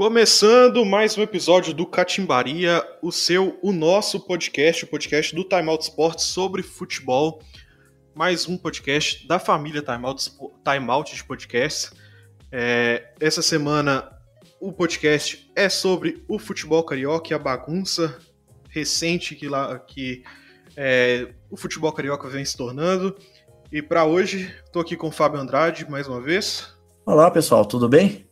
Começando 0.00 0.84
mais 0.84 1.18
um 1.18 1.22
episódio 1.22 1.74
do 1.74 1.86
Catimbaria, 1.86 2.82
o 3.02 3.12
seu, 3.12 3.58
o 3.62 3.70
nosso 3.70 4.18
podcast, 4.18 4.84
o 4.84 4.88
podcast 4.88 5.34
do 5.34 5.44
Time 5.44 5.68
Out 5.68 5.84
Sports 5.84 6.24
sobre 6.24 6.62
futebol. 6.62 7.42
Mais 8.14 8.48
um 8.48 8.56
podcast 8.56 9.28
da 9.28 9.38
família 9.38 9.82
Time 9.82 10.06
Out, 10.06 10.30
Time 10.64 10.90
Out 10.90 11.14
de 11.14 11.22
podcast. 11.22 11.90
É, 12.50 13.12
essa 13.20 13.42
semana 13.42 14.10
o 14.58 14.72
podcast 14.72 15.50
é 15.54 15.68
sobre 15.68 16.24
o 16.26 16.38
futebol 16.38 16.82
carioca 16.82 17.28
e 17.30 17.34
a 17.34 17.38
bagunça 17.38 18.18
recente 18.68 19.34
que, 19.34 19.48
lá, 19.48 19.78
que 19.78 20.22
é, 20.76 21.34
o 21.50 21.56
futebol 21.56 21.92
carioca 21.92 22.28
vem 22.28 22.44
se 22.44 22.56
tornando. 22.56 23.16
E 23.72 23.80
para 23.80 24.04
hoje, 24.04 24.52
estou 24.64 24.82
aqui 24.82 24.96
com 24.96 25.06
o 25.06 25.12
Fábio 25.12 25.38
Andrade 25.38 25.88
mais 25.88 26.08
uma 26.08 26.20
vez. 26.20 26.74
Olá 27.06 27.30
pessoal, 27.30 27.64
tudo 27.64 27.88
bem? 27.88 28.26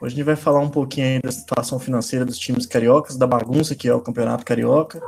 Hoje 0.00 0.14
a 0.14 0.16
gente 0.16 0.22
vai 0.22 0.36
falar 0.36 0.60
um 0.60 0.70
pouquinho 0.70 1.20
da 1.20 1.32
situação 1.32 1.80
financeira 1.80 2.24
dos 2.24 2.38
times 2.38 2.64
cariocas, 2.64 3.16
da 3.16 3.26
bagunça 3.26 3.74
que 3.74 3.88
é 3.88 3.94
o 3.94 4.00
Campeonato 4.00 4.44
Carioca. 4.44 5.02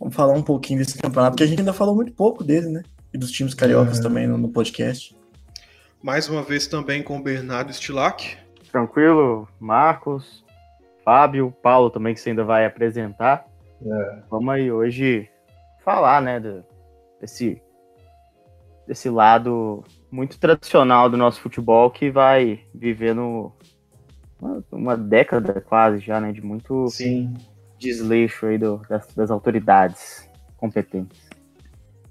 Vamos 0.00 0.16
falar 0.16 0.32
um 0.32 0.42
pouquinho 0.42 0.80
desse 0.80 0.98
campeonato, 0.98 1.32
porque 1.32 1.44
a 1.44 1.46
gente 1.46 1.60
ainda 1.60 1.72
falou 1.72 1.94
muito 1.94 2.12
pouco 2.12 2.42
dele, 2.42 2.66
né? 2.66 2.82
E 3.12 3.16
dos 3.16 3.30
times 3.30 3.54
cariocas 3.54 4.00
também 4.00 4.26
no, 4.26 4.36
no, 4.36 4.48
podcast. 4.48 5.16
Mais 6.02 6.28
uma 6.28 6.42
vez 6.42 6.66
também 6.66 7.00
com 7.00 7.16
o 7.16 7.22
Bernardo 7.22 7.72
Stilac. 7.72 8.36
Tranquilo, 8.72 9.46
Marcos, 9.60 10.44
Fábio, 11.04 11.54
Paulo 11.62 11.88
também 11.88 12.14
que 12.14 12.20
você 12.20 12.30
ainda 12.30 12.42
vai 12.42 12.66
apresentar. 12.66 13.46
É. 13.80 14.18
Vamos 14.28 14.52
aí 14.52 14.72
hoje 14.72 15.30
falar, 15.84 16.20
né, 16.20 16.42
desse, 17.20 17.62
desse 18.86 19.08
lado 19.08 19.82
muito 20.10 20.38
tradicional 20.38 21.08
do 21.10 21.16
nosso 21.16 21.40
futebol 21.40 21.90
que 21.90 22.10
vai 22.10 22.60
vivendo 22.74 23.52
uma, 24.40 24.64
uma 24.70 24.96
década 24.96 25.60
quase 25.60 26.00
já, 26.00 26.20
né? 26.20 26.32
De 26.32 26.42
muito 26.42 26.88
Sim. 26.88 27.34
desleixo 27.78 28.46
aí 28.46 28.58
do, 28.58 28.80
das, 28.88 29.06
das 29.14 29.30
autoridades 29.30 30.28
competentes. 30.56 31.28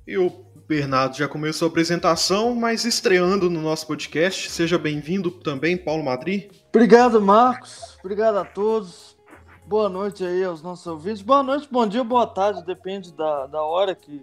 E 0.06 0.17
o 0.17 0.30
Bernardo 0.67 1.16
já 1.16 1.28
começou 1.28 1.67
a 1.67 1.70
apresentação, 1.70 2.56
mas 2.56 2.86
estreando 2.86 3.50
no 3.50 3.61
nosso 3.61 3.88
podcast. 3.88 4.50
Seja 4.50 4.78
bem-vindo 4.78 5.31
também, 5.31 5.78
Paulo 5.78 6.03
Madri. 6.03 6.50
Obrigado, 6.70 7.22
Marcos. 7.22 7.98
Obrigado 8.00 8.38
a 8.38 8.45
todos. 8.45 9.17
Boa 9.66 9.88
noite 9.88 10.26
aí 10.26 10.44
aos 10.44 10.61
nossos 10.61 10.86
ouvintes. 10.88 11.22
Boa 11.22 11.42
noite, 11.42 11.70
bom 11.72 11.88
dia, 11.88 12.03
boa 12.03 12.28
tarde, 12.28 12.66
depende 12.66 13.14
da, 13.14 13.48
da 13.48 13.61
hora 13.61 13.95
que, 13.95 14.22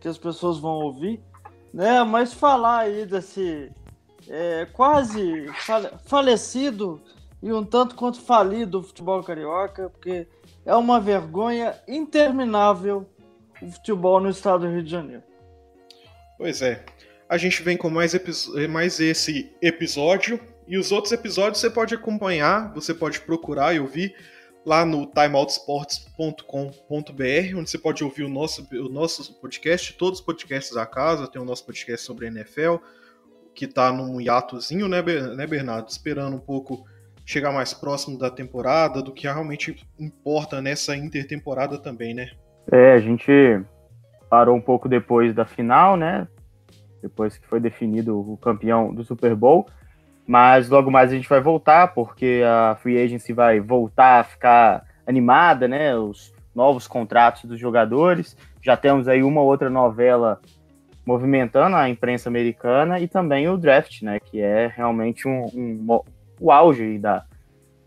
que 0.00 0.08
as 0.08 0.18
pessoas 0.18 0.58
vão 0.58 0.72
ouvir. 0.72 1.22
Né? 1.72 2.02
Mas 2.04 2.32
falar 2.32 2.80
aí 2.80 3.06
desse 3.06 3.70
é, 4.28 4.66
quase 4.72 5.48
fale, 5.64 5.88
falecido 6.04 7.02
e 7.42 7.52
um 7.52 7.64
tanto 7.64 7.94
quanto 7.94 8.20
falido 8.20 8.82
futebol 8.82 9.22
carioca, 9.22 9.90
porque 9.90 10.26
é 10.64 10.74
uma 10.74 11.00
vergonha 11.00 11.74
interminável 11.88 13.08
o 13.60 13.70
futebol 13.70 14.20
no 14.20 14.30
estado 14.30 14.66
do 14.66 14.72
Rio 14.72 14.82
de 14.82 14.90
Janeiro. 14.90 15.22
Pois 16.38 16.62
é. 16.62 16.84
A 17.28 17.36
gente 17.38 17.62
vem 17.62 17.76
com 17.76 17.88
mais, 17.88 18.12
mais 18.68 19.00
esse 19.00 19.50
episódio 19.62 20.38
e 20.68 20.76
os 20.76 20.92
outros 20.92 21.12
episódios 21.12 21.60
você 21.60 21.70
pode 21.70 21.94
acompanhar, 21.94 22.72
você 22.74 22.92
pode 22.92 23.20
procurar 23.20 23.74
e 23.74 23.80
ouvir 23.80 24.14
lá 24.64 24.84
no 24.84 25.06
timeoutsports.com.br, 25.06 27.56
onde 27.56 27.70
você 27.70 27.78
pode 27.78 28.04
ouvir 28.04 28.24
o 28.24 28.28
nosso, 28.28 28.66
o 28.72 28.88
nosso 28.88 29.40
podcast, 29.40 29.94
todos 29.94 30.20
os 30.20 30.24
podcasts 30.24 30.74
da 30.74 30.86
casa, 30.86 31.26
tem 31.26 31.40
o 31.40 31.44
nosso 31.44 31.66
podcast 31.66 32.06
sobre 32.06 32.26
a 32.26 32.28
NFL, 32.28 32.76
que 33.54 33.64
está 33.64 33.92
num 33.92 34.20
hiatozinho, 34.20 34.88
né, 34.88 35.02
né, 35.02 35.46
Bernardo? 35.46 35.88
Esperando 35.88 36.36
um 36.36 36.40
pouco 36.40 36.84
chegar 37.24 37.52
mais 37.52 37.74
próximo 37.74 38.18
da 38.18 38.30
temporada, 38.30 39.02
do 39.02 39.12
que 39.12 39.26
realmente 39.26 39.76
importa 39.98 40.60
nessa 40.60 40.96
intertemporada 40.96 41.78
também, 41.78 42.14
né? 42.14 42.30
É, 42.70 42.92
a 42.92 43.00
gente 43.00 43.30
parou 44.30 44.56
um 44.56 44.60
pouco 44.60 44.88
depois 44.88 45.34
da 45.34 45.44
final, 45.44 45.96
né? 45.96 46.26
Depois 47.02 47.36
que 47.36 47.46
foi 47.46 47.60
definido 47.60 48.18
o 48.18 48.36
campeão 48.36 48.94
do 48.94 49.04
Super 49.04 49.34
Bowl. 49.34 49.66
Mas 50.26 50.68
logo 50.68 50.90
mais 50.90 51.10
a 51.10 51.14
gente 51.14 51.28
vai 51.28 51.40
voltar, 51.40 51.88
porque 51.94 52.42
a 52.46 52.76
Free 52.76 53.02
Agency 53.02 53.32
vai 53.32 53.60
voltar 53.60 54.20
a 54.20 54.24
ficar 54.24 54.84
animada, 55.06 55.66
né? 55.66 55.96
Os 55.96 56.32
novos 56.54 56.86
contratos 56.86 57.44
dos 57.44 57.58
jogadores. 57.58 58.36
Já 58.62 58.76
temos 58.76 59.08
aí 59.08 59.22
uma 59.22 59.42
outra 59.42 59.68
novela 59.68 60.40
movimentando 61.04 61.74
a 61.74 61.88
imprensa 61.88 62.28
americana 62.28 63.00
e 63.00 63.08
também 63.08 63.48
o 63.48 63.56
draft, 63.56 64.02
né? 64.02 64.20
Que 64.20 64.40
é 64.40 64.72
realmente 64.74 65.26
um, 65.26 65.46
um, 65.46 66.00
o 66.40 66.52
auge 66.52 66.98
da, 66.98 67.24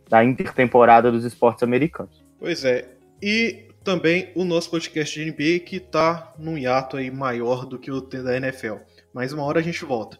da 0.09 0.23
intertemporada 0.23 1.11
dos 1.11 1.23
esportes 1.23 1.63
americanos. 1.63 2.23
Pois 2.39 2.65
é. 2.65 2.89
E 3.21 3.69
também 3.83 4.29
o 4.35 4.43
nosso 4.43 4.69
podcast 4.69 5.17
de 5.17 5.31
NBA 5.31 5.59
que 5.65 5.77
está 5.77 6.33
num 6.37 6.57
hiato 6.57 6.97
aí 6.97 7.09
maior 7.09 7.65
do 7.65 7.79
que 7.79 7.91
o 7.91 8.01
da 8.01 8.35
NFL. 8.35 8.75
Mas 9.13 9.31
uma 9.31 9.43
hora 9.43 9.59
a 9.59 9.63
gente 9.63 9.85
volta. 9.85 10.19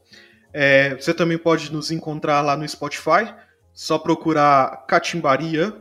É, 0.58 0.96
você 0.96 1.14
também 1.14 1.38
pode 1.38 1.70
nos 1.70 1.92
encontrar 1.92 2.40
lá 2.40 2.56
no 2.56 2.66
Spotify. 2.66 3.36
Só 3.74 4.00
procurar 4.00 4.86
Catimbaria 4.88 5.76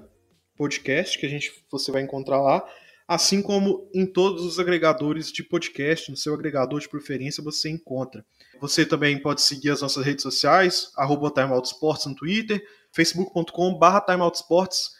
Podcast, 0.56 1.16
que 1.16 1.24
a 1.24 1.28
gente 1.28 1.64
você 1.70 1.92
vai 1.92 2.02
encontrar 2.02 2.40
lá. 2.40 2.60
Assim 3.06 3.40
como 3.40 3.88
em 3.94 4.04
todos 4.04 4.44
os 4.44 4.58
agregadores 4.58 5.30
de 5.30 5.44
podcast, 5.44 6.10
no 6.10 6.16
seu 6.16 6.34
agregador 6.34 6.80
de 6.80 6.88
preferência 6.88 7.40
você 7.40 7.70
encontra. 7.70 8.26
Você 8.60 8.84
também 8.84 9.16
pode 9.16 9.42
seguir 9.42 9.70
as 9.70 9.80
nossas 9.80 10.04
redes 10.04 10.24
sociais, 10.24 10.90
arroba 10.96 11.30
timeoutsports 11.30 12.06
no 12.06 12.16
Twitter, 12.16 12.60
facebook.com.br 12.92 14.00
timeoutsports. 14.04 14.90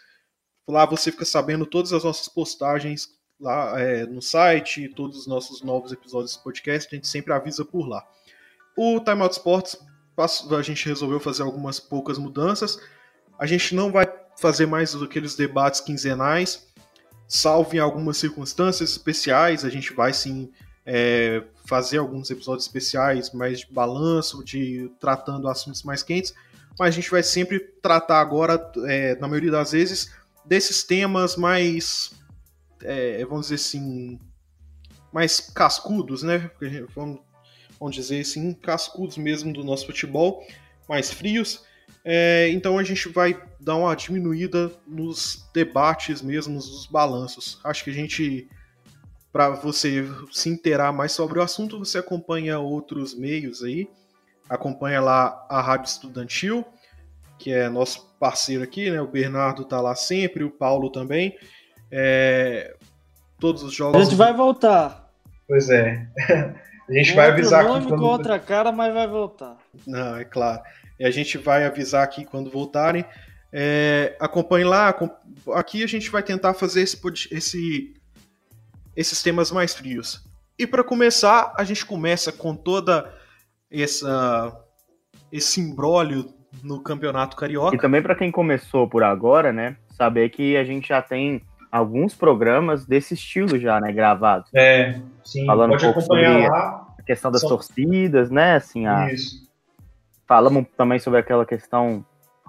Lá 0.68 0.86
você 0.86 1.10
fica 1.10 1.24
sabendo 1.24 1.66
todas 1.66 1.92
as 1.92 2.04
nossas 2.04 2.28
postagens 2.28 3.08
lá 3.40 3.80
é, 3.80 4.06
no 4.06 4.22
site, 4.22 4.88
todos 4.90 5.18
os 5.18 5.26
nossos 5.26 5.62
novos 5.62 5.90
episódios 5.90 6.36
do 6.36 6.44
podcast, 6.44 6.94
a 6.94 6.96
gente 6.96 7.08
sempre 7.08 7.32
avisa 7.32 7.64
por 7.64 7.88
lá. 7.88 8.06
O 8.76 9.00
Time 9.00 9.22
Out 9.22 9.36
Sports, 9.36 9.78
a 10.16 10.62
gente 10.62 10.86
resolveu 10.86 11.20
fazer 11.20 11.42
algumas 11.42 11.78
poucas 11.80 12.18
mudanças. 12.18 12.78
A 13.38 13.46
gente 13.46 13.74
não 13.74 13.90
vai 13.90 14.06
fazer 14.38 14.66
mais 14.66 14.94
aqueles 14.94 15.36
debates 15.36 15.80
quinzenais, 15.80 16.66
salvo 17.28 17.74
em 17.74 17.78
algumas 17.78 18.16
circunstâncias 18.16 18.90
especiais, 18.90 19.64
a 19.64 19.70
gente 19.70 19.92
vai 19.92 20.12
sim 20.12 20.50
é, 20.84 21.42
fazer 21.64 21.98
alguns 21.98 22.30
episódios 22.30 22.66
especiais, 22.66 23.32
mais 23.32 23.60
de 23.60 23.72
balanço, 23.72 24.44
de 24.44 24.90
tratando 25.00 25.48
assuntos 25.48 25.82
mais 25.82 26.02
quentes, 26.02 26.34
mas 26.78 26.88
a 26.88 26.90
gente 26.90 27.10
vai 27.10 27.22
sempre 27.22 27.58
tratar 27.58 28.20
agora, 28.20 28.60
é, 28.86 29.14
na 29.16 29.28
maioria 29.28 29.50
das 29.50 29.72
vezes, 29.72 30.12
desses 30.44 30.82
temas 30.82 31.36
mais, 31.36 32.12
é, 32.82 33.24
vamos 33.24 33.46
dizer 33.46 33.54
assim, 33.54 34.18
mais 35.12 35.40
cascudos, 35.40 36.22
né? 36.22 36.50
Vamos, 36.94 37.20
vamos 37.78 37.94
dizer 37.94 38.20
assim, 38.20 38.52
cascudos 38.52 39.16
mesmo 39.16 39.52
do 39.52 39.64
nosso 39.64 39.86
futebol, 39.86 40.44
mais 40.88 41.10
frios. 41.10 41.64
É, 42.04 42.48
então 42.50 42.78
a 42.78 42.82
gente 42.82 43.08
vai 43.08 43.40
dar 43.58 43.76
uma 43.76 43.94
diminuída 43.94 44.70
nos 44.86 45.48
debates 45.54 46.20
mesmo, 46.20 46.54
nos 46.54 46.86
balanços. 46.86 47.58
Acho 47.64 47.84
que 47.84 47.90
a 47.90 47.94
gente 47.94 48.48
para 49.34 49.50
você 49.50 50.06
se 50.30 50.48
inteirar 50.48 50.92
mais 50.92 51.10
sobre 51.10 51.40
o 51.40 51.42
assunto, 51.42 51.80
você 51.80 51.98
acompanha 51.98 52.60
outros 52.60 53.16
meios 53.16 53.64
aí. 53.64 53.90
Acompanha 54.48 55.00
lá 55.00 55.44
a 55.50 55.60
Rádio 55.60 55.88
Estudantil, 55.88 56.64
que 57.36 57.50
é 57.50 57.68
nosso 57.68 58.14
parceiro 58.20 58.62
aqui, 58.62 58.88
né? 58.92 59.00
O 59.00 59.08
Bernardo 59.08 59.64
tá 59.64 59.80
lá 59.80 59.96
sempre, 59.96 60.44
o 60.44 60.50
Paulo 60.50 60.88
também. 60.88 61.36
É... 61.90 62.76
Todos 63.40 63.64
os 63.64 63.74
jogos. 63.74 64.00
A 64.00 64.04
gente 64.04 64.14
vai 64.14 64.32
voltar. 64.32 65.10
Pois 65.48 65.68
é. 65.68 66.06
A 66.88 66.92
gente 66.92 67.14
vai 67.14 67.30
avisar 67.30 67.64
nome 67.64 67.78
aqui. 67.78 67.88
Quando... 67.88 68.00
com 68.00 68.06
outra 68.06 68.38
cara, 68.38 68.70
mas 68.70 68.92
vai 68.92 69.06
voltar. 69.06 69.56
Não, 69.86 70.16
é 70.16 70.24
claro. 70.24 70.62
E 70.98 71.04
a 71.04 71.10
gente 71.10 71.38
vai 71.38 71.64
avisar 71.64 72.04
aqui 72.04 72.25
quando 72.25 72.50
voltarem. 72.50 73.04
É, 73.52 74.16
acompanhe 74.20 74.64
lá. 74.64 74.94
Aqui 75.54 75.82
a 75.82 75.86
gente 75.86 76.10
vai 76.10 76.22
tentar 76.22 76.54
fazer 76.54 76.82
esse, 76.82 77.00
esse 77.31 77.94
esses 78.96 79.22
temas 79.22 79.50
mais 79.50 79.75
frios. 79.75 80.22
E 80.58 80.66
para 80.66 80.84
começar, 80.84 81.52
a 81.56 81.64
gente 81.64 81.84
começa 81.84 82.31
com 82.31 82.54
toda 82.54 83.12
essa 83.70 84.60
esse 85.32 85.60
imbróglio 85.60 86.32
no 86.62 86.80
Campeonato 86.80 87.37
Carioca. 87.37 87.75
E 87.75 87.78
também 87.78 88.00
para 88.00 88.14
quem 88.14 88.30
começou 88.30 88.88
por 88.88 89.02
agora, 89.02 89.52
né, 89.52 89.76
saber 89.96 90.28
que 90.30 90.56
a 90.56 90.62
gente 90.62 90.88
já 90.88 91.02
tem 91.02 91.42
alguns 91.75 92.15
programas 92.15 92.87
desse 92.87 93.15
estilo 93.15 93.59
já, 93.59 93.81
né, 93.81 93.91
gravados. 93.91 94.49
É, 94.55 95.00
sim. 95.25 95.44
Falando 95.44 95.71
Pode 95.71 95.85
um 95.85 95.93
pouco 95.93 96.06
sobre 96.06 96.47
lá. 96.47 96.87
a 96.97 97.03
questão 97.03 97.32
das 97.32 97.41
Só... 97.41 97.49
torcidas, 97.49 98.31
né, 98.31 98.55
assim, 98.55 98.87
a... 98.87 99.12
Isso. 99.12 99.44
Falamos 100.26 100.67
também 100.76 101.00
sobre 101.00 101.19
aquela 101.19 101.44
questão 101.44 102.06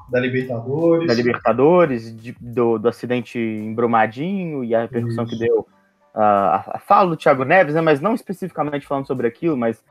da 0.09 0.19
Libertadores. 0.19 1.07
Da 1.07 1.13
Libertadores, 1.15 2.15
de, 2.15 2.33
do, 2.39 2.77
do 2.77 2.87
acidente 2.87 3.39
em 3.39 3.73
Brumadinho 3.73 4.63
e 4.63 4.75
a 4.75 4.81
repercussão 4.81 5.25
Isso. 5.25 5.33
que 5.33 5.39
deu 5.39 5.67
a, 6.13 6.75
a 6.75 6.79
fala 6.79 7.09
do 7.09 7.17
Thiago 7.17 7.43
Neves, 7.43 7.73
né, 7.73 7.81
mas 7.81 7.99
não 7.99 8.13
especificamente 8.13 8.85
falando 8.85 9.07
sobre 9.07 9.27
aquilo, 9.27 9.57
mas 9.57 9.83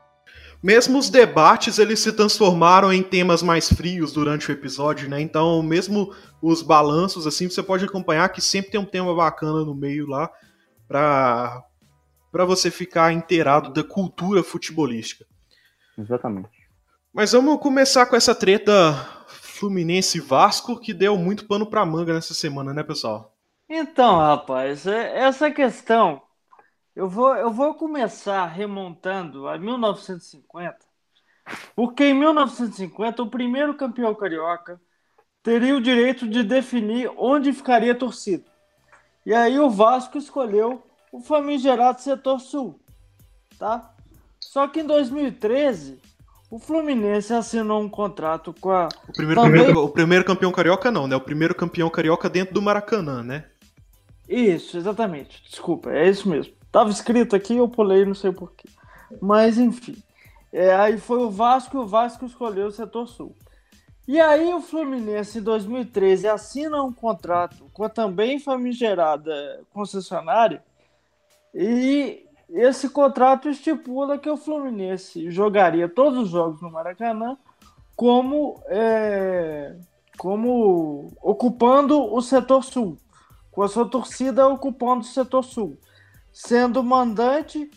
mesmo 0.61 0.97
os 0.97 1.09
debates 1.09 1.79
eles 1.79 1.99
se 1.99 2.11
transformaram 2.11 2.91
em 2.91 3.03
temas 3.03 3.41
mais 3.41 3.71
frios 3.71 4.11
durante 4.11 4.49
o 4.49 4.51
episódio, 4.51 5.09
né? 5.09 5.21
Então, 5.21 5.61
mesmo 5.61 6.13
os 6.41 6.61
balanços 6.61 7.27
assim, 7.27 7.49
você 7.49 7.61
pode 7.61 7.85
acompanhar 7.85 8.29
que 8.29 8.41
sempre 8.41 8.71
tem 8.71 8.79
um 8.79 8.85
tema 8.85 9.13
bacana 9.15 9.63
no 9.63 9.75
meio 9.75 10.07
lá 10.07 10.29
para 10.87 11.63
para 12.31 12.43
você 12.43 12.69
ficar 12.69 13.13
inteirado 13.13 13.71
da 13.71 13.81
cultura 13.81 14.43
futebolística. 14.43 15.25
Exatamente. 15.97 16.49
Mas 17.13 17.31
vamos 17.31 17.61
começar 17.61 18.05
com 18.07 18.15
essa 18.17 18.35
treta 18.35 18.93
Fluminense 19.27 20.19
Vasco 20.19 20.77
que 20.77 20.93
deu 20.93 21.17
muito 21.17 21.47
pano 21.47 21.65
para 21.65 21.85
manga 21.85 22.13
nessa 22.13 22.33
semana, 22.33 22.73
né, 22.73 22.83
pessoal? 22.83 23.33
Então, 23.69 24.17
rapaz, 24.17 24.85
é, 24.85 25.17
essa 25.17 25.49
questão 25.49 26.21
eu 26.95 27.09
vou, 27.09 27.35
eu 27.35 27.51
vou 27.51 27.73
começar 27.73 28.45
remontando 28.45 29.47
a 29.47 29.57
1950, 29.57 30.77
porque 31.75 32.05
em 32.05 32.13
1950 32.13 33.21
o 33.21 33.29
primeiro 33.29 33.75
campeão 33.75 34.15
carioca 34.15 34.79
teria 35.43 35.75
o 35.75 35.81
direito 35.81 36.27
de 36.27 36.41
definir 36.41 37.11
onde 37.17 37.51
ficaria 37.51 37.91
a 37.91 37.97
torcida. 37.97 38.45
E 39.25 39.33
aí 39.33 39.59
o 39.59 39.69
Vasco 39.69 40.17
escolheu 40.17 40.83
o 41.11 41.19
famigerado 41.19 42.01
setor 42.01 42.39
sul, 42.39 42.79
tá? 43.59 43.93
Só 44.39 44.67
que 44.67 44.79
em 44.79 44.85
2013 44.85 45.99
o 46.49 46.59
Fluminense 46.59 47.33
assinou 47.33 47.81
um 47.81 47.89
contrato 47.89 48.53
com 48.61 48.71
a. 48.71 48.87
O 49.09 49.11
primeiro, 49.11 49.41
também... 49.41 49.63
primeiro, 49.63 49.83
o 49.83 49.89
primeiro 49.89 50.23
campeão 50.25 50.51
carioca 50.51 50.89
não, 50.91 51.07
né? 51.07 51.15
O 51.15 51.21
primeiro 51.21 51.53
campeão 51.53 51.89
carioca 51.89 52.29
dentro 52.29 52.53
do 52.53 52.61
Maracanã, 52.61 53.21
né? 53.21 53.45
Isso, 54.29 54.77
exatamente. 54.77 55.43
Desculpa, 55.43 55.91
é 55.91 56.09
isso 56.09 56.29
mesmo. 56.29 56.53
Tava 56.75 56.89
escrito 56.89 57.37
aqui, 57.37 57.55
eu 57.55 57.69
pulei, 57.69 58.03
não 58.03 58.13
sei 58.13 58.33
porquê. 58.33 58.67
Mas 59.21 59.57
enfim. 59.57 59.95
É, 60.51 60.75
aí 60.75 60.97
foi 60.97 61.19
o 61.19 61.29
Vasco 61.29 61.77
e 61.77 61.79
o 61.79 61.87
Vasco 61.87 62.25
escolheu 62.25 62.67
o 62.67 62.71
setor 62.71 63.07
sul. 63.07 63.33
E 64.05 64.19
aí 64.19 64.53
o 64.53 64.59
Fluminense 64.59 65.39
em 65.39 65.41
2013 65.41 66.27
assina 66.27 66.83
um 66.83 66.91
contrato 66.91 67.69
com 67.71 67.85
a 67.85 67.87
também 67.87 68.41
famigerada 68.41 69.61
concessionária 69.71 70.61
e 71.53 72.25
esse 72.49 72.89
contrato 72.89 73.47
estipula 73.47 74.17
que 74.17 74.29
o 74.29 74.35
Fluminense 74.35 75.31
jogaria 75.31 75.87
todos 75.87 76.23
os 76.23 76.29
jogos 76.29 76.61
no 76.61 76.69
Maracanã 76.69 77.37
como, 77.95 78.61
é, 78.67 79.77
como 80.17 81.09
ocupando 81.21 82.13
o 82.13 82.21
setor 82.21 82.65
sul, 82.65 82.97
com 83.49 83.63
a 83.63 83.69
sua 83.69 83.87
torcida 83.87 84.45
ocupando 84.45 85.03
o 85.03 85.05
setor 85.05 85.41
sul 85.41 85.77
sendo 86.35 86.83
mandante 86.83 87.71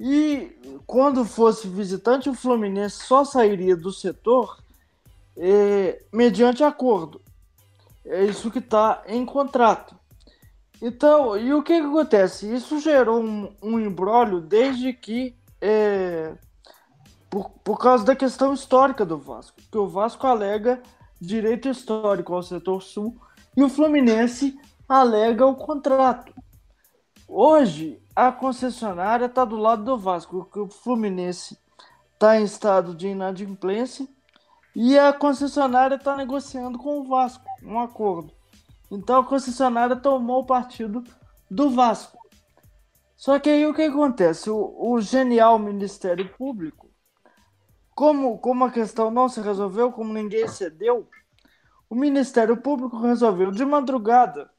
e 0.00 0.56
quando 0.86 1.22
fosse 1.22 1.68
visitante, 1.68 2.30
o 2.30 2.34
Fluminense 2.34 3.04
só 3.04 3.26
sairia 3.26 3.76
do 3.76 3.92
setor 3.92 4.56
eh, 5.36 6.02
mediante 6.10 6.64
acordo. 6.64 7.20
É 8.06 8.24
isso 8.24 8.50
que 8.50 8.58
está 8.58 9.02
em 9.06 9.26
contrato. 9.26 9.94
Então, 10.80 11.36
e 11.36 11.52
o 11.52 11.62
que, 11.62 11.78
que 11.78 11.86
acontece? 11.86 12.50
Isso 12.50 12.80
gerou 12.80 13.22
um, 13.22 13.54
um 13.62 13.78
embrólio 13.78 14.40
desde 14.40 14.94
que. 14.94 15.36
Eh, 15.60 16.34
por, 17.28 17.50
por 17.62 17.78
causa 17.78 18.02
da 18.02 18.16
questão 18.16 18.54
histórica 18.54 19.04
do 19.04 19.18
Vasco. 19.18 19.60
Que 19.70 19.76
o 19.76 19.86
Vasco 19.86 20.26
alega 20.26 20.82
direito 21.20 21.68
histórico 21.68 22.32
ao 22.32 22.42
setor 22.42 22.82
sul 22.82 23.14
e 23.54 23.62
o 23.62 23.68
Fluminense 23.68 24.58
alega 24.88 25.44
o 25.44 25.54
contrato. 25.54 26.32
Hoje, 27.32 28.02
a 28.14 28.32
concessionária 28.32 29.26
está 29.26 29.44
do 29.44 29.54
lado 29.54 29.84
do 29.84 29.96
Vasco, 29.96 30.38
porque 30.38 30.58
o 30.58 30.68
Fluminense 30.68 31.56
está 32.12 32.40
em 32.40 32.42
estado 32.42 32.92
de 32.92 33.06
inadimplência 33.06 34.08
e 34.74 34.98
a 34.98 35.12
concessionária 35.12 35.94
está 35.94 36.16
negociando 36.16 36.76
com 36.76 36.98
o 36.98 37.04
Vasco 37.04 37.44
um 37.62 37.78
acordo. 37.78 38.32
Então 38.90 39.20
a 39.20 39.24
concessionária 39.24 39.94
tomou 39.94 40.40
o 40.40 40.44
partido 40.44 41.04
do 41.48 41.70
Vasco. 41.70 42.18
Só 43.16 43.38
que 43.38 43.48
aí 43.48 43.64
o 43.64 43.74
que 43.74 43.82
acontece? 43.82 44.50
O, 44.50 44.74
o 44.76 45.00
genial 45.00 45.56
Ministério 45.56 46.28
Público, 46.36 46.90
como, 47.94 48.38
como 48.38 48.64
a 48.64 48.72
questão 48.72 49.08
não 49.08 49.28
se 49.28 49.40
resolveu, 49.40 49.92
como 49.92 50.12
ninguém 50.12 50.48
cedeu, 50.48 51.08
o 51.88 51.94
Ministério 51.94 52.56
Público 52.56 52.98
resolveu 52.98 53.52
de 53.52 53.64
madrugada 53.64 54.50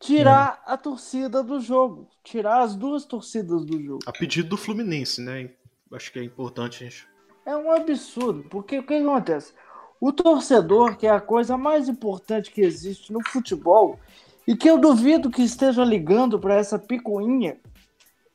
tirar 0.00 0.62
é. 0.66 0.72
a 0.72 0.76
torcida 0.76 1.42
do 1.42 1.60
jogo, 1.60 2.08
tirar 2.22 2.60
as 2.60 2.74
duas 2.74 3.04
torcidas 3.04 3.64
do 3.64 3.80
jogo. 3.82 4.00
A 4.06 4.12
pedido 4.12 4.50
do 4.50 4.56
Fluminense, 4.56 5.20
né? 5.20 5.50
Acho 5.92 6.12
que 6.12 6.18
é 6.18 6.24
importante 6.24 6.84
gente. 6.84 7.06
É 7.46 7.56
um 7.56 7.70
absurdo, 7.70 8.44
porque 8.50 8.78
o 8.78 8.82
que 8.82 8.94
acontece? 8.94 9.52
O 10.00 10.12
torcedor, 10.12 10.96
que 10.96 11.06
é 11.06 11.10
a 11.10 11.20
coisa 11.20 11.56
mais 11.56 11.88
importante 11.88 12.50
que 12.50 12.60
existe 12.60 13.12
no 13.12 13.20
futebol, 13.26 13.98
e 14.46 14.56
que 14.56 14.68
eu 14.68 14.78
duvido 14.78 15.30
que 15.30 15.42
esteja 15.42 15.84
ligando 15.84 16.38
para 16.38 16.54
essa 16.54 16.78
picuinha, 16.78 17.58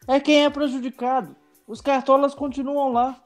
é 0.07 0.19
quem 0.19 0.43
é 0.45 0.49
prejudicado. 0.49 1.35
Os 1.67 1.81
cartolas 1.81 2.33
continuam 2.33 2.91
lá. 2.91 3.21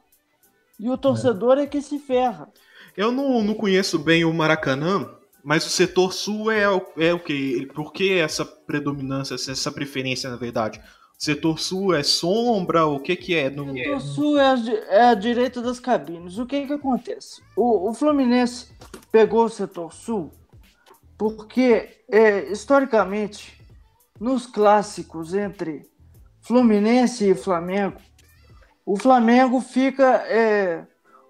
E 0.77 0.89
o 0.89 0.97
torcedor 0.97 1.57
é, 1.57 1.63
é 1.63 1.67
que 1.67 1.81
se 1.81 1.97
ferra. 1.97 2.49
Eu 2.97 3.11
não, 3.11 3.41
não 3.41 3.53
conheço 3.53 3.97
bem 3.97 4.25
o 4.25 4.33
Maracanã, 4.33 5.09
mas 5.43 5.65
o 5.65 5.69
setor 5.69 6.13
sul 6.13 6.49
é, 6.49 6.63
é 6.97 7.13
o 7.13 7.19
quê? 7.19 7.67
Por 7.73 7.91
que 7.91 8.17
essa 8.17 8.45
predominância, 8.45 9.35
essa 9.35 9.71
preferência, 9.71 10.29
na 10.29 10.37
verdade? 10.37 10.79
O 11.19 11.23
setor 11.23 11.59
sul 11.59 11.93
é 11.93 12.01
sombra? 12.01 12.85
O 12.85 12.99
que 12.99 13.15
que 13.15 13.35
é? 13.35 13.49
No... 13.49 13.71
O 13.71 13.73
setor 13.73 14.01
sul 14.01 14.39
é 14.39 14.47
a, 14.47 14.55
é 14.89 15.01
a 15.09 15.13
direita 15.13 15.61
das 15.61 15.79
cabines. 15.79 16.37
O 16.37 16.45
que 16.45 16.65
que 16.65 16.73
acontece? 16.73 17.41
O, 17.55 17.89
o 17.89 17.93
Fluminense 17.93 18.71
pegou 19.11 19.45
o 19.45 19.49
setor 19.49 19.93
sul 19.93 20.31
porque, 21.17 22.03
é, 22.09 22.51
historicamente, 22.51 23.61
nos 24.19 24.45
clássicos 24.45 25.33
entre 25.33 25.87
Fluminense 26.41 27.29
e 27.29 27.35
Flamengo, 27.35 27.99
o 28.85 28.97
Flamengo 28.97 29.61
fica... 29.61 30.23
É, 30.27 30.85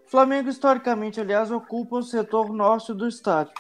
o 0.06 0.10
Flamengo, 0.10 0.50
historicamente, 0.50 1.20
aliás, 1.20 1.50
ocupa 1.50 1.98
o 1.98 2.04
setor 2.04 2.54
norte 2.54 2.94
do 2.94 3.08
estádio. 3.08 3.54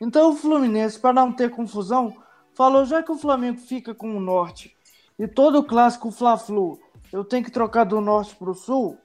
Então 0.00 0.30
o 0.30 0.36
Fluminense, 0.36 0.98
para 0.98 1.12
não 1.12 1.32
ter 1.32 1.50
confusão, 1.50 2.16
falou: 2.54 2.84
já 2.84 3.02
que 3.02 3.12
o 3.12 3.18
Flamengo 3.18 3.58
fica 3.58 3.94
com 3.94 4.16
o 4.16 4.20
norte 4.20 4.74
e 5.18 5.28
todo 5.28 5.58
o 5.58 5.64
clássico 5.64 6.10
Fla-Flu 6.10 6.78
eu 7.12 7.24
tenho 7.24 7.44
que 7.44 7.50
trocar 7.50 7.84
do 7.84 8.00
norte 8.00 8.34
para 8.36 8.50
o 8.50 8.54
sul, 8.54 8.96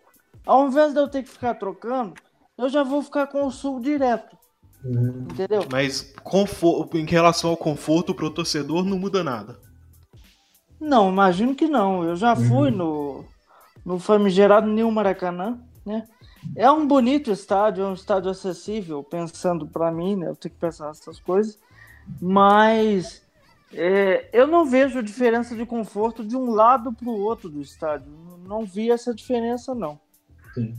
ao 0.46 0.68
invés 0.68 0.94
de 0.94 1.00
eu 1.00 1.08
ter 1.08 1.24
que 1.24 1.30
ficar 1.30 1.56
trocando, 1.56 2.14
eu 2.58 2.70
já 2.70 2.84
vou 2.84 3.02
ficar 3.02 3.28
com 3.28 3.46
o 3.46 3.52
sul 3.52 3.80
direto. 3.80 4.38
Uhum. 4.84 5.26
Entendeu? 5.32 5.66
Mas 5.72 6.14
em 6.94 7.06
relação 7.06 7.50
ao 7.50 7.58
conforto 7.58 8.14
para 8.14 8.26
o 8.26 8.30
torcedor, 8.30 8.86
não 8.86 9.00
muda 9.00 9.24
nada. 9.24 9.60
Não, 10.80 11.10
imagino 11.10 11.56
que 11.56 11.68
não. 11.68 12.04
Eu 12.04 12.16
já 12.16 12.36
fui 12.36 12.70
uhum. 12.70 12.78
no, 12.78 13.26
no 13.84 14.00
famigerado 14.00 14.68
Nil 14.68 14.92
Maracanã, 14.92 15.60
né? 15.84 16.08
É 16.56 16.70
um 16.72 16.88
bonito 16.88 17.32
estádio, 17.32 17.84
é 17.84 17.88
um 17.88 17.94
estádio 17.94 18.32
acessível, 18.32 19.04
pensando 19.04 19.68
para 19.68 19.92
mim, 19.92 20.16
né? 20.16 20.28
Eu 20.28 20.36
tenho 20.36 20.54
que 20.54 20.60
pensar 20.60 20.88
nessas 20.88 21.20
coisas, 21.20 21.60
mas 22.22 23.26
é, 23.74 24.30
eu 24.32 24.48
não 24.48 24.66
vejo 24.66 25.04
diferença 25.04 25.56
de 25.56 25.66
conforto 25.66 26.24
de 26.24 26.36
um 26.36 26.52
lado 26.52 26.94
para 26.94 27.10
o 27.10 27.20
outro 27.20 27.50
do 27.50 27.62
estádio. 27.62 28.12
Não 28.46 28.66
vi 28.66 28.92
essa 28.92 29.14
diferença, 29.14 29.76
não. 29.76 30.00
Sim. 30.54 30.76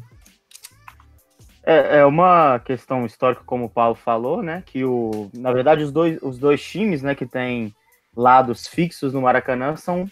É, 1.63 1.99
é, 1.99 2.07
uma 2.07 2.61
questão 2.61 3.05
histórica, 3.05 3.43
como 3.45 3.65
o 3.65 3.71
Paulo 3.71 3.97
falou, 3.97 4.43
né? 4.43 4.63
Que 4.65 4.85
o, 4.85 5.31
na 5.35 5.53
verdade 5.53 5.83
os 5.83 5.91
dois, 5.91 6.19
os 6.23 6.39
dois 6.39 6.63
times, 6.63 7.03
né, 7.03 7.15
que 7.15 7.27
têm 7.27 7.75
lados 8.17 8.67
fixos 8.67 9.13
no 9.13 9.23
Maracanã 9.23 9.77
são 9.77 10.09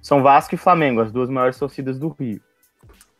são 0.00 0.22
Vasco 0.22 0.54
e 0.54 0.58
Flamengo, 0.58 1.00
as 1.00 1.10
duas 1.10 1.28
maiores 1.28 1.58
torcidas 1.58 1.98
do 1.98 2.08
Rio 2.08 2.40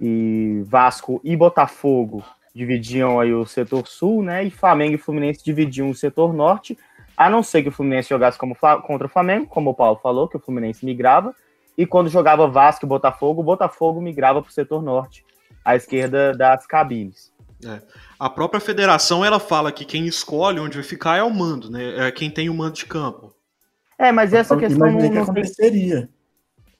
e 0.00 0.62
Vasco 0.66 1.20
e 1.24 1.36
Botafogo 1.36 2.22
dividiam 2.54 3.20
aí 3.20 3.34
o 3.34 3.44
setor 3.44 3.86
sul, 3.86 4.22
né? 4.22 4.44
E 4.44 4.50
Flamengo 4.50 4.94
e 4.94 4.98
Fluminense 4.98 5.44
dividiam 5.44 5.90
o 5.90 5.94
setor 5.94 6.32
norte, 6.32 6.76
a 7.16 7.28
não 7.28 7.42
ser 7.42 7.62
que 7.62 7.68
o 7.68 7.72
Fluminense 7.72 8.08
jogasse 8.08 8.38
como, 8.38 8.54
contra 8.54 9.06
o 9.06 9.10
Flamengo, 9.10 9.46
como 9.46 9.70
o 9.70 9.74
Paulo 9.74 10.00
falou, 10.02 10.28
que 10.28 10.36
o 10.36 10.40
Fluminense 10.40 10.84
migrava, 10.84 11.34
e 11.76 11.86
quando 11.86 12.08
jogava 12.08 12.48
Vasco 12.48 12.86
e 12.86 12.88
Botafogo, 12.88 13.42
o 13.42 13.44
Botafogo 13.44 14.00
migrava 14.00 14.40
para 14.40 14.48
o 14.48 14.52
setor 14.52 14.82
norte, 14.82 15.24
à 15.64 15.76
esquerda 15.76 16.32
das 16.32 16.66
cabines. 16.66 17.30
É. 17.64 17.80
A 18.18 18.28
própria 18.28 18.60
federação 18.60 19.24
ela 19.24 19.40
fala 19.40 19.72
que 19.72 19.84
quem 19.84 20.06
escolhe 20.06 20.60
onde 20.60 20.76
vai 20.76 20.84
ficar 20.84 21.16
é 21.16 21.22
o 21.22 21.30
mando, 21.30 21.70
né? 21.70 22.08
É 22.08 22.12
quem 22.12 22.30
tem 22.30 22.48
o 22.48 22.54
mando 22.54 22.74
de 22.74 22.86
campo. 22.86 23.34
É, 23.98 24.12
mas 24.12 24.34
essa 24.34 24.56
questão 24.56 24.90
não, 24.90 25.10
que 25.10 25.18
aconteceria. 25.18 26.08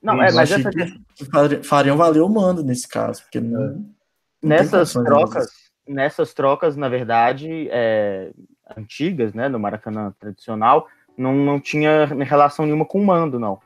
Não, 0.07 0.23
é, 0.23 0.31
mas 0.31 0.53
essa 0.53 0.71
que 0.71 1.65
fariam 1.65 1.97
valer 1.97 2.23
o 2.23 2.29
mando 2.29 2.63
nesse 2.63 2.87
caso, 2.87 3.23
porque 3.23 3.41
não, 3.41 3.61
não 3.61 3.95
nessas 4.41 4.93
trocas, 4.93 5.49
nessas 5.85 6.33
trocas, 6.33 6.77
na 6.77 6.89
verdade, 6.89 7.69
é, 7.73 8.31
antigas, 8.77 9.35
né, 9.35 9.49
no 9.49 9.59
Maracanã 9.59 10.15
tradicional, 10.21 10.87
não, 11.19 11.35
não 11.35 11.59
tinha 11.59 12.07
relação 12.07 12.65
nenhuma 12.65 12.85
com 12.85 13.01
o 13.01 13.05
mando, 13.05 13.37
não. 13.41 13.59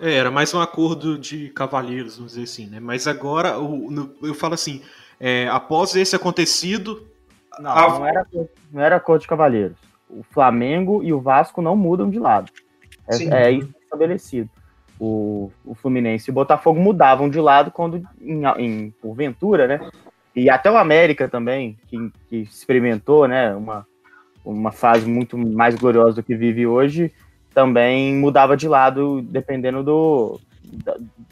É, 0.00 0.12
era 0.14 0.28
mais 0.28 0.52
um 0.52 0.60
acordo 0.60 1.16
de 1.16 1.50
cavalheiros, 1.50 2.16
vamos 2.16 2.32
dizer 2.32 2.42
assim, 2.42 2.66
né? 2.66 2.80
Mas 2.80 3.06
agora, 3.06 3.56
o, 3.56 3.88
no, 3.88 4.12
eu 4.24 4.34
falo 4.34 4.54
assim, 4.54 4.82
é, 5.20 5.46
após 5.48 5.94
esse 5.94 6.16
acontecido... 6.16 7.06
Não, 7.60 7.70
a... 7.70 7.88
não, 7.90 8.06
era, 8.06 8.26
não 8.72 8.82
era 8.82 8.96
acordo 8.96 9.22
de 9.22 9.28
cavalheiros. 9.28 9.76
O 10.10 10.24
Flamengo 10.24 11.00
e 11.04 11.12
o 11.12 11.20
Vasco 11.20 11.62
não 11.62 11.76
mudam 11.76 12.10
de 12.10 12.18
lado. 12.18 12.50
É, 13.08 13.44
é 13.44 13.50
isso 13.52 13.72
estabelecido. 13.84 14.50
O, 14.98 15.52
o 15.64 15.74
Fluminense 15.74 16.30
e 16.30 16.32
o 16.32 16.34
Botafogo 16.34 16.80
mudavam 16.80 17.28
de 17.28 17.38
lado 17.38 17.70
quando, 17.70 18.02
em, 18.20 18.42
em 18.58 18.90
porventura, 19.02 19.66
né? 19.66 19.90
E 20.34 20.50
até 20.50 20.70
o 20.70 20.76
América 20.76 21.28
também, 21.28 21.78
que, 21.86 22.12
que 22.28 22.36
experimentou, 22.36 23.26
né? 23.26 23.54
Uma, 23.54 23.86
uma 24.44 24.72
fase 24.72 25.08
muito 25.08 25.36
mais 25.36 25.74
gloriosa 25.74 26.16
do 26.16 26.22
que 26.22 26.34
vive 26.34 26.66
hoje, 26.66 27.12
também 27.52 28.14
mudava 28.14 28.56
de 28.56 28.68
lado 28.68 29.22
dependendo 29.22 29.82
do, 29.82 30.40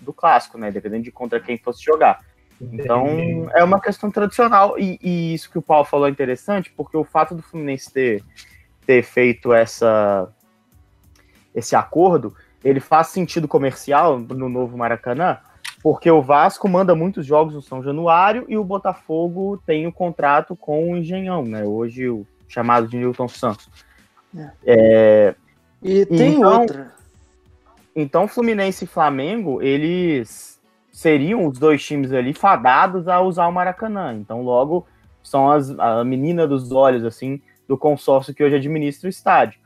do 0.00 0.12
clássico, 0.12 0.58
né? 0.58 0.70
Dependendo 0.70 1.04
de 1.04 1.12
contra 1.12 1.40
quem 1.40 1.56
fosse 1.58 1.82
jogar. 1.82 2.20
Então, 2.60 3.50
é 3.54 3.62
uma 3.62 3.80
questão 3.80 4.10
tradicional. 4.10 4.78
E, 4.78 4.98
e, 5.02 5.34
isso 5.34 5.50
que 5.50 5.58
o 5.58 5.62
Paulo 5.62 5.84
falou 5.84 6.06
é 6.06 6.10
interessante, 6.10 6.72
porque 6.76 6.96
o 6.96 7.04
fato 7.04 7.34
do 7.34 7.42
Fluminense 7.42 7.92
ter, 7.92 8.22
ter 8.86 9.02
feito 9.02 9.52
essa, 9.52 10.28
esse 11.54 11.76
acordo, 11.76 12.34
ele 12.64 12.80
faz 12.80 13.08
sentido 13.08 13.46
comercial 13.46 14.18
no 14.18 14.48
novo 14.48 14.76
Maracanã, 14.76 15.38
porque 15.82 16.10
o 16.10 16.22
Vasco 16.22 16.66
manda 16.66 16.94
muitos 16.94 17.26
jogos 17.26 17.52
no 17.52 17.60
São 17.60 17.82
Januário 17.82 18.46
e 18.48 18.56
o 18.56 18.64
Botafogo 18.64 19.60
tem 19.66 19.84
o 19.84 19.90
um 19.90 19.92
contrato 19.92 20.56
com 20.56 20.90
o 20.90 20.96
Engenhão, 20.96 21.44
né? 21.44 21.62
Hoje 21.64 22.08
o 22.08 22.26
chamado 22.48 22.88
de 22.88 22.96
Newton 22.96 23.28
Santos. 23.28 23.68
É. 24.34 24.50
É, 24.64 25.34
e 25.82 26.06
tem 26.06 26.36
então, 26.36 26.60
outra. 26.60 26.94
Então, 27.94 28.26
Fluminense 28.26 28.84
e 28.84 28.88
Flamengo, 28.88 29.62
eles 29.62 30.58
seriam 30.90 31.46
os 31.46 31.58
dois 31.58 31.84
times 31.84 32.12
ali 32.12 32.32
fadados 32.32 33.06
a 33.06 33.20
usar 33.20 33.46
o 33.46 33.52
Maracanã. 33.52 34.14
Então, 34.14 34.42
logo, 34.42 34.86
são 35.22 35.50
as, 35.50 35.70
a 35.78 36.02
menina 36.02 36.46
dos 36.46 36.72
olhos, 36.72 37.04
assim, 37.04 37.40
do 37.68 37.76
consórcio 37.76 38.34
que 38.34 38.42
hoje 38.42 38.56
administra 38.56 39.06
o 39.06 39.10
estádio. 39.10 39.60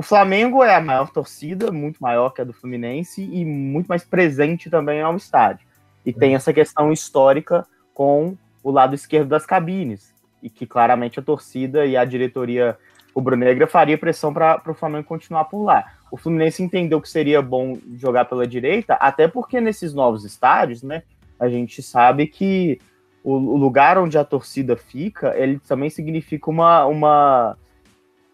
O 0.00 0.02
Flamengo 0.02 0.64
é 0.64 0.74
a 0.74 0.80
maior 0.80 1.10
torcida, 1.10 1.70
muito 1.70 1.98
maior 1.98 2.30
que 2.30 2.40
a 2.40 2.44
do 2.44 2.54
Fluminense 2.54 3.22
e 3.22 3.44
muito 3.44 3.86
mais 3.86 4.02
presente 4.02 4.70
também 4.70 5.02
ao 5.02 5.14
estádio. 5.14 5.66
E 6.06 6.10
tem 6.10 6.34
essa 6.34 6.54
questão 6.54 6.90
histórica 6.90 7.66
com 7.92 8.34
o 8.62 8.70
lado 8.70 8.94
esquerdo 8.94 9.28
das 9.28 9.44
cabines, 9.44 10.14
e 10.42 10.48
que 10.48 10.64
claramente 10.66 11.20
a 11.20 11.22
torcida 11.22 11.84
e 11.84 11.98
a 11.98 12.04
diretoria 12.06 12.78
rubro-negra 13.14 13.66
faria 13.66 13.98
pressão 13.98 14.32
para 14.32 14.62
o 14.66 14.72
Flamengo 14.72 15.04
continuar 15.04 15.44
por 15.44 15.64
lá. 15.64 15.92
O 16.10 16.16
Fluminense 16.16 16.62
entendeu 16.62 16.98
que 16.98 17.10
seria 17.10 17.42
bom 17.42 17.76
jogar 17.94 18.24
pela 18.24 18.46
direita, 18.46 18.94
até 18.94 19.28
porque 19.28 19.60
nesses 19.60 19.92
novos 19.92 20.24
estádios, 20.24 20.82
né, 20.82 21.02
a 21.38 21.46
gente 21.46 21.82
sabe 21.82 22.26
que 22.26 22.80
o, 23.22 23.34
o 23.34 23.56
lugar 23.58 23.98
onde 23.98 24.16
a 24.16 24.24
torcida 24.24 24.78
fica, 24.78 25.36
ele 25.36 25.58
também 25.58 25.90
significa 25.90 26.48
uma, 26.48 26.86
uma, 26.86 27.58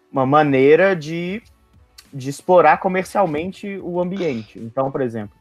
uma 0.09 0.25
maneira 0.25 0.95
de, 0.95 1.43
de 2.17 2.31
explorar 2.31 2.77
comercialmente 2.79 3.77
o 3.83 4.01
ambiente. 4.01 4.57
Então, 4.57 4.89
por 4.91 5.01
exemplo. 5.01 5.37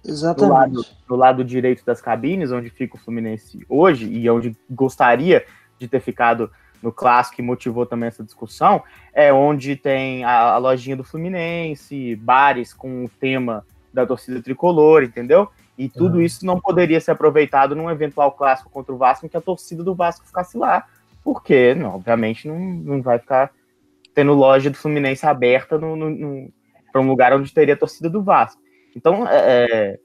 Do, 0.47 0.53
lado, 0.53 0.87
do 1.09 1.17
lado 1.17 1.45
direito 1.45 1.83
das 1.87 2.03
cabines, 2.03 2.53
onde 2.53 2.69
fica 2.69 2.97
o 2.97 2.99
Fluminense 2.99 3.65
hoje, 3.67 4.07
e 4.07 4.29
onde 4.29 4.55
gostaria 4.69 5.47
de 5.79 5.89
ter 5.89 6.01
ficado 6.01 6.51
no 6.83 6.93
clássico 6.93 7.37
que 7.37 7.43
motivou 7.43 7.87
também 7.87 8.09
essa 8.09 8.23
discussão, 8.23 8.83
é 9.15 9.33
onde 9.33 9.75
tem 9.75 10.23
a, 10.23 10.53
a 10.53 10.59
lojinha 10.59 10.97
do 10.97 11.03
Fluminense, 11.03 12.15
bares 12.17 12.75
com 12.75 13.07
o 13.07 13.09
tema 13.09 13.65
da 13.91 14.07
torcida 14.07 14.43
tricolor, 14.43 15.03
entendeu? 15.03 15.49
E 15.79 15.89
tudo 15.89 16.21
isso 16.21 16.45
não 16.45 16.61
poderia 16.61 17.01
ser 17.01 17.13
aproveitado 17.13 17.75
num 17.75 17.91
eventual 17.91 18.33
clássico 18.33 18.69
contra 18.69 18.95
o 18.95 18.99
Vasco 18.99 19.25
em 19.25 19.29
que 19.31 19.37
a 19.37 19.41
torcida 19.41 19.83
do 19.83 19.95
Vasco 19.95 20.27
ficasse 20.27 20.59
lá, 20.59 20.87
porque, 21.25 21.75
não, 21.75 21.95
obviamente, 21.95 22.47
não, 22.47 22.59
não 22.59 23.03
vai 23.03 23.19
ficar 23.19 23.51
tendo 24.15 24.33
loja 24.33 24.71
do 24.71 24.77
Fluminense 24.77 25.27
aberta 25.27 25.79
no, 25.79 25.97
no, 25.97 26.09
no 26.09 26.53
para 26.97 27.03
um 27.03 27.09
lugar 27.09 27.35
onde 27.35 27.53
teria 27.53 27.75
a 27.75 27.77
torcida 27.77 28.09
do 28.09 28.23
Vasco. 28.23 28.59
Então, 28.97 29.29
é, 29.29 29.67
é, 29.69 29.99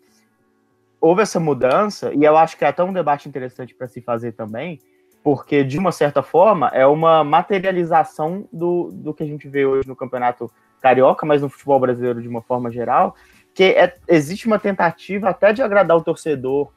houve 0.99 1.21
essa 1.21 1.39
mudança, 1.39 2.13
e 2.13 2.25
eu 2.25 2.35
acho 2.35 2.57
que 2.57 2.65
é 2.65 2.67
até 2.67 2.83
um 2.83 2.91
debate 2.91 3.29
interessante 3.29 3.73
para 3.73 3.87
se 3.87 4.01
fazer 4.01 4.33
também, 4.33 4.77
porque 5.23 5.63
de 5.63 5.77
uma 5.77 5.93
certa 5.93 6.21
forma 6.21 6.67
é 6.73 6.85
uma 6.85 7.23
materialização 7.23 8.45
do, 8.51 8.91
do 8.91 9.13
que 9.13 9.23
a 9.23 9.25
gente 9.25 9.47
vê 9.47 9.65
hoje 9.65 9.87
no 9.87 9.95
campeonato 9.95 10.51
carioca, 10.81 11.25
mas 11.25 11.41
no 11.41 11.47
futebol 11.47 11.79
brasileiro 11.79 12.21
de 12.21 12.27
uma 12.27 12.41
forma 12.41 12.69
geral, 12.69 13.15
que 13.53 13.63
é, 13.63 13.95
existe 14.09 14.47
uma 14.47 14.59
tentativa 14.59 15.29
até 15.29 15.53
de 15.53 15.61
agradar 15.61 15.95
o 15.95 16.03
torcedor 16.03 16.73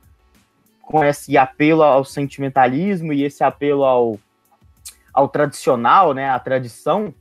com 0.81 1.03
esse 1.03 1.37
apelo 1.37 1.83
ao 1.83 2.05
sentimentalismo 2.05 3.13
e 3.13 3.25
esse 3.25 3.43
apelo 3.43 3.83
ao, 3.83 4.21
ao 5.13 5.29
tradicional, 5.29 6.15
né, 6.15 6.31
à 6.31 6.39
tradição, 6.39 7.13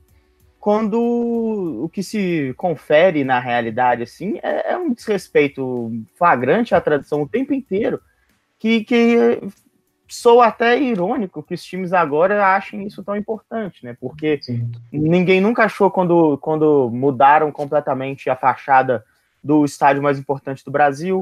quando 0.63 1.83
o 1.83 1.89
que 1.89 2.01
se 2.01 2.53
confere 2.55 3.25
na 3.25 3.37
realidade 3.37 4.03
assim 4.03 4.39
é, 4.41 4.71
é 4.71 4.77
um 4.77 4.93
desrespeito 4.93 5.91
flagrante 6.15 6.73
à 6.73 6.79
tradição 6.79 7.21
o 7.21 7.27
tempo 7.27 7.53
inteiro, 7.53 7.99
que, 8.57 8.81
que 8.85 9.41
sou 10.07 10.41
até 10.41 10.79
irônico 10.79 11.43
que 11.43 11.53
os 11.53 11.61
times 11.61 11.91
agora 11.91 12.55
achem 12.55 12.87
isso 12.87 13.03
tão 13.03 13.17
importante, 13.17 13.83
né? 13.83 13.97
Porque 13.99 14.39
Sim. 14.41 14.71
ninguém 14.89 15.41
nunca 15.41 15.65
achou 15.65 15.91
quando, 15.91 16.37
quando 16.37 16.89
mudaram 16.93 17.51
completamente 17.51 18.29
a 18.29 18.35
fachada 18.37 19.03
do 19.43 19.65
estádio 19.65 20.01
mais 20.01 20.17
importante 20.17 20.63
do 20.63 20.71
Brasil. 20.71 21.21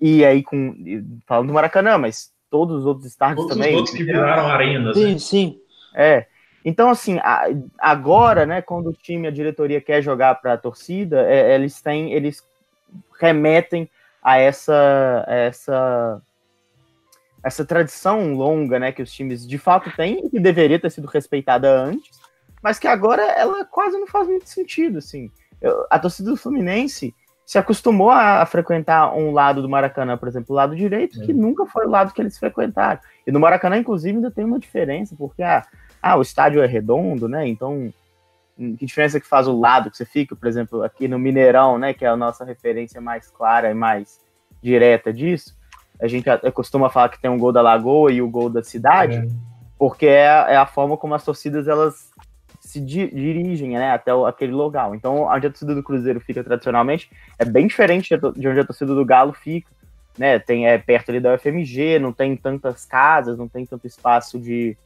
E 0.00 0.24
aí, 0.24 0.42
com 0.42 0.74
falando 1.26 1.48
do 1.48 1.52
Maracanã, 1.52 1.98
mas 1.98 2.32
todos 2.48 2.78
os 2.78 2.86
outros 2.86 3.04
estádios 3.04 3.42
todos 3.42 3.54
também. 3.54 3.76
Todos 3.76 3.90
que 3.90 4.04
viraram 4.04 4.46
arenas. 4.46 4.96
Sim, 4.96 5.12
né? 5.12 5.18
sim. 5.18 5.60
É. 5.94 6.26
Então, 6.68 6.90
assim, 6.90 7.18
agora, 7.78 8.44
né, 8.44 8.60
quando 8.60 8.90
o 8.90 8.92
time, 8.92 9.26
a 9.26 9.30
diretoria 9.30 9.80
quer 9.80 10.02
jogar 10.02 10.34
para 10.34 10.52
a 10.52 10.58
torcida, 10.58 11.22
é, 11.22 11.54
eles 11.54 11.80
têm, 11.80 12.12
eles 12.12 12.46
remetem 13.18 13.88
a 14.22 14.36
essa, 14.36 15.24
a 15.26 15.34
essa 15.34 16.22
essa 17.42 17.64
tradição 17.64 18.34
longa, 18.34 18.78
né, 18.78 18.92
que 18.92 19.00
os 19.00 19.10
times 19.10 19.48
de 19.48 19.56
fato 19.56 19.90
têm 19.96 20.26
e 20.26 20.28
que 20.28 20.38
deveria 20.38 20.78
ter 20.78 20.90
sido 20.90 21.06
respeitada 21.06 21.70
antes, 21.70 22.20
mas 22.62 22.78
que 22.78 22.86
agora 22.86 23.22
ela 23.22 23.64
quase 23.64 23.96
não 23.96 24.06
faz 24.06 24.28
muito 24.28 24.46
sentido, 24.46 24.98
assim. 24.98 25.30
Eu, 25.62 25.86
a 25.88 25.98
torcida 25.98 26.28
do 26.28 26.36
Fluminense 26.36 27.14
se 27.46 27.56
acostumou 27.56 28.10
a, 28.10 28.42
a, 28.42 28.46
frequentar 28.46 29.14
um 29.14 29.32
lado 29.32 29.62
do 29.62 29.70
Maracanã, 29.70 30.18
por 30.18 30.28
exemplo, 30.28 30.52
o 30.52 30.56
lado 30.56 30.76
direito, 30.76 31.22
é. 31.22 31.24
que 31.24 31.32
nunca 31.32 31.64
foi 31.64 31.86
o 31.86 31.90
lado 31.90 32.12
que 32.12 32.20
eles 32.20 32.36
frequentaram. 32.36 33.00
E 33.26 33.32
no 33.32 33.40
Maracanã, 33.40 33.78
inclusive, 33.78 34.16
ainda 34.16 34.30
tem 34.30 34.44
uma 34.44 34.58
diferença, 34.58 35.16
porque 35.16 35.42
ah, 35.42 35.64
ah, 36.02 36.16
o 36.16 36.22
estádio 36.22 36.62
é 36.62 36.66
redondo, 36.66 37.28
né? 37.28 37.46
Então, 37.46 37.92
hum, 38.58 38.76
que 38.76 38.86
diferença 38.86 39.20
que 39.20 39.26
faz 39.26 39.46
o 39.46 39.58
lado 39.58 39.90
que 39.90 39.96
você 39.96 40.04
fica, 40.04 40.36
por 40.36 40.46
exemplo, 40.46 40.82
aqui 40.82 41.08
no 41.08 41.18
Mineirão, 41.18 41.78
né, 41.78 41.94
que 41.94 42.04
é 42.04 42.08
a 42.08 42.16
nossa 42.16 42.44
referência 42.44 43.00
mais 43.00 43.30
clara 43.30 43.70
e 43.70 43.74
mais 43.74 44.20
direta 44.62 45.12
disso 45.12 45.58
a 46.00 46.06
gente 46.06 46.26
costuma 46.52 46.88
falar 46.88 47.08
que 47.08 47.20
tem 47.20 47.30
um 47.30 47.38
gol 47.38 47.52
da 47.52 47.60
Lagoa 47.60 48.12
e 48.12 48.22
o 48.22 48.28
gol 48.28 48.48
da 48.48 48.62
cidade, 48.62 49.16
é. 49.16 49.28
porque 49.76 50.06
é, 50.06 50.26
é, 50.26 50.56
a 50.56 50.66
forma 50.66 50.96
como 50.96 51.14
as 51.14 51.24
torcidas 51.24 51.66
elas 51.66 52.10
se 52.60 52.80
di 52.80 53.10
dirigem 53.10 53.70
né, 53.70 53.90
até 53.90 54.14
o, 54.14 54.26
aquele 54.26 54.52
local. 54.52 54.94
Então, 54.94 55.22
onde 55.22 55.46
a 55.46 55.50
torcida 55.50 55.74
do 55.74 55.82
Cruzeiro 55.82 56.20
fica 56.20 56.44
tradicionalmente 56.44 57.10
é 57.38 57.44
bem 57.44 57.66
diferente 57.66 58.16
de 58.36 58.48
onde 58.48 58.60
a 58.60 58.64
torcida 58.64 58.94
do 58.94 59.04
Galo 59.04 59.32
fica. 59.32 59.70
Né, 60.16 60.36
tem 60.38 60.66
é 60.66 60.76
perto 60.76 61.10
ali 61.10 61.20
da 61.20 61.34
UFMG, 61.34 62.00
não 62.00 62.12
tem 62.12 62.36
tantas 62.36 62.84
casas, 62.84 63.38
não 63.38 63.46
tem 63.46 63.64
tanto 63.64 63.86
espaço 63.86 64.36
de, 64.36 64.76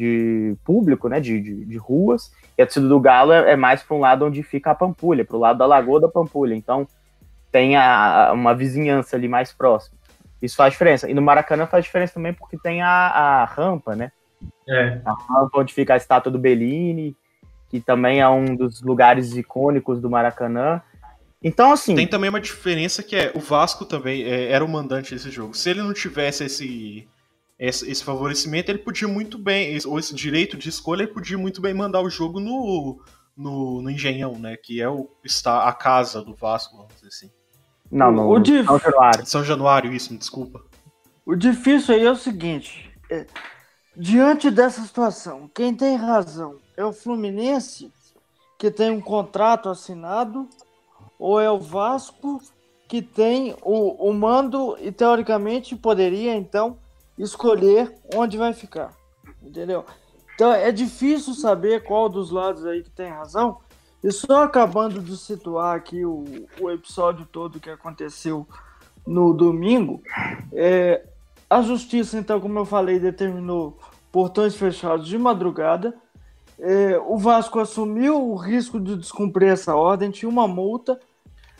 de 0.00 0.56
público, 0.64 1.10
né, 1.10 1.20
de, 1.20 1.38
de, 1.38 1.64
de 1.66 1.76
ruas. 1.76 2.32
E 2.56 2.62
a 2.62 2.66
torcida 2.66 2.88
do 2.88 2.98
Galo 2.98 3.32
é, 3.32 3.52
é 3.52 3.56
mais 3.56 3.82
para 3.82 3.94
um 3.94 4.00
lado 4.00 4.24
onde 4.24 4.42
fica 4.42 4.70
a 4.70 4.74
Pampulha, 4.74 5.26
para 5.26 5.36
o 5.36 5.40
lado 5.40 5.58
da 5.58 5.66
Lagoa 5.66 6.00
da 6.00 6.08
Pampulha. 6.08 6.54
Então, 6.54 6.88
tem 7.52 7.76
a, 7.76 8.32
uma 8.32 8.54
vizinhança 8.54 9.14
ali 9.14 9.28
mais 9.28 9.52
próxima. 9.52 9.98
Isso 10.40 10.56
faz 10.56 10.72
diferença. 10.72 11.10
E 11.10 11.12
no 11.12 11.20
Maracanã 11.20 11.66
faz 11.66 11.84
diferença 11.84 12.14
também 12.14 12.32
porque 12.32 12.56
tem 12.56 12.80
a, 12.80 12.88
a 12.88 13.44
rampa, 13.44 13.94
né? 13.94 14.10
É. 14.66 15.02
A 15.04 15.12
rampa 15.12 15.60
onde 15.60 15.74
fica 15.74 15.92
a 15.92 15.98
estátua 15.98 16.32
do 16.32 16.38
Bellini, 16.38 17.14
que 17.68 17.78
também 17.78 18.20
é 18.20 18.28
um 18.28 18.56
dos 18.56 18.80
lugares 18.80 19.36
icônicos 19.36 20.00
do 20.00 20.08
Maracanã. 20.08 20.80
Então, 21.42 21.72
assim. 21.72 21.94
Tem 21.94 22.06
também 22.06 22.30
uma 22.30 22.40
diferença 22.40 23.02
que 23.02 23.14
é 23.14 23.32
o 23.34 23.40
Vasco 23.40 23.84
também 23.84 24.22
é, 24.22 24.50
era 24.50 24.64
o 24.64 24.68
mandante 24.68 25.14
desse 25.14 25.30
jogo. 25.30 25.54
Se 25.54 25.68
ele 25.68 25.82
não 25.82 25.92
tivesse 25.92 26.44
esse, 26.44 27.06
esse, 27.60 27.90
esse, 27.90 28.02
favorecimento, 28.02 28.70
ele 28.70 28.78
podia 28.78 29.06
muito 29.06 29.36
bem, 29.36 29.78
ou 29.84 29.98
esse 29.98 30.14
direito 30.14 30.56
de 30.56 30.70
escolha, 30.70 31.02
ele 31.02 31.12
podia 31.12 31.36
muito 31.36 31.60
bem 31.60 31.74
mandar 31.74 32.00
o 32.00 32.08
jogo 32.08 32.40
no, 32.40 32.98
no, 33.36 33.82
no 33.82 33.90
Engenhão, 33.90 34.38
né? 34.38 34.56
Que 34.56 34.80
é 34.80 34.88
o, 34.88 35.10
está 35.22 35.68
a 35.68 35.72
casa 35.74 36.24
do 36.24 36.34
Vasco, 36.34 36.78
vamos 36.78 36.94
dizer 36.94 37.08
assim. 37.08 37.30
Não, 37.92 38.10
no, 38.10 38.30
o 38.30 38.38
dif... 38.38 38.64
São 38.64 38.78
Januário. 38.78 39.26
São 39.26 39.44
Januário, 39.44 39.92
isso, 39.92 40.10
me 40.10 40.18
desculpa. 40.18 40.64
O 41.26 41.36
difícil 41.36 41.94
aí 41.94 42.06
é 42.06 42.10
o 42.10 42.16
seguinte: 42.16 42.90
é, 43.10 43.26
diante 43.94 44.50
dessa 44.50 44.80
situação, 44.80 45.50
quem 45.54 45.74
tem 45.74 45.96
razão 45.96 46.56
é 46.78 46.84
o 46.84 46.94
Fluminense, 46.94 47.92
que 48.58 48.70
tem 48.70 48.90
um 48.90 49.02
contrato 49.02 49.68
assinado, 49.68 50.48
ou 51.18 51.38
é 51.38 51.50
o 51.50 51.60
Vasco, 51.60 52.40
que 52.88 53.02
tem 53.02 53.54
o, 53.60 54.08
o 54.08 54.14
mando 54.14 54.78
e 54.80 54.90
teoricamente 54.90 55.76
poderia 55.76 56.34
então 56.34 56.78
escolher 57.22 57.94
onde 58.14 58.36
vai 58.36 58.52
ficar. 58.52 58.92
Entendeu? 59.42 59.84
Então 60.34 60.52
é 60.52 60.72
difícil 60.72 61.34
saber 61.34 61.84
qual 61.84 62.08
dos 62.08 62.30
lados 62.30 62.64
aí 62.64 62.82
que 62.82 62.90
tem 62.90 63.10
razão. 63.10 63.58
E 64.02 64.10
só 64.10 64.44
acabando 64.44 65.00
de 65.00 65.16
situar 65.16 65.76
aqui 65.76 66.04
o, 66.04 66.24
o 66.60 66.70
episódio 66.70 67.26
todo 67.30 67.60
que 67.60 67.68
aconteceu 67.68 68.46
no 69.06 69.34
domingo, 69.34 70.02
é, 70.52 71.04
a 71.48 71.60
justiça, 71.62 72.16
então, 72.16 72.40
como 72.40 72.58
eu 72.58 72.64
falei, 72.64 72.98
determinou 72.98 73.78
portões 74.12 74.54
fechados 74.54 75.06
de 75.06 75.18
madrugada. 75.18 75.94
É, 76.58 76.98
o 76.98 77.18
Vasco 77.18 77.58
assumiu 77.58 78.30
o 78.30 78.36
risco 78.36 78.78
de 78.78 78.96
descumprir 78.96 79.50
essa 79.50 79.74
ordem, 79.74 80.10
tinha 80.10 80.28
uma 80.28 80.46
multa 80.46 80.98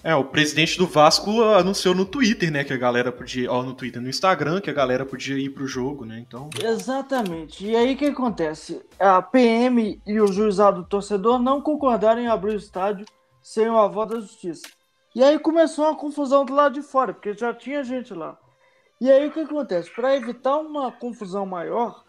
é, 0.02 0.14
o 0.14 0.24
presidente 0.24 0.78
do 0.78 0.86
Vasco 0.86 1.42
anunciou 1.42 1.94
no 1.94 2.06
Twitter, 2.06 2.50
né, 2.50 2.64
que 2.64 2.72
a 2.72 2.76
galera 2.76 3.12
podia, 3.12 3.50
ó, 3.50 3.62
no 3.62 3.74
Twitter, 3.74 4.00
no 4.00 4.08
Instagram, 4.08 4.60
que 4.60 4.70
a 4.70 4.74
galera 4.74 5.04
podia 5.04 5.38
ir 5.38 5.50
pro 5.50 5.66
jogo, 5.66 6.04
né, 6.04 6.18
então... 6.18 6.48
Exatamente, 6.62 7.66
e 7.66 7.76
aí 7.76 7.94
o 7.94 7.96
que 7.96 8.06
acontece? 8.06 8.80
A 8.98 9.20
PM 9.20 10.00
e 10.06 10.20
o 10.20 10.26
juizado 10.26 10.84
torcedor 10.84 11.38
não 11.38 11.60
concordaram 11.60 12.20
em 12.20 12.28
abrir 12.28 12.54
o 12.54 12.58
estádio 12.58 13.06
sem 13.42 13.68
o 13.68 13.76
avó 13.76 14.04
da 14.04 14.20
justiça. 14.20 14.66
E 15.14 15.22
aí 15.22 15.38
começou 15.38 15.86
uma 15.86 15.96
confusão 15.96 16.44
do 16.44 16.54
lado 16.54 16.74
de 16.74 16.82
fora, 16.82 17.12
porque 17.12 17.34
já 17.34 17.52
tinha 17.52 17.82
gente 17.82 18.14
lá. 18.14 18.38
E 19.00 19.10
aí 19.10 19.26
o 19.26 19.32
que 19.32 19.40
acontece? 19.40 19.90
Para 19.90 20.14
evitar 20.14 20.58
uma 20.58 20.92
confusão 20.92 21.44
maior, 21.44 22.04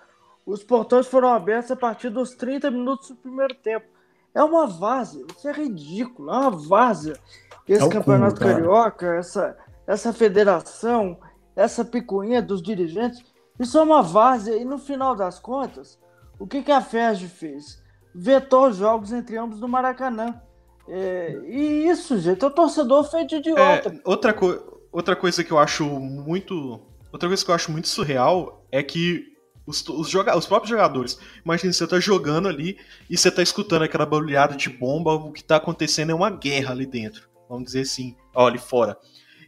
os 0.45 0.63
portões 0.63 1.07
foram 1.07 1.29
abertos 1.29 1.71
a 1.71 1.75
partir 1.75 2.09
dos 2.09 2.35
30 2.35 2.69
minutos 2.69 3.09
do 3.09 3.15
primeiro 3.15 3.55
tempo. 3.55 3.87
É 4.33 4.43
uma 4.43 4.67
várzea, 4.67 5.25
isso 5.35 5.47
é 5.47 5.51
ridículo, 5.51 6.29
é 6.29 6.37
uma 6.37 6.51
várzea 6.51 7.19
esse 7.67 7.85
é 7.85 7.89
campeonato 7.89 8.39
carioca, 8.39 9.15
essa, 9.15 9.57
essa 9.87 10.13
federação, 10.13 11.17
essa 11.55 11.85
picuinha 11.85 12.41
dos 12.41 12.61
dirigentes, 12.61 13.23
isso 13.59 13.77
é 13.77 13.81
uma 13.81 14.01
várzea. 14.01 14.57
E 14.57 14.65
no 14.65 14.77
final 14.77 15.15
das 15.15 15.39
contas, 15.39 15.99
o 16.39 16.47
que, 16.47 16.63
que 16.63 16.71
a 16.71 16.81
FERJ 16.81 17.27
fez? 17.27 17.81
Vetou 18.13 18.67
os 18.67 18.77
jogos 18.77 19.13
entre 19.13 19.37
ambos 19.37 19.59
no 19.59 19.67
Maracanã. 19.67 20.41
É, 20.87 21.39
e 21.45 21.87
isso, 21.87 22.17
gente, 22.19 22.43
o 22.43 22.49
torcedor 22.49 23.09
feito 23.09 23.29
de 23.29 23.35
idiota. 23.37 23.89
É, 23.89 24.01
outra, 24.03 24.33
co 24.33 24.81
outra 24.91 25.15
coisa 25.15 25.43
que 25.43 25.51
eu 25.51 25.59
acho 25.59 25.85
muito. 25.85 26.81
Outra 27.13 27.29
coisa 27.29 27.43
que 27.43 27.51
eu 27.51 27.55
acho 27.55 27.71
muito 27.71 27.87
surreal 27.87 28.65
é 28.71 28.81
que 28.81 29.25
os, 29.65 29.87
os, 29.87 30.09
joga 30.09 30.35
os 30.35 30.47
próprios 30.47 30.69
jogadores. 30.69 31.19
Imagina, 31.45 31.71
você 31.71 31.85
tá 31.85 31.99
jogando 31.99 32.47
ali 32.47 32.77
e 33.09 33.17
você 33.17 33.29
tá 33.29 33.43
escutando 33.43 33.83
aquela 33.83 34.05
barulhada 34.05 34.55
de 34.55 34.69
bomba, 34.69 35.13
o 35.13 35.31
que 35.31 35.43
tá 35.43 35.57
acontecendo 35.57 36.11
é 36.11 36.15
uma 36.15 36.29
guerra 36.29 36.71
ali 36.71 36.85
dentro 36.85 37.30
vamos 37.51 37.65
dizer 37.65 37.81
assim, 37.81 38.15
olhe 38.33 38.57
fora. 38.57 38.97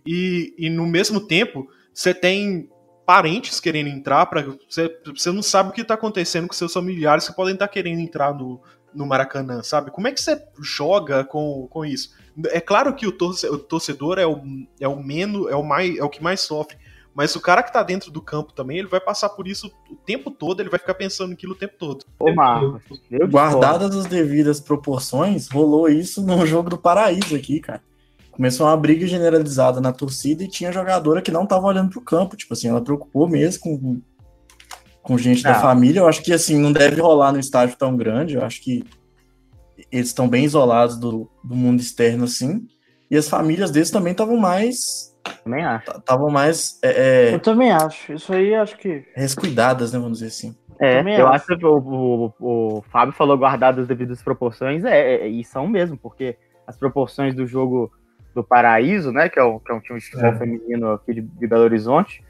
E, 0.06 0.54
e 0.58 0.70
no 0.70 0.86
mesmo 0.86 1.22
tempo, 1.22 1.68
você 1.94 2.14
tem 2.14 2.70
parentes 3.06 3.60
querendo 3.60 3.88
entrar, 3.88 4.26
para 4.26 4.44
você, 4.70 4.94
você 5.06 5.32
não 5.32 5.42
sabe 5.42 5.70
o 5.70 5.74
que 5.74 5.82
está 5.82 5.94
acontecendo 5.94 6.48
com 6.48 6.54
seus 6.54 6.74
familiares 6.74 7.28
que 7.28 7.36
podem 7.36 7.54
estar 7.54 7.68
tá 7.68 7.74
querendo 7.74 8.00
entrar 8.00 8.34
no, 8.34 8.62
no 8.94 9.06
Maracanã, 9.06 9.62
sabe? 9.64 9.92
Como 9.92 10.08
é 10.08 10.12
que 10.12 10.22
você 10.22 10.42
joga 10.60 11.24
com, 11.24 11.68
com 11.70 11.86
isso? 11.86 12.14
É 12.48 12.60
claro 12.60 12.94
que 12.94 13.08
o 13.08 13.12
torcedor, 13.12 13.56
o 13.56 13.60
torcedor 13.60 14.20
é 14.20 14.26
o, 14.26 14.42
é 14.80 14.88
o 14.88 15.02
menos, 15.02 15.50
é 15.50 15.56
o 15.56 15.64
mais, 15.64 15.98
é 15.98 16.04
o 16.04 16.10
que 16.10 16.24
mais 16.24 16.42
sofre. 16.42 16.78
Mas 17.16 17.36
o 17.36 17.42
cara 17.42 17.62
que 17.62 17.72
tá 17.72 17.84
dentro 17.84 18.10
do 18.10 18.20
campo 18.20 18.54
também, 18.54 18.80
ele 18.80 18.88
vai 18.88 19.00
passar 19.00 19.30
por 19.30 19.48
isso 19.48 19.72
o 19.88 19.96
tempo 19.96 20.32
todo, 20.32 20.62
ele 20.62 20.70
vai 20.70 20.80
ficar 20.80 20.96
pensando 20.96 21.30
naquilo 21.30 21.54
o 21.54 21.58
tempo 21.58 21.76
todo. 21.78 22.04
Ô, 22.18 22.34
Marcos, 22.34 22.82
guardadas 23.30 23.96
as 23.96 24.08
devidas 24.08 24.60
proporções, 24.60 25.48
rolou 25.48 25.88
isso 25.88 26.24
no 26.24 26.44
jogo 26.48 26.72
do 26.72 26.78
Paraíso 26.78 27.36
aqui, 27.36 27.60
cara 27.60 27.82
começou 28.34 28.66
uma 28.66 28.76
briga 28.76 29.08
generalizada 29.08 29.80
na 29.80 29.94
torcida 29.94 30.44
e 30.44 30.48
tinha 30.48 30.72
jogadora 30.72 31.22
que 31.22 31.32
não 31.32 31.46
tava 31.46 31.68
olhando 31.68 31.92
pro 31.92 32.02
campo. 32.02 32.36
Tipo 32.36 32.54
assim, 32.54 32.68
ela 32.68 32.84
preocupou 32.84 33.28
mesmo 33.28 33.62
com, 33.62 34.02
com 35.02 35.18
gente 35.18 35.44
da 35.44 35.56
família. 35.56 36.00
Eu 36.00 36.08
acho 36.08 36.22
que 36.22 36.34
assim, 36.34 36.58
não 36.60 36.74
deve 36.74 37.00
rolar 37.00 37.32
no 37.32 37.40
estádio 37.40 37.78
tão 37.78 37.96
grande. 37.96 38.36
Eu 38.36 38.44
acho 38.44 38.62
que 38.62 38.84
eles 39.92 40.08
estão 40.08 40.28
bem 40.28 40.44
isolados 40.44 40.98
do, 40.98 41.30
do 41.44 41.56
mundo 41.56 41.80
externo, 41.80 42.26
assim. 42.26 42.68
E 43.10 43.16
as 43.16 43.30
famílias 43.30 43.70
deles 43.70 43.92
também 43.92 44.12
estavam 44.12 44.38
mais. 44.38 45.16
Também 45.44 45.64
acho. 45.64 45.92
Estavam 45.92 46.30
mais. 46.30 46.80
É, 46.82 47.30
é, 47.30 47.36
eu 47.36 47.40
também 47.40 47.72
acho. 47.72 48.14
Isso 48.14 48.34
aí 48.34 48.56
acho 48.56 48.76
que. 48.78 49.06
Rescuidadas, 49.16 49.94
né? 49.94 50.00
Vamos 50.00 50.18
dizer 50.18 50.30
assim. 50.30 50.56
É, 50.80 51.00
eu 51.20 51.28
acho. 51.28 51.52
acho 51.52 51.60
que 51.60 51.66
o, 51.66 51.78
o, 51.78 52.34
o, 52.40 52.82
Fábio 52.92 53.14
falou 53.14 53.38
guardadas 53.38 53.84
as 53.84 53.88
devidas 53.88 54.24
proporções, 54.24 54.84
é, 54.84 55.18
é, 55.18 55.28
e 55.28 55.44
são 55.44 55.68
mesmo, 55.68 55.96
porque 55.96 56.36
as 56.66 56.76
proporções 56.76 57.36
do 57.36 57.46
jogo 57.46 57.92
do 58.34 58.44
Paraíso, 58.44 59.12
né, 59.12 59.30
que 59.30 59.40
é, 59.40 59.44
o, 59.44 59.60
que 59.60 59.72
é 59.72 59.76
um 59.76 59.80
time 59.80 60.00
de 60.00 60.06
futebol 60.06 60.32
é. 60.32 60.38
feminino 60.38 60.92
aqui 60.92 61.14
de, 61.14 61.22
de 61.22 61.48
Belo 61.48 61.64
Horizonte, 61.64 62.24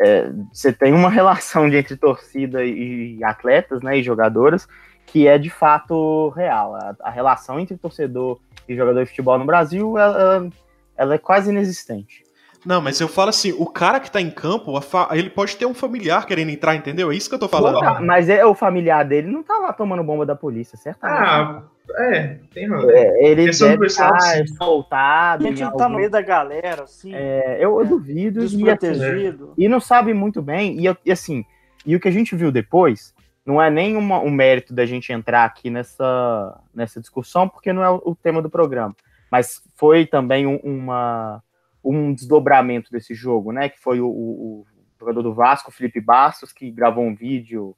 é, 0.00 0.30
você 0.52 0.72
tem 0.72 0.92
uma 0.92 1.08
relação 1.10 1.68
de 1.68 1.76
entre 1.76 1.96
torcida 1.96 2.64
e 2.64 3.22
atletas, 3.24 3.82
né, 3.82 3.98
e 3.98 4.02
jogadoras, 4.02 4.68
que 5.06 5.26
é 5.26 5.38
de 5.38 5.50
fato 5.50 6.30
real. 6.30 6.74
A, 6.74 6.96
a 7.02 7.10
relação 7.10 7.58
entre 7.58 7.76
torcedor 7.76 8.38
e 8.68 8.76
jogador 8.76 9.02
de 9.02 9.10
futebol 9.10 9.38
no 9.38 9.44
Brasil, 9.44 9.98
ela, 9.98 10.48
ela 10.96 11.14
é 11.14 11.18
quase 11.18 11.50
inexistente. 11.50 12.24
Não, 12.64 12.80
mas 12.80 13.00
eu 13.00 13.08
falo 13.08 13.30
assim, 13.30 13.52
o 13.58 13.66
cara 13.66 13.98
que 13.98 14.10
tá 14.10 14.20
em 14.20 14.30
campo, 14.30 14.72
ele 15.10 15.30
pode 15.30 15.56
ter 15.56 15.66
um 15.66 15.74
familiar 15.74 16.24
querendo 16.26 16.50
entrar, 16.50 16.76
entendeu? 16.76 17.10
É 17.10 17.14
isso 17.16 17.28
que 17.28 17.34
eu 17.34 17.38
tô 17.38 17.48
falando. 17.48 17.80
Pô, 17.80 18.00
mas 18.04 18.28
é 18.28 18.44
o 18.46 18.54
familiar 18.54 19.04
dele 19.04 19.28
não 19.28 19.42
tá 19.42 19.58
lá 19.58 19.72
tomando 19.72 20.04
bomba 20.04 20.24
da 20.24 20.36
polícia, 20.36 20.78
certamente. 20.78 21.20
Ah, 21.20 21.62
é, 21.98 22.38
tem 22.52 22.68
razão. 22.68 22.90
É, 22.90 23.24
ele 23.24 23.50
deve 23.50 23.86
estar 23.86 24.14
assim. 24.14 24.46
soltado. 24.48 25.46
A 25.46 25.48
gente 25.48 25.76
tá 25.76 25.88
no 25.88 25.96
meio 25.96 26.10
da 26.10 26.20
galera, 26.20 26.84
assim. 26.84 27.14
É, 27.14 27.56
eu, 27.60 27.80
eu 27.80 27.86
duvido. 27.86 28.40
Desprotegido. 28.40 29.54
E, 29.56 29.64
e, 29.64 29.68
não 29.68 29.80
sabe 29.80 30.12
muito 30.14 30.42
bem. 30.42 30.78
E, 30.78 30.96
e, 31.04 31.12
assim, 31.12 31.44
e 31.84 31.96
o 31.96 32.00
que 32.00 32.08
a 32.08 32.12
gente 32.12 32.34
viu 32.36 32.52
depois 32.52 33.14
não 33.44 33.60
é 33.60 33.70
nem 33.70 33.96
uma, 33.96 34.20
um 34.20 34.30
mérito 34.30 34.72
da 34.72 34.86
gente 34.86 35.12
entrar 35.12 35.44
aqui 35.44 35.68
nessa, 35.70 36.60
nessa 36.74 37.00
discussão, 37.00 37.48
porque 37.48 37.72
não 37.72 37.82
é 37.82 37.90
o, 37.90 38.02
o 38.04 38.14
tema 38.14 38.40
do 38.40 38.50
programa. 38.50 38.94
Mas 39.30 39.62
foi 39.76 40.06
também 40.06 40.46
um, 40.46 40.56
uma 40.56 41.42
um 41.84 42.14
desdobramento 42.14 42.90
desse 42.92 43.14
jogo, 43.14 43.50
né? 43.50 43.68
Que 43.68 43.80
foi 43.80 44.00
o, 44.00 44.06
o, 44.08 44.66
jogador 45.00 45.22
do 45.22 45.34
Vasco, 45.34 45.72
Felipe 45.72 46.00
Bastos, 46.00 46.52
que 46.52 46.70
gravou 46.70 47.04
um 47.04 47.14
vídeo 47.14 47.76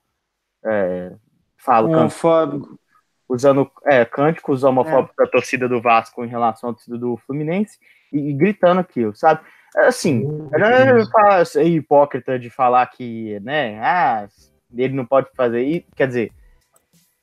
é, 0.63 1.13
falo, 1.57 1.91
homofóbico. 1.91 2.79
Usando 3.29 3.71
é, 3.85 4.05
cânticos 4.05 4.65
homofóbicos 4.65 5.17
é. 5.19 5.25
da 5.25 5.31
torcida 5.31 5.69
do 5.69 5.81
Vasco 5.81 6.25
em 6.25 6.29
relação 6.29 6.71
à 6.71 6.73
torcida 6.73 6.99
do 6.99 7.17
Fluminense 7.27 7.79
e, 8.13 8.31
e 8.31 8.33
gritando 8.33 8.81
aquilo, 8.81 9.15
sabe? 9.15 9.41
Assim, 9.77 10.23
não 10.53 10.67
é 10.67 11.65
hipócrita 11.65 12.39
de 12.39 12.49
falar 12.49 12.87
que, 12.87 13.41
né, 13.41 13.81
ah, 13.83 14.29
ele 14.73 14.95
não 14.95 15.05
pode 15.05 15.29
fazer 15.37 15.63
isso, 15.63 15.87
quer 15.97 16.07
dizer. 16.07 16.33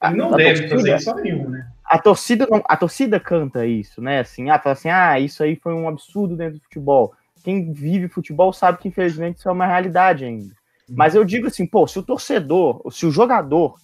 Ele 0.04 0.16
não 0.18 0.32
deve 0.32 0.68
torcida, 0.68 0.78
fazer 0.78 0.96
isso 0.96 1.16
nenhum, 1.16 1.50
né? 1.50 1.72
a 1.92 2.00
torcida 2.00 2.48
não, 2.50 2.64
a 2.70 2.78
torcida 2.78 3.20
canta 3.20 3.66
isso, 3.66 4.02
né? 4.02 4.22
Assim, 4.22 4.50
ah, 4.50 4.58
fala 4.58 4.72
assim, 4.72 4.88
ah, 4.90 5.20
isso 5.20 5.44
aí 5.44 5.58
foi 5.58 5.74
um 5.74 5.90
absurdo 5.90 6.38
dentro 6.38 6.58
do 6.58 6.64
futebol. 6.64 7.14
Quem 7.44 7.74
vive 7.74 8.08
futebol 8.08 8.54
sabe 8.54 8.78
que 8.78 8.88
infelizmente 8.88 9.40
isso 9.40 9.50
é 9.50 9.52
uma 9.52 9.68
realidade 9.68 10.24
ainda. 10.24 10.54
Uhum. 10.88 10.96
Mas 10.96 11.16
eu 11.16 11.26
digo 11.26 11.48
assim, 11.48 11.68
pô, 11.68 11.86
se 11.86 12.00
o 12.00 12.04
torcedor, 12.04 12.82
se 12.92 13.06
o 13.06 13.12
jogador 13.12 13.76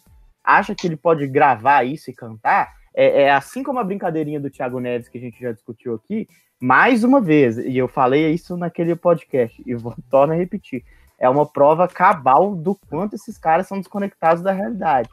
acha 0.48 0.74
que 0.74 0.88
ele 0.88 0.96
pode 0.96 1.28
gravar 1.28 1.84
isso 1.84 2.10
e 2.10 2.14
cantar, 2.14 2.74
é, 2.96 3.24
é 3.24 3.32
assim 3.32 3.62
como 3.62 3.80
a 3.80 3.84
brincadeirinha 3.84 4.40
do 4.40 4.50
Thiago 4.50 4.80
Neves 4.80 5.10
que 5.10 5.18
a 5.18 5.22
gente 5.22 5.42
já 5.42 5.52
discutiu 5.52 5.94
aqui, 5.94 6.28
mais 6.60 7.04
uma 7.04 7.20
vez, 7.20 7.58
e 7.58 7.78
eu 7.78 7.88
falei 7.88 8.32
isso 8.32 8.56
naquele 8.56 8.96
podcast, 8.96 9.62
e 9.66 9.76
vou 9.76 9.94
tornar 10.10 10.36
a 10.36 10.38
repetir, 10.38 10.84
é 11.20 11.28
uma 11.28 11.46
prova 11.46 11.88
cabal 11.88 12.56
do 12.56 12.76
quanto 12.76 13.16
esses 13.16 13.38
caras 13.38 13.68
são 13.68 13.78
desconectados 13.78 14.42
da 14.42 14.52
realidade. 14.52 15.10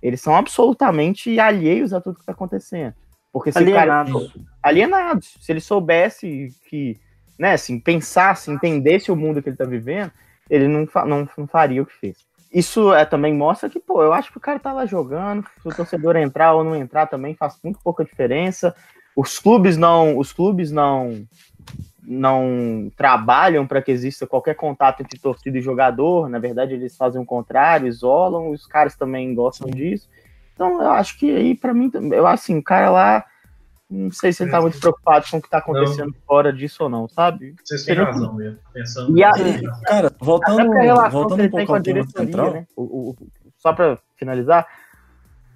Eles 0.00 0.20
são 0.20 0.36
absolutamente 0.36 1.40
alheios 1.40 1.92
a 1.92 2.00
tudo 2.00 2.16
que 2.16 2.20
está 2.20 2.32
acontecendo. 2.32 2.94
Porque 3.32 3.50
se 3.50 3.58
alienados. 3.58 4.32
Cara, 4.32 4.46
alienados. 4.62 5.36
Se 5.40 5.50
ele 5.50 5.60
soubesse 5.60 6.48
que, 6.68 6.98
né, 7.38 7.54
assim, 7.54 7.80
pensasse, 7.80 8.50
entendesse 8.50 9.10
o 9.10 9.16
mundo 9.16 9.42
que 9.42 9.48
ele 9.48 9.54
está 9.54 9.64
vivendo, 9.64 10.12
ele 10.48 10.68
não, 10.68 10.86
não, 11.06 11.28
não 11.36 11.46
faria 11.46 11.82
o 11.82 11.86
que 11.86 11.94
fez. 11.94 12.18
Isso 12.52 12.92
é, 12.92 13.04
também 13.04 13.34
mostra 13.34 13.68
que, 13.68 13.80
pô, 13.80 14.02
eu 14.02 14.12
acho 14.12 14.30
que 14.30 14.38
o 14.38 14.40
cara 14.40 14.58
tá 14.58 14.72
lá 14.72 14.86
jogando, 14.86 15.44
se 15.62 15.68
o 15.68 15.74
torcedor 15.74 16.16
entrar 16.16 16.54
ou 16.54 16.64
não 16.64 16.76
entrar 16.76 17.06
também 17.06 17.34
faz 17.34 17.58
muito 17.62 17.78
pouca 17.82 18.04
diferença. 18.04 18.74
Os 19.14 19.38
clubes 19.38 19.76
não, 19.76 20.16
os 20.18 20.32
clubes 20.32 20.70
não 20.70 21.26
não 22.08 22.88
trabalham 22.96 23.66
para 23.66 23.82
que 23.82 23.90
exista 23.90 24.28
qualquer 24.28 24.54
contato 24.54 25.00
entre 25.00 25.18
torcida 25.18 25.58
e 25.58 25.60
jogador, 25.60 26.28
na 26.28 26.38
verdade 26.38 26.72
eles 26.72 26.96
fazem 26.96 27.20
o 27.20 27.26
contrário, 27.26 27.88
isolam, 27.88 28.50
os 28.50 28.64
caras 28.64 28.94
também 28.94 29.34
gostam 29.34 29.68
disso. 29.68 30.08
Então 30.54 30.80
eu 30.80 30.92
acho 30.92 31.18
que 31.18 31.34
aí 31.34 31.54
para 31.54 31.74
mim, 31.74 31.90
eu 32.12 32.26
assim, 32.26 32.58
o 32.58 32.62
cara 32.62 32.90
lá 32.90 33.24
não 33.88 34.10
sei 34.10 34.32
se 34.32 34.42
ele 34.42 34.50
tá 34.50 34.60
muito 34.60 34.80
preocupado 34.80 35.26
com 35.30 35.36
o 35.36 35.42
que 35.42 35.48
tá 35.48 35.58
acontecendo 35.58 36.12
não. 36.12 36.20
fora 36.26 36.52
disso 36.52 36.82
ou 36.84 36.88
não, 36.88 37.08
sabe? 37.08 37.54
Vocês 37.64 37.84
têm 37.84 37.94
razão, 37.94 38.34
mesmo. 38.34 38.58
Pensando 38.72 39.16
e 39.16 39.22
a, 39.22 39.30
cara, 39.84 40.12
voltando, 40.18 40.68
voltando 41.10 41.42
um 41.44 41.50
pouco 41.50 41.74
ao 41.74 41.82
tema 41.82 42.06
central, 42.08 42.52
né? 42.52 42.66
o, 42.76 43.10
o, 43.10 43.16
só 43.56 43.72
para 43.72 43.98
finalizar, 44.16 44.66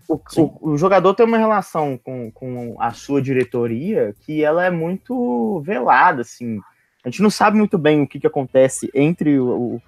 o, 0.09 0.21
o, 0.37 0.73
o, 0.73 0.79
jogador 0.79 1.15
tem 1.15 1.27
uma 1.27 1.39
relação 1.39 1.99
com, 1.99 2.31
com 2.33 2.77
a 2.81 2.93
sua 2.93 3.21
diretoria 3.21 4.15
que 4.21 4.43
ela 4.43 4.65
é 4.65 4.71
muito 4.71 5.61
velada, 5.61 6.23
assim. 6.23 6.61
A 7.05 7.09
gente 7.09 7.23
não 7.23 7.31
sabe 7.31 7.57
muito 7.57 7.79
bem 7.79 8.03
o 8.03 8.07
que, 8.07 8.21
que 8.21 8.27
acontece 8.27 8.91
entre 8.95 9.39
o, 9.39 9.81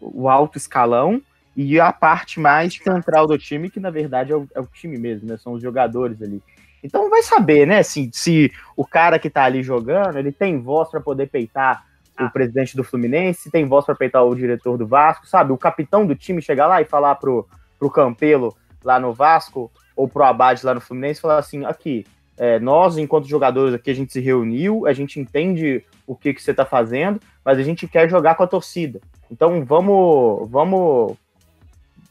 o, 0.00 0.28
alto 0.28 0.56
escalão 0.56 1.20
e 1.56 1.80
a 1.80 1.92
parte 1.92 2.38
mais 2.38 2.74
central 2.74 3.26
do 3.26 3.36
time, 3.36 3.70
que 3.70 3.80
na 3.80 3.90
verdade 3.90 4.32
é 4.32 4.36
o, 4.36 4.48
é 4.54 4.60
o 4.60 4.66
time 4.66 4.98
mesmo, 4.98 5.28
né? 5.28 5.36
São 5.36 5.54
os 5.54 5.62
jogadores 5.62 6.22
ali. 6.22 6.42
Então 6.82 7.10
vai 7.10 7.22
saber, 7.22 7.66
né? 7.66 7.78
Assim, 7.78 8.10
se 8.12 8.52
o 8.76 8.84
cara 8.84 9.18
que 9.18 9.30
tá 9.30 9.44
ali 9.44 9.62
jogando, 9.62 10.18
ele 10.18 10.32
tem 10.32 10.60
voz 10.60 10.88
para 10.88 11.00
poder 11.00 11.28
peitar 11.28 11.84
o 12.18 12.24
ah. 12.24 12.30
presidente 12.30 12.76
do 12.76 12.84
Fluminense, 12.84 13.50
tem 13.50 13.66
voz 13.66 13.84
para 13.84 13.94
peitar 13.94 14.24
o 14.24 14.34
diretor 14.34 14.76
do 14.76 14.86
Vasco, 14.86 15.26
sabe? 15.26 15.52
O 15.52 15.58
capitão 15.58 16.06
do 16.06 16.14
time 16.14 16.42
chegar 16.42 16.66
lá 16.66 16.80
e 16.80 16.84
falar 16.84 17.14
pro, 17.16 17.46
pro 17.78 17.90
Campelo 17.90 18.56
lá 18.84 18.98
no 18.98 19.12
Vasco 19.12 19.70
ou 19.94 20.08
pro 20.08 20.24
Abade 20.24 20.64
lá 20.64 20.74
no 20.74 20.80
Fluminense, 20.80 21.20
falar 21.20 21.38
assim, 21.38 21.64
aqui, 21.64 22.06
é, 22.38 22.58
nós, 22.58 22.96
enquanto 22.96 23.28
jogadores 23.28 23.74
aqui, 23.74 23.90
a 23.90 23.94
gente 23.94 24.12
se 24.12 24.20
reuniu, 24.20 24.86
a 24.86 24.92
gente 24.92 25.20
entende 25.20 25.84
o 26.06 26.16
que, 26.16 26.32
que 26.32 26.42
você 26.42 26.52
está 26.52 26.64
fazendo, 26.64 27.20
mas 27.44 27.58
a 27.58 27.62
gente 27.62 27.86
quer 27.86 28.08
jogar 28.08 28.34
com 28.34 28.42
a 28.42 28.46
torcida. 28.46 29.00
Então 29.30 29.62
vamos, 29.64 30.50
vamos 30.50 31.16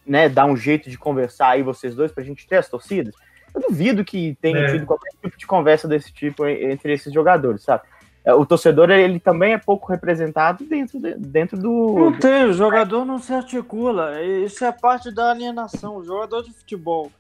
né, 0.05 0.29
dar 0.29 0.45
um 0.45 0.55
jeito 0.55 0.89
de 0.89 0.97
conversar 0.97 1.49
aí 1.49 1.63
vocês 1.63 1.95
dois 1.95 2.12
para 2.12 2.23
a 2.23 2.25
gente 2.25 2.47
ter 2.47 2.58
as 2.58 2.69
torcidas. 2.69 3.15
Eu 3.53 3.62
duvido 3.62 4.05
que 4.05 4.38
tenha 4.41 4.59
é. 4.59 4.71
tido 4.71 4.85
qualquer 4.85 5.12
tipo 5.21 5.38
de 5.38 5.47
conversa 5.47 5.88
desse 5.88 6.12
tipo 6.12 6.45
entre 6.47 6.93
esses 6.93 7.13
jogadores, 7.13 7.63
sabe? 7.63 7.83
É, 8.23 8.33
o 8.33 8.45
torcedor 8.45 8.89
ele 8.89 9.19
também 9.19 9.53
é 9.53 9.57
pouco 9.57 9.88
representado 9.88 10.63
dentro, 10.65 10.99
de, 10.99 11.15
dentro 11.15 11.57
do. 11.57 11.95
Não 11.97 12.19
tem, 12.19 12.45
o 12.45 12.53
jogador 12.53 13.05
não 13.05 13.19
se 13.19 13.33
articula. 13.33 14.21
Isso 14.21 14.63
é 14.63 14.71
parte 14.71 15.12
da 15.12 15.31
alienação. 15.31 15.97
O 15.97 16.03
jogador 16.03 16.43
de 16.43 16.51
futebol 16.51 17.12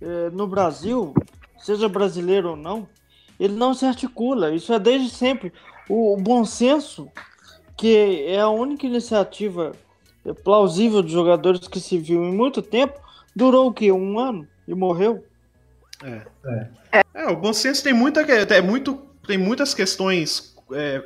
é, 0.00 0.30
no 0.30 0.46
Brasil, 0.46 1.14
seja 1.58 1.88
brasileiro 1.88 2.50
ou 2.50 2.56
não, 2.56 2.88
ele 3.38 3.54
não 3.54 3.74
se 3.74 3.84
articula. 3.84 4.50
Isso 4.52 4.72
é 4.72 4.78
desde 4.78 5.10
sempre. 5.10 5.52
O, 5.88 6.14
o 6.14 6.16
bom 6.16 6.44
senso, 6.44 7.08
que 7.76 8.24
é 8.26 8.40
a 8.40 8.48
única 8.48 8.86
iniciativa 8.86 9.72
plausível 10.42 11.02
de 11.02 11.12
jogadores 11.12 11.68
que 11.68 11.78
se 11.78 11.98
viu 11.98 12.24
em 12.24 12.32
muito 12.32 12.60
tempo, 12.60 12.98
durou 13.34 13.68
o 13.68 13.72
quê? 13.72 13.92
Um 13.92 14.18
ano 14.18 14.46
e 14.66 14.74
morreu? 14.74 15.24
É. 16.02 16.20
É. 16.92 17.04
é 17.14 17.26
o 17.28 17.36
bom 17.36 17.52
senso 17.52 17.82
tem 17.82 17.92
muita. 17.92 18.20
É 18.20 18.60
muito 18.60 19.06
tem 19.26 19.36
muitas 19.36 19.74
questões 19.74 20.54
é, 20.72 21.02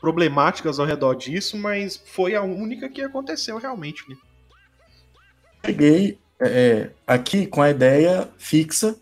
problemáticas 0.00 0.78
ao 0.78 0.86
redor 0.86 1.14
disso, 1.14 1.56
mas 1.56 2.02
foi 2.04 2.34
a 2.34 2.42
única 2.42 2.88
que 2.88 3.00
aconteceu 3.00 3.56
realmente. 3.58 4.04
Né? 4.08 4.16
Cheguei 5.64 6.18
é, 6.40 6.90
aqui 7.06 7.46
com 7.46 7.62
a 7.62 7.70
ideia 7.70 8.28
fixa, 8.36 8.96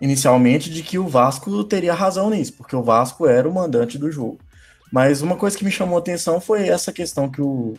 inicialmente, 0.00 0.70
de 0.70 0.82
que 0.82 0.98
o 0.98 1.06
Vasco 1.06 1.62
teria 1.64 1.92
razão 1.92 2.30
nisso, 2.30 2.54
porque 2.54 2.74
o 2.74 2.82
Vasco 2.82 3.26
era 3.26 3.48
o 3.48 3.52
mandante 3.52 3.98
do 3.98 4.10
jogo. 4.10 4.38
Mas 4.90 5.20
uma 5.20 5.36
coisa 5.36 5.56
que 5.56 5.64
me 5.64 5.70
chamou 5.70 5.96
a 5.96 6.00
atenção 6.00 6.40
foi 6.40 6.66
essa 6.66 6.92
questão 6.92 7.30
que 7.30 7.42
o, 7.42 7.74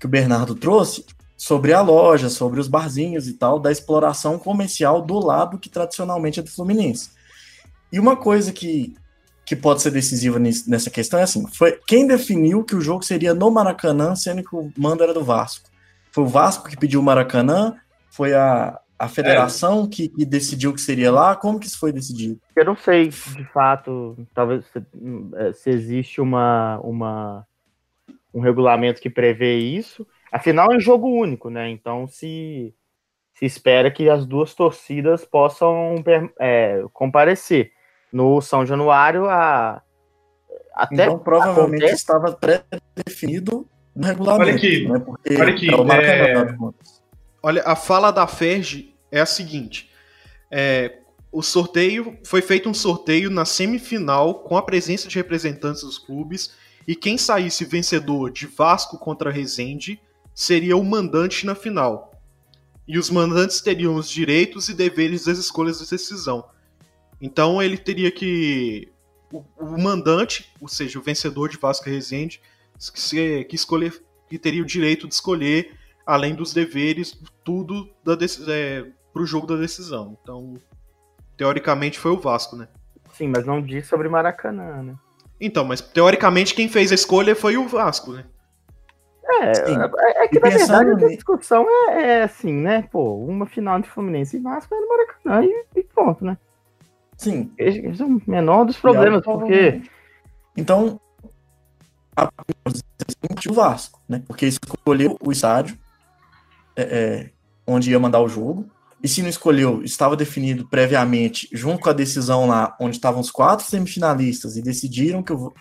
que 0.00 0.06
o 0.06 0.08
Bernardo 0.08 0.54
trouxe 0.54 1.04
sobre 1.42 1.72
a 1.72 1.80
loja, 1.80 2.28
sobre 2.28 2.60
os 2.60 2.68
barzinhos 2.68 3.26
e 3.26 3.32
tal, 3.32 3.58
da 3.58 3.72
exploração 3.72 4.38
comercial 4.38 5.02
do 5.02 5.18
lado 5.18 5.58
que 5.58 5.68
tradicionalmente 5.68 6.38
é 6.38 6.42
do 6.42 6.48
Fluminense. 6.48 7.10
E 7.92 7.98
uma 7.98 8.16
coisa 8.16 8.52
que 8.52 8.94
que 9.44 9.56
pode 9.56 9.82
ser 9.82 9.90
decisiva 9.90 10.38
nessa 10.38 10.88
questão 10.88 11.18
é 11.18 11.24
assim: 11.24 11.44
foi 11.48 11.80
quem 11.84 12.06
definiu 12.06 12.62
que 12.62 12.76
o 12.76 12.80
jogo 12.80 13.02
seria 13.02 13.34
no 13.34 13.50
Maracanã, 13.50 14.14
sendo 14.14 14.44
que 14.44 14.54
o 14.54 14.70
mando 14.78 15.02
era 15.02 15.12
do 15.12 15.24
Vasco? 15.24 15.68
Foi 16.12 16.22
o 16.22 16.28
Vasco 16.28 16.68
que 16.68 16.76
pediu 16.76 17.00
o 17.00 17.02
Maracanã? 17.02 17.74
Foi 18.08 18.32
a, 18.34 18.78
a 18.96 19.08
federação 19.08 19.82
é. 19.82 19.88
que, 19.88 20.08
que, 20.10 20.24
decidiu 20.24 20.72
que 20.72 20.80
seria 20.80 21.10
lá? 21.10 21.34
Como 21.34 21.58
que 21.58 21.66
isso 21.66 21.80
foi 21.80 21.90
decidido? 21.90 22.38
Eu 22.54 22.64
não 22.64 22.76
sei, 22.76 23.08
de 23.08 23.44
fato, 23.52 24.16
talvez 24.32 24.64
se, 24.66 24.80
é, 25.34 25.52
se 25.52 25.70
existe 25.70 26.20
uma, 26.20 26.78
uma, 26.84 27.44
um 28.32 28.40
regulamento 28.40 29.00
que 29.00 29.10
prevê 29.10 29.58
isso. 29.58 30.06
Afinal, 30.32 30.72
é 30.72 30.76
um 30.76 30.80
jogo 30.80 31.08
único, 31.08 31.50
né? 31.50 31.68
Então, 31.68 32.08
se, 32.08 32.74
se 33.34 33.44
espera 33.44 33.90
que 33.90 34.08
as 34.08 34.24
duas 34.24 34.54
torcidas 34.54 35.26
possam 35.26 36.02
é, 36.40 36.82
comparecer 36.94 37.70
no 38.10 38.40
São 38.40 38.64
Januário, 38.64 39.28
a, 39.28 39.82
até 40.74 41.04
então 41.04 41.18
provavelmente 41.18 41.82
acontece... 41.82 41.94
estava 41.94 42.32
pré-definido 42.32 43.68
no 43.94 44.06
regulamento. 44.06 44.42
Olha 44.42 44.56
aqui, 44.56 44.88
né? 44.88 44.98
Porque 44.98 45.36
olha 45.36 45.52
aqui. 45.52 45.68
É... 45.70 46.56
Olha, 47.42 47.62
a 47.66 47.76
fala 47.76 48.10
da 48.10 48.26
Ferge 48.26 48.94
é 49.10 49.20
a 49.20 49.26
seguinte: 49.26 49.90
é, 50.50 50.98
o 51.30 51.42
sorteio 51.42 52.18
foi 52.24 52.40
feito 52.40 52.68
um 52.70 52.74
sorteio 52.74 53.30
na 53.30 53.44
semifinal 53.44 54.36
com 54.36 54.56
a 54.56 54.62
presença 54.62 55.08
de 55.08 55.16
representantes 55.16 55.82
dos 55.82 55.98
clubes 55.98 56.54
e 56.86 56.96
quem 56.96 57.18
saísse 57.18 57.64
vencedor 57.64 58.30
de 58.30 58.46
Vasco 58.46 58.98
contra 58.98 59.30
Resende 59.30 60.00
seria 60.34 60.76
o 60.76 60.84
mandante 60.84 61.46
na 61.46 61.54
final. 61.54 62.12
E 62.86 62.98
os 62.98 63.10
mandantes 63.10 63.60
teriam 63.60 63.94
os 63.94 64.08
direitos 64.08 64.68
e 64.68 64.74
deveres 64.74 65.24
das 65.24 65.38
escolhas 65.38 65.78
de 65.78 65.88
decisão. 65.88 66.44
Então 67.20 67.62
ele 67.62 67.78
teria 67.78 68.10
que. 68.10 68.90
O, 69.32 69.44
o 69.58 69.80
mandante, 69.80 70.52
ou 70.60 70.68
seja, 70.68 70.98
o 70.98 71.02
vencedor 71.02 71.48
de 71.48 71.56
Vasco 71.56 71.88
Resende, 71.88 72.40
que, 72.92 73.44
que, 73.44 73.56
escolher, 73.56 74.02
que 74.28 74.38
teria 74.38 74.62
o 74.62 74.66
direito 74.66 75.08
de 75.08 75.14
escolher, 75.14 75.74
além 76.04 76.34
dos 76.34 76.52
deveres, 76.52 77.18
tudo 77.42 77.88
da, 78.04 78.12
é, 78.48 78.84
para 79.12 79.22
o 79.22 79.26
jogo 79.26 79.46
da 79.46 79.56
decisão. 79.56 80.18
Então, 80.20 80.60
teoricamente 81.36 81.98
foi 81.98 82.10
o 82.10 82.20
Vasco, 82.20 82.56
né? 82.56 82.68
Sim, 83.14 83.28
mas 83.28 83.46
não 83.46 83.62
diz 83.62 83.86
sobre 83.86 84.08
Maracanã, 84.08 84.82
né? 84.82 84.96
Então, 85.40 85.64
mas 85.64 85.80
teoricamente 85.80 86.54
quem 86.54 86.68
fez 86.68 86.92
a 86.92 86.94
escolha 86.94 87.34
foi 87.34 87.56
o 87.56 87.66
Vasco, 87.66 88.12
né? 88.12 88.24
É, 89.24 89.52
é, 89.52 90.24
é 90.24 90.28
que 90.28 90.40
na 90.40 90.48
verdade 90.48 91.04
a 91.04 91.08
discussão 91.08 91.66
é, 91.68 92.02
é, 92.02 92.22
assim, 92.24 92.52
né? 92.52 92.82
Pô, 92.90 93.16
uma 93.16 93.46
final 93.46 93.80
de 93.80 93.88
Fluminense 93.88 94.36
e 94.36 94.40
Vasco 94.40 94.74
é 94.74 94.80
no 94.80 94.88
Maracanã 94.88 95.44
e, 95.44 95.78
e 95.78 95.82
pronto, 95.84 96.24
né? 96.24 96.36
Sim. 97.16 97.52
Esse 97.56 98.02
é 98.02 98.04
o 98.04 98.20
menor 98.26 98.64
dos 98.64 98.76
problemas, 98.76 99.22
porque. 99.22 99.82
Então, 100.56 101.00
a, 102.16 102.28
o 103.48 103.52
Vasco, 103.52 104.00
né? 104.08 104.22
Porque 104.26 104.46
escolheu 104.46 105.16
o 105.20 105.30
estádio 105.30 105.78
é, 106.76 106.82
é, 106.82 107.30
onde 107.66 107.90
ia 107.90 108.00
mandar 108.00 108.20
o 108.20 108.28
jogo. 108.28 108.66
E 109.02 109.08
se 109.08 109.20
não 109.20 109.28
escolheu, 109.28 109.82
estava 109.82 110.16
definido 110.16 110.68
previamente, 110.68 111.48
junto 111.52 111.80
com 111.80 111.90
a 111.90 111.92
decisão 111.92 112.46
lá, 112.46 112.76
onde 112.80 112.96
estavam 112.96 113.20
os 113.20 113.30
quatro 113.30 113.64
semifinalistas 113.64 114.56
e 114.56 114.62
decidiram 114.62 115.22
que 115.22 115.32
o, 115.32 115.52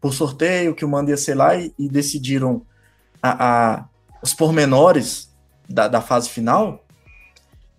por 0.00 0.14
sorteio 0.14 0.74
que 0.74 0.84
o 0.84 0.88
mando 0.88 1.10
ia 1.10 1.16
ser 1.16 1.34
lá 1.34 1.56
e, 1.56 1.74
e 1.78 1.88
decidiram 1.88 2.62
a, 3.22 3.46
a, 3.76 3.84
os 4.22 4.34
pormenores 4.34 5.30
da, 5.68 5.88
da 5.88 6.00
fase 6.00 6.28
final. 6.28 6.84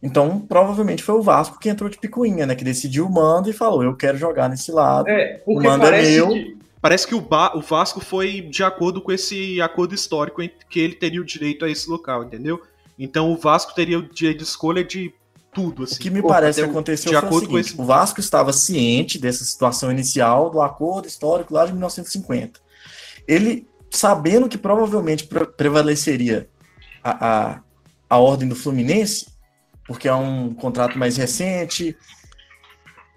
Então, 0.02 0.40
provavelmente 0.40 1.04
foi 1.04 1.16
o 1.16 1.22
Vasco 1.22 1.60
que 1.60 1.70
entrou 1.70 1.90
de 1.90 1.98
picuinha, 1.98 2.46
né? 2.46 2.56
Que 2.56 2.64
decidiu 2.64 3.08
o 3.08 3.12
mando 3.12 3.50
e 3.50 3.54
falou: 3.54 3.84
eu 3.84 3.96
quero 3.96 4.18
jogar 4.18 4.50
nesse 4.50 4.72
lado. 4.72 5.10
É, 5.10 5.42
o 5.46 5.62
mando 5.62 5.86
é 5.88 6.02
meu. 6.02 6.30
Que, 6.30 6.58
parece 6.80 7.08
que 7.08 7.16
o, 7.16 7.22
ba 7.22 7.56
o 7.56 7.62
Vasco 7.62 8.00
foi 8.00 8.42
de 8.42 8.64
acordo 8.64 9.02
com 9.02 9.12
esse 9.12 9.60
acordo 9.62 9.96
histórico 9.96 10.42
que 10.70 10.80
ele 10.80 10.96
teria 10.96 11.22
o 11.22 11.26
direito 11.26 11.66
a 11.66 11.70
esse 11.70 11.90
local, 11.90 12.24
entendeu? 12.24 12.62
Então 12.98 13.32
o 13.32 13.38
Vasco 13.38 13.74
teria 13.74 14.00
o 14.00 14.04
direito 14.04 14.40
de 14.40 14.44
escolha 14.44 14.84
de 14.84 15.14
tudo. 15.54 15.84
Assim. 15.84 15.96
O 15.96 16.00
que 16.00 16.10
me 16.10 16.22
parece 16.22 16.62
que 16.62 16.70
aconteceu 16.70 17.12
de 17.12 17.18
acordo 17.18 17.36
o 17.36 17.40
seguinte, 17.40 17.52
com 17.52 17.58
esse... 17.58 17.82
o 17.82 17.86
Vasco 17.86 18.20
estava 18.20 18.54
ciente 18.54 19.20
dessa 19.20 19.44
situação 19.44 19.92
inicial 19.92 20.50
do 20.50 20.62
acordo 20.62 21.08
histórico 21.08 21.54
lá 21.54 21.66
de 21.66 21.72
1950. 21.72 22.60
Ele, 23.28 23.68
sabendo 23.90 24.50
que 24.50 24.58
provavelmente 24.58 25.28
prevaleceria 25.56 26.50
a, 27.04 27.28
a, 27.28 27.62
a 28.10 28.18
ordem 28.18 28.48
do 28.48 28.56
Fluminense, 28.56 29.28
porque 29.86 30.08
é 30.08 30.14
um 30.14 30.54
contrato 30.54 30.98
mais 30.98 31.18
recente. 31.18 31.96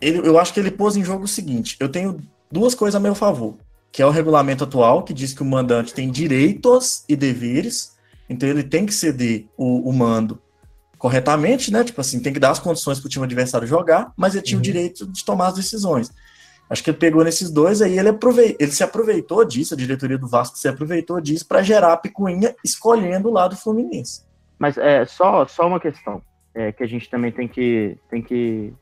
Ele, 0.00 0.26
eu 0.26 0.38
acho 0.38 0.54
que 0.54 0.60
ele 0.60 0.70
pôs 0.70 0.96
em 0.96 1.04
jogo 1.04 1.24
o 1.24 1.28
seguinte: 1.28 1.76
eu 1.80 1.88
tenho 1.88 2.20
duas 2.50 2.74
coisas 2.74 2.94
a 2.94 3.00
meu 3.00 3.14
favor, 3.14 3.56
que 3.92 4.02
é 4.02 4.06
o 4.06 4.10
regulamento 4.10 4.64
atual, 4.64 5.02
que 5.02 5.12
diz 5.12 5.32
que 5.32 5.42
o 5.42 5.46
mandante 5.46 5.92
tem 5.92 6.10
direitos 6.10 7.04
e 7.08 7.16
deveres, 7.16 7.96
então 8.28 8.48
ele 8.48 8.62
tem 8.62 8.86
que 8.86 8.94
ceder 8.94 9.46
o, 9.56 9.88
o 9.88 9.92
mando 9.92 10.40
corretamente, 11.00 11.72
né? 11.72 11.82
Tipo 11.82 12.02
assim, 12.02 12.20
tem 12.20 12.30
que 12.30 12.38
dar 12.38 12.50
as 12.50 12.58
condições 12.58 13.00
para 13.00 13.06
o 13.06 13.10
time 13.10 13.24
adversário 13.24 13.66
jogar, 13.66 14.12
mas 14.14 14.34
ele 14.34 14.44
tinha 14.44 14.56
uhum. 14.58 14.60
o 14.60 14.62
direito 14.62 15.06
de 15.06 15.24
tomar 15.24 15.48
as 15.48 15.54
decisões. 15.54 16.10
Acho 16.70 16.84
que 16.84 16.90
ele 16.90 16.98
pegou 16.98 17.24
nesses 17.24 17.50
dois 17.50 17.82
aí, 17.82 17.98
ele, 17.98 18.10
ele 18.60 18.70
se 18.70 18.84
aproveitou 18.84 19.44
disso, 19.44 19.74
a 19.74 19.76
diretoria 19.76 20.16
do 20.16 20.28
Vasco 20.28 20.56
se 20.56 20.68
aproveitou 20.68 21.20
disso 21.20 21.44
para 21.46 21.62
gerar 21.62 21.92
a 21.92 21.96
picuinha 21.96 22.54
escolhendo 22.64 23.28
o 23.28 23.32
lado 23.32 23.56
fluminense. 23.56 24.24
Mas 24.56 24.78
é 24.78 25.04
só, 25.04 25.44
só 25.46 25.66
uma 25.66 25.80
questão 25.80 26.22
é, 26.54 26.70
que 26.70 26.84
a 26.84 26.86
gente 26.86 27.10
também 27.10 27.32
tem 27.32 27.48
que, 27.48 27.98
tem 28.08 28.22
que 28.22 28.72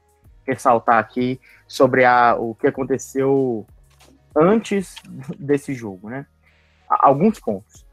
ressaltar 0.46 0.98
aqui 0.98 1.40
sobre 1.66 2.04
a, 2.04 2.36
o 2.38 2.54
que 2.54 2.66
aconteceu 2.66 3.66
antes 4.36 4.94
desse 5.38 5.72
jogo, 5.72 6.10
né? 6.10 6.26
Alguns 6.88 7.40
pontos. 7.40 7.86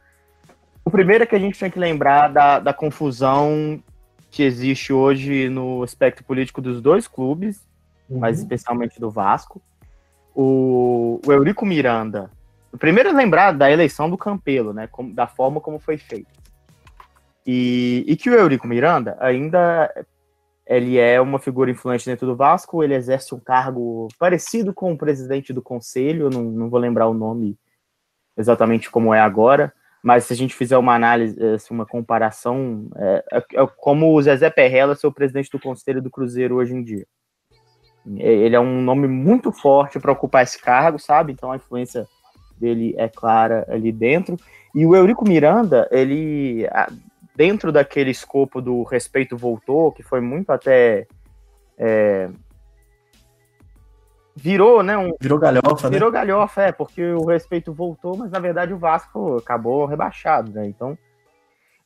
O 0.84 0.92
primeiro 0.92 1.24
é 1.24 1.28
que 1.28 1.36
a 1.36 1.40
gente 1.40 1.58
tem 1.58 1.72
que 1.72 1.80
lembrar 1.80 2.28
da, 2.28 2.60
da 2.60 2.74
confusão 2.74 3.82
que 4.30 4.44
existe 4.44 4.92
hoje 4.92 5.48
no 5.48 5.84
espectro 5.86 6.26
político 6.26 6.62
dos 6.62 6.82
dois 6.82 7.08
clubes, 7.08 7.66
uhum. 8.10 8.20
mas 8.20 8.40
especialmente 8.40 9.00
do 9.00 9.10
Vasco. 9.10 9.62
O, 10.36 11.22
o 11.26 11.32
Eurico 11.32 11.66
Miranda. 11.66 12.30
Primeiro 12.78 13.16
lembrar 13.16 13.54
da 13.54 13.72
eleição 13.72 14.10
do 14.10 14.18
Campelo, 14.18 14.74
né? 14.74 14.90
Da 15.14 15.28
forma 15.28 15.62
como 15.62 15.80
foi 15.80 15.98
feito. 15.98 16.28
E, 17.48 18.04
e 18.08 18.16
que 18.18 18.30
o 18.30 18.34
Eurico 18.34 18.68
Miranda 18.68 19.16
ainda 19.20 19.90
ele 20.68 20.98
é 20.98 21.22
uma 21.22 21.38
figura 21.38 21.70
influente 21.70 22.06
dentro 22.06 22.26
do 22.26 22.36
Vasco, 22.36 22.84
ele 22.84 22.96
exerce 22.96 23.36
um 23.36 23.40
cargo 23.40 24.08
parecido 24.18 24.74
com 24.74 24.92
o 24.92 24.98
presidente 24.98 25.54
do 25.54 25.62
conselho, 25.62 26.30
não, 26.30 26.44
não 26.44 26.70
vou 26.70 26.80
lembrar 26.80 27.08
o 27.08 27.14
nome 27.14 27.56
exatamente 28.36 28.90
como 28.90 29.14
é 29.14 29.20
agora, 29.20 29.72
mas 30.04 30.26
se 30.26 30.34
a 30.34 30.36
gente 30.36 30.56
fizer 30.56 30.78
uma 30.78 30.96
análise, 30.96 31.42
assim, 31.44 31.74
uma 31.74 31.86
comparação, 31.86 32.90
é, 32.96 33.24
é, 33.34 33.38
é 33.38 33.68
como 33.78 34.14
o 34.14 34.22
Zezé 34.22 34.50
Perrella 34.50 34.96
ser 34.96 35.08
o 35.08 35.14
presidente 35.14 35.52
do 35.52 35.60
conselho 35.60 36.02
do 36.02 36.10
Cruzeiro 36.10 36.56
hoje 36.56 36.74
em 36.74 36.84
dia. 36.84 37.06
Ele 38.18 38.56
é 38.56 38.60
um 38.60 38.82
nome 38.82 39.08
muito 39.08 39.52
forte 39.52 40.00
para 40.00 40.12
ocupar 40.12 40.44
esse 40.44 40.62
cargo, 40.62 41.00
sabe? 41.00 41.32
Então 41.34 41.52
a 41.52 41.56
influência 41.56 42.08
dele 42.58 42.94
é 42.98 43.08
clara 43.08 43.66
ali 43.70 43.92
dentro. 43.92 44.38
E 44.74 44.86
o 44.86 44.96
Eurico 44.96 45.28
Miranda, 45.28 45.88
ele 45.92 46.68
dentro 47.36 47.72
daquele 47.72 48.12
escopo 48.12 48.62
do 48.62 48.84
respeito 48.84 49.36
voltou, 49.36 49.92
que 49.92 50.02
foi 50.02 50.22
muito 50.22 50.52
até. 50.52 51.06
É, 51.78 52.30
virou, 54.36 54.82
né? 54.82 54.98
Um, 54.98 55.14
virou 55.20 55.38
galhofa, 55.38 55.90
né? 55.90 55.94
Virou 55.94 56.12
galhofa, 56.12 56.62
é, 56.64 56.72
porque 56.72 57.04
o 57.14 57.26
respeito 57.26 57.74
voltou, 57.74 58.16
mas 58.18 58.32
na 58.32 58.40
verdade 58.40 58.74
o 58.74 58.78
Vasco 58.78 59.38
acabou 59.38 59.86
rebaixado, 59.86 60.52
né? 60.52 60.66
Então. 60.68 60.98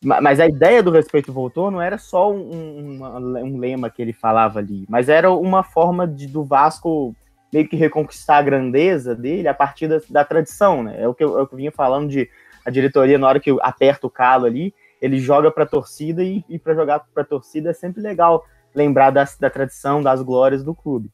Mas 0.01 0.39
a 0.39 0.47
ideia 0.47 0.81
do 0.81 0.91
respeito 0.91 1.33
voltou 1.33 1.69
não 1.69 1.81
era 1.81 1.97
só 1.97 2.31
um, 2.31 3.01
um, 3.01 3.37
um 3.43 3.57
lema 3.57 3.89
que 3.89 4.01
ele 4.01 4.13
falava 4.13 4.59
ali, 4.59 4.85
mas 4.87 5.09
era 5.09 5.29
uma 5.29 5.61
forma 5.61 6.07
de, 6.07 6.25
do 6.25 6.41
Vasco 6.41 7.13
meio 7.51 7.67
que 7.67 7.75
reconquistar 7.75 8.37
a 8.37 8.41
grandeza 8.41 9.13
dele 9.13 9.47
a 9.49 9.53
partir 9.53 9.87
da, 9.87 9.99
da 10.09 10.23
tradição, 10.23 10.83
né? 10.83 11.01
É 11.01 11.07
o, 11.07 11.13
que 11.13 11.23
eu, 11.23 11.37
é 11.37 11.41
o 11.41 11.47
que 11.47 11.53
eu 11.53 11.57
vinha 11.57 11.71
falando 11.71 12.09
de 12.09 12.29
a 12.65 12.69
diretoria, 12.69 13.17
na 13.17 13.27
hora 13.27 13.39
que 13.39 13.53
aperta 13.61 14.07
o 14.07 14.09
calo 14.09 14.45
ali, 14.45 14.73
ele 15.01 15.17
joga 15.17 15.51
para 15.51 15.63
a 15.63 15.67
torcida 15.67 16.23
e, 16.23 16.45
e 16.47 16.57
para 16.57 16.75
jogar 16.75 16.99
para 17.13 17.23
a 17.23 17.25
torcida 17.25 17.71
é 17.71 17.73
sempre 17.73 18.01
legal 18.01 18.45
lembrar 18.73 19.09
das, 19.09 19.37
da 19.37 19.49
tradição, 19.49 20.01
das 20.01 20.21
glórias 20.21 20.63
do 20.63 20.75
clube. 20.75 21.09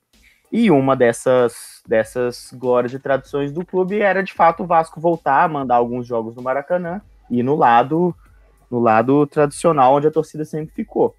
E 0.52 0.70
uma 0.70 0.96
dessas, 0.96 1.82
dessas 1.88 2.52
glórias 2.54 2.94
e 2.94 3.00
tradições 3.00 3.52
do 3.52 3.66
clube 3.66 4.00
era 4.00 4.22
de 4.22 4.34
fato 4.34 4.64
o 4.64 4.66
Vasco 4.66 5.00
voltar 5.00 5.50
mandar 5.50 5.76
alguns 5.76 6.06
jogos 6.06 6.36
no 6.36 6.42
Maracanã 6.42 7.02
e 7.30 7.42
no 7.42 7.56
lado 7.56 8.16
no 8.76 8.82
lado 8.82 9.26
tradicional 9.26 9.96
onde 9.96 10.08
a 10.08 10.12
torcida 10.12 10.44
sempre 10.44 10.76
ficou. 10.76 11.16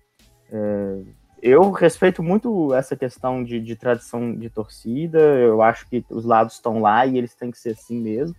É, 0.53 1.01
eu 1.43 1.71
respeito 1.71 2.23
muito 2.23 2.75
essa 2.75 2.95
questão 2.95 3.43
de, 3.43 3.59
de 3.61 3.75
tradição 3.75 4.35
de 4.35 4.51
torcida, 4.51 5.19
eu 5.19 5.63
acho 5.63 5.89
que 5.89 6.05
os 6.11 6.25
lados 6.25 6.55
estão 6.55 6.81
lá 6.81 7.07
e 7.07 7.17
eles 7.17 7.35
têm 7.35 7.51
que 7.51 7.59
ser 7.59 7.71
assim 7.71 7.99
mesmo. 7.99 8.37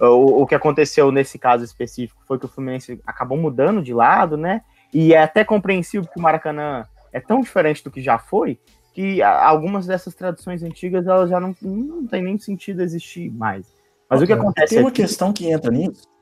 O, 0.00 0.42
o 0.42 0.46
que 0.46 0.54
aconteceu 0.54 1.10
nesse 1.10 1.38
caso 1.38 1.64
específico 1.64 2.22
foi 2.26 2.38
que 2.38 2.46
o 2.46 2.48
Fluminense 2.48 3.00
acabou 3.04 3.36
mudando 3.36 3.82
de 3.82 3.92
lado, 3.92 4.36
né? 4.36 4.62
E 4.92 5.12
é 5.12 5.22
até 5.22 5.44
compreensível 5.44 6.08
que 6.08 6.18
o 6.18 6.22
Maracanã 6.22 6.86
é 7.12 7.20
tão 7.20 7.40
diferente 7.40 7.82
do 7.82 7.90
que 7.90 8.00
já 8.00 8.18
foi, 8.18 8.58
que 8.92 9.20
algumas 9.20 9.86
dessas 9.86 10.14
tradições 10.14 10.62
antigas 10.62 11.06
elas 11.06 11.28
já 11.28 11.40
não, 11.40 11.54
não 11.60 12.06
tem 12.06 12.22
nem 12.22 12.38
sentido 12.38 12.82
existir 12.82 13.30
mais. 13.30 13.66
Mas 14.08 14.22
okay. 14.22 14.24
o 14.24 14.26
que 14.26 14.40
acontece 14.40 14.74
Tem 14.74 14.84
uma 14.84 14.92
questão 14.92 15.32
que 15.32 15.50
entra 15.50 15.70
nisso. 15.70 16.13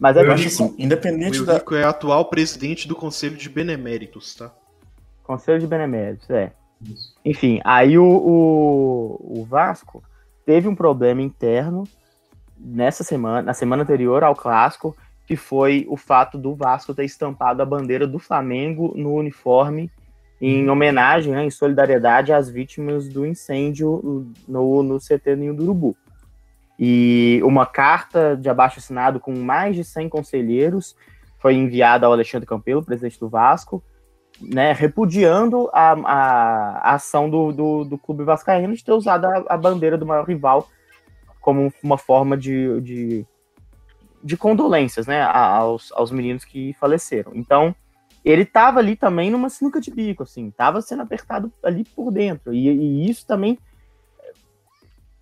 Mas 0.00 0.16
é 0.16 0.22
eu 0.22 0.32
acho 0.32 0.48
assim, 0.48 0.74
independente 0.78 1.40
o 1.40 1.46
da. 1.46 1.62
é 1.72 1.84
atual 1.84 2.24
presidente 2.26 2.88
do 2.88 2.96
Conselho 2.96 3.36
de 3.36 3.48
Beneméritos, 3.48 4.34
tá? 4.34 4.52
Conselho 5.22 5.60
de 5.60 5.66
Beneméritos, 5.66 6.28
é. 6.30 6.52
Isso. 6.80 7.14
Enfim, 7.24 7.60
aí 7.64 7.96
o, 7.96 8.04
o, 8.04 9.40
o 9.40 9.44
Vasco 9.44 10.02
teve 10.44 10.66
um 10.66 10.74
problema 10.74 11.22
interno 11.22 11.84
nessa 12.58 13.04
semana, 13.04 13.42
na 13.42 13.54
semana 13.54 13.82
anterior 13.82 14.24
ao 14.24 14.34
clássico, 14.34 14.96
que 15.26 15.36
foi 15.36 15.86
o 15.88 15.96
fato 15.96 16.36
do 16.36 16.54
Vasco 16.54 16.94
ter 16.94 17.04
estampado 17.04 17.62
a 17.62 17.66
bandeira 17.66 18.06
do 18.06 18.18
Flamengo 18.18 18.92
no 18.96 19.14
uniforme 19.14 19.90
em 20.40 20.68
homenagem, 20.68 21.32
né, 21.32 21.44
em 21.44 21.50
solidariedade 21.50 22.32
às 22.32 22.50
vítimas 22.50 23.08
do 23.08 23.24
incêndio 23.24 24.26
no, 24.48 24.82
no 24.82 24.98
CT 24.98 25.36
Ninho 25.36 25.54
do 25.54 25.62
Urubu. 25.62 25.96
E 26.84 27.40
uma 27.44 27.64
carta 27.64 28.36
de 28.36 28.48
abaixo 28.48 28.80
assinado 28.80 29.20
com 29.20 29.32
mais 29.38 29.76
de 29.76 29.84
100 29.84 30.08
conselheiros 30.08 30.96
foi 31.38 31.54
enviada 31.54 32.06
ao 32.06 32.12
Alexandre 32.12 32.44
Campelo, 32.44 32.84
presidente 32.84 33.20
do 33.20 33.28
Vasco, 33.28 33.84
né, 34.40 34.72
repudiando 34.72 35.70
a, 35.72 35.92
a, 35.92 36.90
a 36.90 36.94
ação 36.94 37.30
do, 37.30 37.52
do, 37.52 37.84
do, 37.84 37.96
clube 37.96 38.24
vascaíno 38.24 38.74
de 38.74 38.82
ter 38.82 38.90
usado 38.90 39.26
a, 39.26 39.44
a 39.50 39.56
bandeira 39.56 39.96
do 39.96 40.04
maior 40.04 40.26
rival 40.26 40.68
como 41.40 41.72
uma 41.84 41.96
forma 41.96 42.36
de, 42.36 42.80
de, 42.80 43.26
de 44.20 44.36
condolências, 44.36 45.06
né, 45.06 45.22
aos, 45.22 45.92
aos 45.92 46.10
meninos 46.10 46.44
que 46.44 46.72
faleceram. 46.80 47.30
Então, 47.32 47.72
ele 48.24 48.42
estava 48.42 48.80
ali 48.80 48.96
também 48.96 49.30
numa 49.30 49.48
sinuca 49.48 49.80
de 49.80 49.92
bico, 49.92 50.24
assim, 50.24 50.48
estava 50.48 50.82
sendo 50.82 51.02
apertado 51.02 51.52
ali 51.62 51.84
por 51.84 52.10
dentro. 52.10 52.52
E, 52.52 52.68
e, 52.68 53.08
isso 53.08 53.24
também 53.24 53.56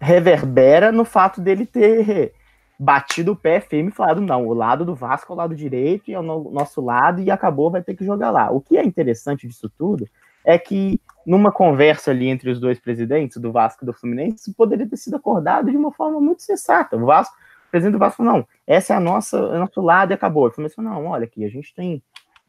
reverbera 0.00 0.90
no 0.90 1.04
fato 1.04 1.40
dele 1.40 1.66
ter 1.66 2.32
batido 2.78 3.32
o 3.32 3.36
pé 3.36 3.60
firme 3.60 3.90
e 3.90 3.94
falado, 3.94 4.22
não, 4.22 4.46
o 4.46 4.54
lado 4.54 4.86
do 4.86 4.94
Vasco 4.94 5.30
é 5.30 5.34
o 5.34 5.36
lado 5.36 5.54
direito 5.54 6.10
e 6.10 6.14
é 6.14 6.18
o 6.18 6.22
nosso 6.22 6.80
lado 6.80 7.20
e 7.20 7.30
acabou, 7.30 7.70
vai 7.70 7.82
ter 7.82 7.94
que 7.94 8.04
jogar 8.04 8.30
lá. 8.30 8.50
O 8.50 8.60
que 8.60 8.78
é 8.78 8.82
interessante 8.82 9.46
disso 9.46 9.70
tudo 9.76 10.08
é 10.42 10.58
que 10.58 10.98
numa 11.26 11.52
conversa 11.52 12.10
ali 12.10 12.28
entre 12.28 12.48
os 12.48 12.58
dois 12.58 12.78
presidentes, 12.78 13.36
do 13.36 13.52
Vasco 13.52 13.84
e 13.84 13.86
do 13.86 13.92
Fluminense, 13.92 14.54
poderia 14.54 14.88
ter 14.88 14.96
sido 14.96 15.16
acordado 15.16 15.70
de 15.70 15.76
uma 15.76 15.92
forma 15.92 16.18
muito 16.18 16.42
sensata. 16.42 16.96
O 16.96 17.04
Vasco, 17.04 17.36
o 17.68 17.70
presidente 17.70 17.92
do 17.92 17.98
Vasco, 17.98 18.24
não, 18.24 18.46
essa 18.66 18.94
é 18.94 18.96
a 18.96 19.00
nossa, 19.00 19.36
é 19.36 19.58
nosso 19.58 19.82
lado 19.82 20.12
e 20.12 20.14
acabou. 20.14 20.46
O 20.46 20.50
Fluminense 20.50 20.76
falou, 20.76 20.90
não, 20.90 21.06
olha 21.06 21.24
aqui, 21.24 21.44
a 21.44 21.50
gente 21.50 21.74
tem 21.74 22.02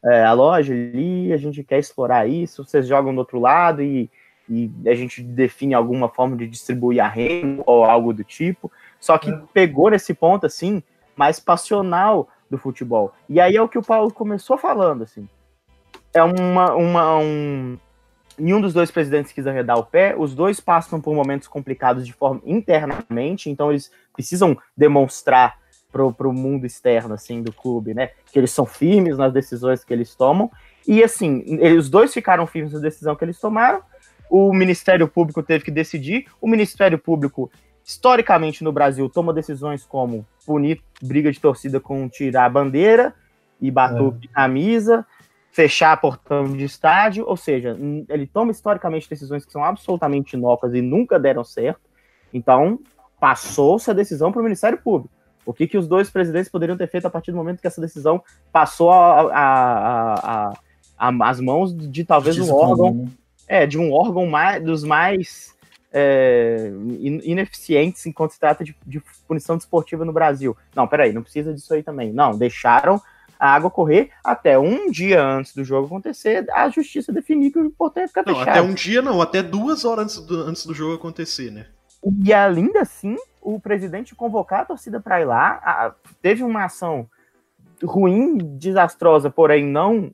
é, 0.05 0.23
a 0.23 0.31
loja 0.31 0.73
ali, 0.73 1.33
a 1.33 1.37
gente 1.37 1.61
quer 1.61 1.77
explorar 1.77 2.25
isso, 2.25 2.63
vocês 2.63 2.87
jogam 2.87 3.13
do 3.13 3.19
outro 3.19 3.37
lado 3.37 3.81
e, 3.81 4.09
e 4.49 4.71
a 4.85 4.93
gente 4.93 5.21
define 5.21 5.73
alguma 5.73 6.09
forma 6.09 6.35
de 6.35 6.47
distribuir 6.47 7.03
a 7.03 7.07
renda 7.07 7.63
ou 7.65 7.85
algo 7.85 8.13
do 8.13 8.23
tipo. 8.23 8.71
Só 8.99 9.17
que 9.17 9.29
é. 9.29 9.41
pegou 9.53 9.89
nesse 9.89 10.13
ponto, 10.13 10.45
assim, 10.45 10.83
mais 11.15 11.39
passional 11.39 12.27
do 12.49 12.57
futebol. 12.57 13.13
E 13.29 13.39
aí 13.39 13.55
é 13.55 13.61
o 13.61 13.69
que 13.69 13.77
o 13.77 13.83
Paulo 13.83 14.11
começou 14.11 14.57
falando, 14.57 15.03
assim, 15.03 15.27
é 16.13 16.21
uma, 16.21 16.73
uma 16.73 17.17
um, 17.17 17.77
nenhum 18.37 18.59
dos 18.59 18.73
dois 18.73 18.91
presidentes 18.91 19.31
quis 19.31 19.47
arredar 19.47 19.77
o 19.77 19.85
pé, 19.85 20.15
os 20.17 20.35
dois 20.35 20.59
passam 20.59 20.99
por 20.99 21.13
momentos 21.13 21.47
complicados 21.47 22.05
de 22.05 22.13
forma 22.13 22.41
internamente, 22.45 23.49
então 23.49 23.71
eles 23.71 23.91
precisam 24.13 24.57
demonstrar 24.75 25.59
para 25.91 26.27
o 26.27 26.33
mundo 26.33 26.65
externo 26.65 27.13
assim 27.13 27.41
do 27.41 27.51
clube, 27.51 27.93
né, 27.93 28.11
que 28.31 28.39
eles 28.39 28.51
são 28.51 28.65
firmes 28.65 29.17
nas 29.17 29.31
decisões 29.33 29.83
que 29.83 29.93
eles 29.93 30.15
tomam. 30.15 30.49
E 30.87 31.03
assim, 31.03 31.43
eles, 31.45 31.85
os 31.85 31.89
dois 31.89 32.13
ficaram 32.13 32.47
firmes 32.47 32.73
na 32.73 32.79
decisão 32.79 33.15
que 33.15 33.23
eles 33.23 33.39
tomaram. 33.39 33.81
O 34.31 34.53
Ministério 34.53 35.09
Público 35.09 35.43
teve 35.43 35.65
que 35.65 35.71
decidir. 35.71 36.25
O 36.39 36.47
Ministério 36.47 36.97
Público, 36.97 37.51
historicamente 37.83 38.63
no 38.63 38.71
Brasil, 38.71 39.09
toma 39.09 39.33
decisões 39.33 39.85
como 39.85 40.25
punir 40.45 40.81
briga 41.01 41.29
de 41.29 41.39
torcida 41.39 41.81
com 41.81 42.07
tirar 42.07 42.45
a 42.45 42.49
bandeira 42.49 43.13
e 43.59 43.69
batuque 43.69 44.29
é. 44.31 44.33
camisa 44.33 45.05
fechar 45.51 45.99
portão 45.99 46.45
de 46.45 46.63
estádio, 46.63 47.25
ou 47.27 47.35
seja, 47.35 47.77
ele 48.07 48.25
toma 48.25 48.51
historicamente 48.51 49.09
decisões 49.09 49.45
que 49.45 49.51
são 49.51 49.63
absolutamente 49.63 50.37
inócuas 50.37 50.73
e 50.73 50.81
nunca 50.81 51.19
deram 51.19 51.43
certo. 51.43 51.81
Então, 52.33 52.79
passou-se 53.19 53.91
a 53.91 53.93
decisão 53.93 54.31
para 54.31 54.39
o 54.39 54.43
Ministério 54.43 54.77
Público. 54.77 55.13
O 55.45 55.53
que, 55.53 55.67
que 55.67 55.77
os 55.77 55.87
dois 55.87 56.09
presidentes 56.09 56.49
poderiam 56.49 56.77
ter 56.77 56.87
feito 56.87 57.05
a 57.05 57.09
partir 57.09 57.31
do 57.31 57.37
momento 57.37 57.59
que 57.59 57.67
essa 57.67 57.81
decisão 57.81 58.23
passou 58.51 58.91
a, 58.91 59.21
a, 59.33 60.53
a, 60.97 61.29
as 61.29 61.39
mãos 61.41 61.75
de 61.75 62.05
talvez 62.05 62.39
um 62.39 62.53
órgão, 62.53 62.93
né? 62.93 63.07
É, 63.51 63.67
de 63.67 63.77
um 63.77 63.91
órgão 63.91 64.25
mais, 64.25 64.63
dos 64.63 64.81
mais 64.81 65.53
é, 65.91 66.71
ineficientes 67.21 68.05
enquanto 68.05 68.31
se 68.31 68.39
trata 68.39 68.63
de, 68.63 68.73
de 68.87 69.03
punição 69.27 69.57
desportiva 69.57 70.05
no 70.05 70.13
Brasil. 70.13 70.55
Não, 70.73 70.87
peraí, 70.87 71.11
não 71.11 71.21
precisa 71.21 71.53
disso 71.53 71.73
aí 71.73 71.83
também. 71.83 72.13
Não, 72.13 72.37
deixaram 72.37 73.01
a 73.37 73.53
água 73.53 73.69
correr 73.69 74.09
até 74.23 74.57
um 74.57 74.89
dia 74.89 75.21
antes 75.21 75.53
do 75.53 75.65
jogo 75.65 75.87
acontecer, 75.87 76.49
a 76.53 76.69
justiça 76.69 77.11
definir 77.11 77.51
que 77.51 77.59
o 77.59 77.69
portão 77.71 78.01
ia 78.01 78.07
ficar 78.07 78.23
não, 78.25 78.35
fechado. 78.35 78.49
Até 78.51 78.61
um 78.61 78.73
dia 78.73 79.01
não, 79.01 79.21
até 79.21 79.43
duas 79.43 79.83
horas 79.83 80.05
antes 80.05 80.25
do, 80.25 80.35
antes 80.43 80.65
do 80.65 80.73
jogo 80.73 80.95
acontecer, 80.95 81.51
né? 81.51 81.65
E 82.23 82.33
ainda 82.33 82.79
assim, 82.79 83.17
o 83.41 83.59
presidente 83.59 84.15
convocar 84.15 84.61
a 84.61 84.65
torcida 84.65 85.01
para 85.01 85.19
ir 85.19 85.25
lá, 85.25 85.59
a, 85.61 85.93
teve 86.21 86.41
uma 86.41 86.63
ação 86.63 87.05
ruim, 87.83 88.37
desastrosa, 88.37 89.29
porém 89.29 89.65
não, 89.65 90.09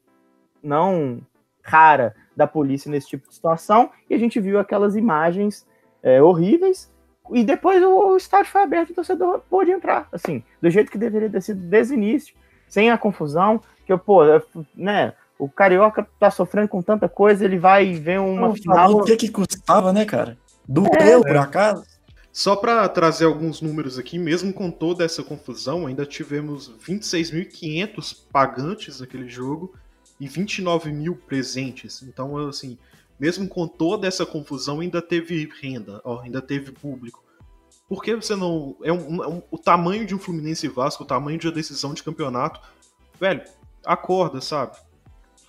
não 0.64 1.22
rara 1.62 2.16
da 2.38 2.48
polícia 2.48 2.90
nesse 2.90 3.08
tipo 3.10 3.28
de 3.28 3.36
situação, 3.36 3.90
e 4.10 4.14
a 4.14 4.18
gente 4.18 4.40
viu 4.40 4.60
aquelas 4.60 4.96
imagens 4.96 5.66
é, 6.02 6.22
horríveis, 6.22 6.90
e 7.32 7.44
depois 7.44 7.84
o, 7.84 8.14
o 8.14 8.18
estádio 8.18 8.52
foi 8.52 8.62
aberto 8.62 8.90
e 8.90 8.92
o 8.94 8.96
torcedor 8.96 9.42
pôde 9.50 9.72
entrar, 9.72 10.08
assim, 10.12 10.44
do 10.62 10.70
jeito 10.70 10.92
que 10.92 10.98
deveria 10.98 11.30
ter 11.30 11.42
sido 11.42 11.60
desde 11.60 11.94
o 11.94 11.98
início 11.98 12.36
sem 12.70 12.92
a 12.92 12.98
confusão, 12.98 13.62
que, 13.86 13.98
pô, 13.98 14.22
né, 14.76 15.14
O 15.40 15.50
Carioca 15.50 16.08
tá 16.20 16.30
sofrendo 16.30 16.68
com 16.68 16.82
tanta 16.82 17.10
coisa, 17.10 17.44
ele 17.44 17.58
vai 17.58 17.94
ver 17.94 18.20
uma 18.20 18.54
final. 18.54 18.92
O 18.98 19.04
que 19.04 19.16
que 19.16 19.30
custava, 19.30 19.92
né, 19.92 20.06
cara? 20.06 20.38
Doeu, 20.68 21.22
por 21.22 21.38
acaso? 21.38 21.86
Só 22.32 22.56
para 22.56 22.88
trazer 22.88 23.26
alguns 23.26 23.62
números 23.62 23.98
aqui, 23.98 24.20
mesmo 24.20 24.54
com 24.54 24.70
toda 24.70 25.04
essa 25.04 25.24
confusão, 25.24 25.88
ainda 25.88 26.06
tivemos 26.06 26.72
26.500 26.86 28.16
pagantes 28.32 29.00
naquele 29.00 29.28
jogo 29.28 29.74
e 30.20 30.28
29 30.28 30.92
mil 30.92 31.16
presentes. 31.16 32.02
Então, 32.04 32.38
assim, 32.48 32.78
mesmo 33.20 33.48
com 33.48 33.68
toda 33.68 34.08
essa 34.08 34.26
confusão, 34.26 34.80
ainda 34.80 35.02
teve 35.02 35.50
renda, 35.62 36.02
ó, 36.04 36.22
ainda 36.22 36.42
teve 36.42 36.72
público. 36.72 37.24
Por 37.88 38.04
que 38.04 38.16
você 38.16 38.36
não. 38.36 38.76
É 38.84 38.92
um, 38.92 39.24
é 39.24 39.28
um- 39.28 39.42
o 39.50 39.58
tamanho 39.58 40.06
de 40.06 40.14
um 40.14 40.20
Fluminense 40.20 40.66
e 40.66 40.70
Vasco, 40.70 41.04
o 41.04 41.08
tamanho 41.08 41.40
de 41.40 41.48
uma 41.48 41.54
decisão 41.54 41.94
de 41.94 42.04
campeonato. 42.04 42.60
Velho, 43.20 43.42
acorda, 43.86 44.42
sabe? 44.42 44.76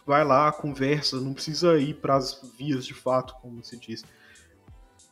Vai 0.07 0.25
lá, 0.25 0.51
conversa, 0.53 1.21
não 1.21 1.35
precisa 1.35 1.79
ir 1.79 1.95
pras 1.95 2.41
vias 2.57 2.87
de 2.87 2.95
fato, 2.95 3.35
como 3.43 3.63
se 3.65 3.77
diz. 3.77 4.05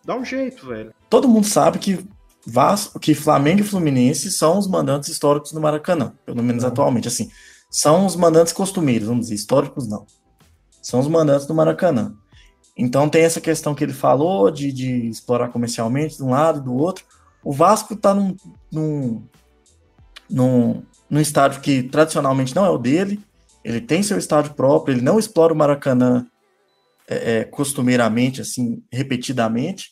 Dá 0.04 0.16
um 0.16 0.24
jeito, 0.24 0.68
velho. 0.68 0.94
Todo 1.10 1.28
mundo 1.28 1.46
sabe 1.46 1.78
que 1.78 2.06
Vasco, 2.46 3.00
que 3.00 3.12
Flamengo 3.12 3.60
e 3.60 3.64
Fluminense 3.64 4.30
são 4.30 4.56
os 4.56 4.68
mandantes 4.68 5.08
históricos 5.08 5.50
do 5.50 5.60
Maracanã, 5.60 6.14
pelo 6.24 6.42
menos 6.44 6.62
atualmente, 6.62 7.08
assim. 7.08 7.28
São 7.70 8.06
os 8.06 8.16
mandantes 8.16 8.52
costumeiros, 8.52 9.08
vamos 9.08 9.26
dizer, 9.26 9.34
históricos 9.34 9.88
não. 9.88 10.06
São 10.82 11.00
os 11.00 11.08
mandantes 11.08 11.46
do 11.46 11.54
Maracanã. 11.54 12.14
Então 12.76 13.08
tem 13.08 13.24
essa 13.24 13.40
questão 13.40 13.74
que 13.74 13.82
ele 13.82 13.92
falou 13.92 14.50
de, 14.50 14.70
de 14.70 15.08
explorar 15.08 15.48
comercialmente 15.48 16.16
de 16.16 16.22
um 16.22 16.30
lado 16.30 16.60
e 16.60 16.62
do 16.62 16.74
outro. 16.74 17.04
O 17.42 17.52
Vasco 17.52 17.94
está 17.94 18.14
num, 18.14 18.36
num, 18.70 19.26
num, 20.28 20.82
num 21.08 21.20
estádio 21.20 21.60
que 21.60 21.82
tradicionalmente 21.82 22.54
não 22.54 22.66
é 22.66 22.70
o 22.70 22.78
dele. 22.78 23.20
Ele 23.64 23.80
tem 23.80 24.02
seu 24.02 24.18
estádio 24.18 24.54
próprio, 24.54 24.94
ele 24.94 25.02
não 25.02 25.18
explora 25.18 25.52
o 25.52 25.56
Maracanã 25.56 26.26
é, 27.08 27.38
é, 27.38 27.44
costumeiramente, 27.44 28.40
assim, 28.40 28.82
repetidamente. 28.92 29.90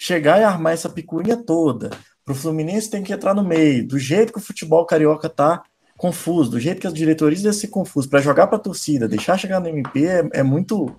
Chegar 0.00 0.40
e 0.40 0.44
armar 0.44 0.72
essa 0.72 0.88
picuinha 0.88 1.36
toda. 1.36 1.90
Pro 2.24 2.34
Fluminense 2.34 2.90
tem 2.90 3.02
que 3.02 3.12
entrar 3.12 3.34
no 3.34 3.44
meio. 3.44 3.86
Do 3.86 3.98
jeito 3.98 4.32
que 4.32 4.38
o 4.38 4.42
futebol 4.42 4.86
carioca 4.86 5.28
tá 5.28 5.62
confuso, 6.04 6.50
do 6.50 6.60
jeito 6.60 6.82
que 6.82 6.86
as 6.86 6.92
diretorias 6.92 7.40
devem 7.40 7.58
ser 7.58 7.68
confuso, 7.68 8.10
para 8.10 8.20
jogar 8.20 8.46
pra 8.46 8.58
torcida, 8.58 9.08
deixar 9.08 9.38
chegar 9.38 9.58
no 9.58 9.68
MP 9.68 10.04
é, 10.04 10.28
é 10.34 10.42
muito. 10.42 10.94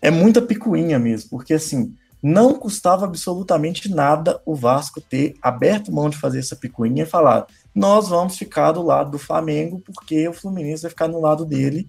É 0.00 0.10
muita 0.10 0.40
picuinha 0.40 0.98
mesmo, 0.98 1.28
porque 1.28 1.52
assim, 1.52 1.94
não 2.22 2.54
custava 2.54 3.04
absolutamente 3.04 3.90
nada 3.90 4.40
o 4.46 4.54
Vasco 4.54 4.98
ter 4.98 5.34
aberto 5.42 5.92
mão 5.92 6.08
de 6.08 6.16
fazer 6.16 6.38
essa 6.38 6.56
picuinha 6.56 7.02
e 7.02 7.06
falar: 7.06 7.46
nós 7.74 8.08
vamos 8.08 8.38
ficar 8.38 8.72
do 8.72 8.80
lado 8.80 9.10
do 9.10 9.18
Flamengo, 9.18 9.82
porque 9.84 10.26
o 10.26 10.32
Fluminense 10.32 10.80
vai 10.80 10.90
ficar 10.90 11.06
no 11.06 11.20
lado 11.20 11.44
dele, 11.44 11.86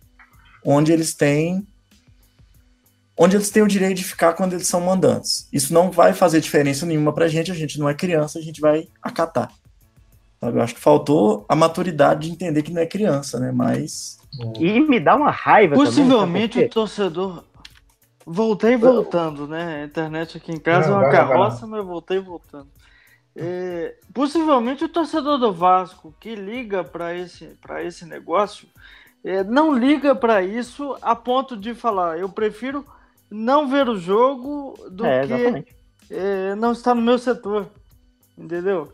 onde 0.66 0.92
eles 0.92 1.14
têm 1.14 1.66
onde 3.18 3.38
eles 3.38 3.50
têm 3.52 3.64
o 3.64 3.68
direito 3.68 3.98
de 3.98 4.04
ficar 4.04 4.34
quando 4.34 4.54
eles 4.54 4.68
são 4.68 4.82
mandantes. 4.82 5.48
Isso 5.54 5.74
não 5.74 5.92
vai 5.92 6.12
fazer 6.12 6.42
diferença 6.42 6.86
nenhuma 6.86 7.14
pra 7.14 7.30
gente, 7.30 7.52
a 7.52 7.56
gente 7.56 7.80
não 7.80 7.88
é 7.88 7.94
criança, 7.94 8.38
a 8.40 8.42
gente 8.42 8.60
vai 8.60 8.90
acatar. 9.02 9.61
Sabe? 10.42 10.58
Eu 10.58 10.64
acho 10.64 10.76
que 10.76 10.82
faltou 10.82 11.46
a 11.48 11.56
maturidade 11.56 12.28
de 12.28 12.34
entender 12.34 12.64
que 12.64 12.74
não 12.74 12.82
é 12.82 12.86
criança, 12.88 13.40
né? 13.40 13.52
Mas 13.52 14.18
E 14.60 14.80
me 14.82 15.00
dá 15.00 15.16
uma 15.16 15.32
raiva 15.32 15.76
Possivelmente 15.76 16.54
também. 16.56 16.68
o 16.68 16.70
torcedor. 16.70 17.44
Voltei 18.26 18.76
voltando, 18.78 19.48
né? 19.48 19.82
A 19.84 19.86
internet 19.86 20.38
aqui 20.38 20.52
em 20.52 20.60
casa 20.60 20.88
é 20.88 20.92
Não, 20.92 20.98
uma 20.98 21.04
vai 21.04 21.12
lá, 21.12 21.26
vai 21.26 21.28
carroça, 21.28 21.68
mas 21.68 21.86
voltei 21.86 22.20
voltando. 22.20 22.68
É, 23.36 23.96
possivelmente 24.14 24.84
o 24.84 24.90
torcedor 24.90 25.38
do 25.38 25.54
Vasco 25.54 26.14
que 26.20 26.36
liga 26.36 26.84
para 26.84 27.16
esse, 27.16 27.46
pra 27.62 27.82
esse 27.82 28.06
negócio 28.06 28.68
é, 29.24 29.42
não 29.44 29.74
liga 29.74 30.14
para 30.14 30.44
isso 30.44 30.98
a 31.02 31.16
ponto 31.16 31.56
de 31.56 31.74
falar: 31.74 32.20
eu 32.20 32.28
prefiro 32.30 32.86
não 33.30 33.68
ver 33.70 33.88
o 33.88 33.96
jogo 33.98 34.76
do 34.90 35.06
É, 35.06 35.26
que 35.26 35.66
é, 36.14 36.56
não 36.56 36.74
estar 36.74 36.94
no 36.94 37.02
meu 37.02 37.18
setor. 37.18 37.68
Entendeu? 38.38 38.92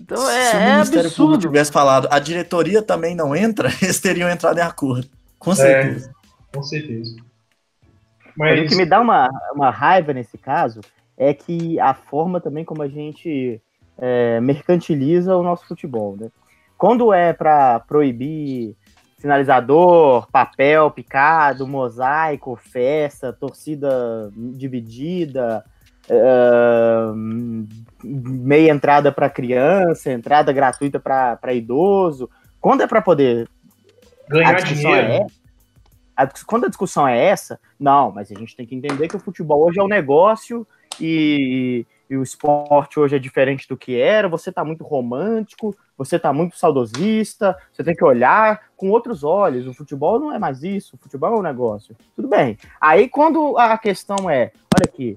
Então 0.00 0.16
se 0.16 0.32
é, 0.32 0.52
o 0.54 0.56
é 0.56 0.72
Ministério 0.74 1.10
Público 1.12 1.42
tivesse 1.42 1.72
falado 1.72 2.08
a 2.10 2.18
diretoria 2.18 2.82
também 2.82 3.14
não 3.14 3.34
entra, 3.34 3.68
eles 3.82 4.00
teriam 4.00 4.28
entrado 4.28 4.58
em 4.58 4.62
acordo. 4.62 5.08
Com 5.38 5.54
certeza. 5.54 6.12
Com 6.54 6.62
certeza. 6.62 7.16
Mas 8.36 8.60
o 8.60 8.66
que 8.66 8.76
me 8.76 8.86
dá 8.86 9.00
uma, 9.00 9.28
uma 9.54 9.70
raiva 9.70 10.12
nesse 10.12 10.38
caso 10.38 10.80
é 11.16 11.34
que 11.34 11.78
a 11.78 11.94
forma 11.94 12.40
também 12.40 12.64
como 12.64 12.82
a 12.82 12.88
gente 12.88 13.60
é, 13.98 14.40
mercantiliza 14.40 15.36
o 15.36 15.42
nosso 15.42 15.66
futebol, 15.66 16.16
né? 16.18 16.30
Quando 16.78 17.12
é 17.12 17.32
para 17.32 17.80
proibir 17.80 18.76
sinalizador, 19.18 20.26
papel 20.32 20.90
picado, 20.90 21.66
mosaico, 21.66 22.56
festa, 22.56 23.32
torcida 23.32 24.32
dividida, 24.34 25.64
é, 26.12 27.12
meia 28.04 28.70
entrada 28.70 29.10
para 29.10 29.30
criança, 29.30 30.12
entrada 30.12 30.52
gratuita 30.52 31.00
para 31.00 31.54
idoso, 31.54 32.28
quando 32.60 32.82
é 32.82 32.86
para 32.86 33.00
poder 33.00 33.48
ganhar 34.28 34.58
é 34.58 34.62
dinheiro. 34.62 35.26
dis- 36.32 36.42
quando 36.44 36.66
a 36.66 36.68
discussão 36.68 37.08
é 37.08 37.18
essa, 37.18 37.58
não, 37.78 38.10
mas 38.12 38.30
a 38.30 38.34
gente 38.34 38.54
tem 38.54 38.66
que 38.66 38.74
entender 38.74 39.08
que 39.08 39.16
o 39.16 39.20
futebol 39.20 39.66
hoje 39.66 39.80
é 39.80 39.82
um 39.82 39.88
negócio 39.88 40.66
e, 41.00 41.86
e 42.08 42.16
o 42.16 42.22
esporte 42.22 43.00
hoje 43.00 43.16
é 43.16 43.18
diferente 43.18 43.66
do 43.66 43.76
que 43.76 43.98
era. 43.98 44.28
Você 44.28 44.50
está 44.50 44.64
muito 44.64 44.84
romântico, 44.84 45.74
você 45.96 46.16
está 46.16 46.32
muito 46.32 46.56
saudosista, 46.56 47.56
você 47.72 47.82
tem 47.82 47.94
que 47.94 48.04
olhar 48.04 48.64
com 48.76 48.90
outros 48.90 49.24
olhos. 49.24 49.66
O 49.66 49.74
futebol 49.74 50.20
não 50.20 50.32
é 50.32 50.38
mais 50.38 50.62
isso, 50.62 50.96
o 50.96 50.98
futebol 50.98 51.34
é 51.34 51.38
um 51.38 51.42
negócio. 51.42 51.96
Tudo 52.14 52.28
bem. 52.28 52.58
Aí 52.80 53.08
quando 53.08 53.56
a 53.56 53.76
questão 53.78 54.28
é, 54.28 54.52
olha 54.74 54.84
aqui, 54.84 55.16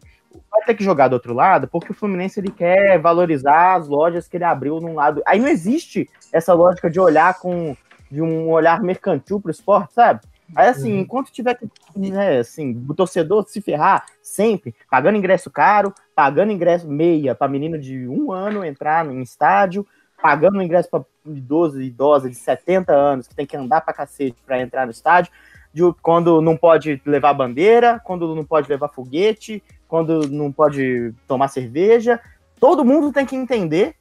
vai 0.51 0.61
ter 0.65 0.75
que 0.75 0.83
jogar 0.83 1.07
do 1.07 1.13
outro 1.13 1.33
lado, 1.33 1.67
porque 1.67 1.91
o 1.91 1.95
Fluminense 1.95 2.39
ele 2.39 2.51
quer 2.51 2.99
valorizar 2.99 3.75
as 3.75 3.87
lojas 3.87 4.27
que 4.27 4.37
ele 4.37 4.43
abriu 4.43 4.79
num 4.79 4.95
lado. 4.95 5.21
Aí 5.25 5.39
não 5.39 5.47
existe 5.47 6.09
essa 6.31 6.53
lógica 6.53 6.89
de 6.89 6.99
olhar 6.99 7.39
com 7.39 7.75
de 8.09 8.21
um 8.21 8.49
olhar 8.51 8.81
mercantil 8.81 9.41
para 9.41 9.49
o 9.49 9.51
esporte, 9.51 9.93
sabe? 9.93 10.21
Aí 10.55 10.67
assim, 10.69 10.93
Uhum. 10.93 10.99
enquanto 10.99 11.31
tiver 11.31 11.55
que, 11.55 11.67
né, 11.97 12.37
assim, 12.37 12.85
o 12.87 12.93
torcedor 12.93 13.45
se 13.47 13.59
ferrar 13.61 14.05
sempre, 14.21 14.75
pagando 14.89 15.17
ingresso 15.17 15.49
caro, 15.49 15.93
pagando 16.15 16.51
ingresso 16.51 16.87
meia 16.87 17.33
para 17.33 17.47
menino 17.47 17.79
de 17.79 18.07
um 18.07 18.31
ano 18.31 18.63
entrar 18.63 19.05
em 19.07 19.21
estádio, 19.21 19.85
pagando 20.21 20.61
ingresso 20.61 20.89
para 20.89 21.03
idoso 21.25 21.81
e 21.81 21.87
idosa 21.87 22.29
de 22.29 22.35
70 22.35 22.93
anos 22.93 23.27
que 23.27 23.35
tem 23.35 23.45
que 23.45 23.57
andar 23.57 23.81
para 23.81 23.93
cacete 23.93 24.37
para 24.45 24.61
entrar 24.61 24.85
no 24.85 24.91
estádio, 24.91 25.31
de, 25.75 25.81
quando 26.01 26.41
não 26.41 26.55
pode 26.55 27.01
levar 27.05 27.33
bandeira, 27.33 27.99
quando 28.01 28.33
não 28.33 28.45
pode 28.45 28.69
levar 28.69 28.87
foguete, 28.87 29.61
quando 29.89 30.25
não 30.29 30.49
pode 30.49 31.13
tomar 31.27 31.49
cerveja. 31.49 32.17
Todo 32.57 32.85
mundo 32.85 33.11
tem 33.11 33.25
que 33.25 33.35
entender 33.35 33.93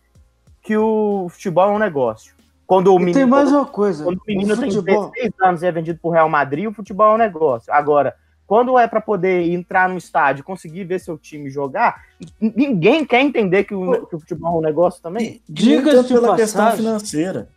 que 0.62 0.76
o 0.76 1.26
futebol 1.28 1.68
é 1.68 1.72
um 1.72 1.78
negócio. 1.80 2.32
Quando 2.64 2.94
o 2.94 2.98
menino, 2.98 3.14
tem 3.14 3.26
mais 3.26 3.50
uma 3.50 3.66
coisa. 3.66 4.04
quando 4.04 4.18
o 4.18 4.22
menino 4.24 4.54
o 4.54 4.56
tem 4.56 4.70
futebol, 4.70 5.10
16 5.10 5.32
anos 5.42 5.62
e 5.64 5.66
é 5.66 5.72
vendido 5.72 5.98
por 6.00 6.10
Real 6.10 6.28
Madrid, 6.28 6.68
o 6.68 6.72
futebol 6.72 7.10
é 7.10 7.14
um 7.14 7.18
negócio. 7.18 7.72
Agora, 7.72 8.14
quando 8.46 8.78
é 8.78 8.86
para 8.86 9.00
poder 9.00 9.50
entrar 9.50 9.88
no 9.88 9.98
estádio 9.98 10.42
e 10.42 10.44
conseguir 10.44 10.84
ver 10.84 11.00
seu 11.00 11.18
time 11.18 11.50
jogar, 11.50 12.04
ninguém 12.40 13.04
quer 13.04 13.20
entender 13.20 13.64
que 13.64 13.74
o, 13.74 14.06
que 14.06 14.14
o 14.14 14.20
futebol 14.20 14.54
é 14.54 14.58
um 14.58 14.62
negócio 14.62 15.02
também. 15.02 15.42
Diga-se 15.48 16.06
pela 16.06 16.36
questão 16.36 16.66
passagem. 16.66 16.86
financeira. 16.86 17.48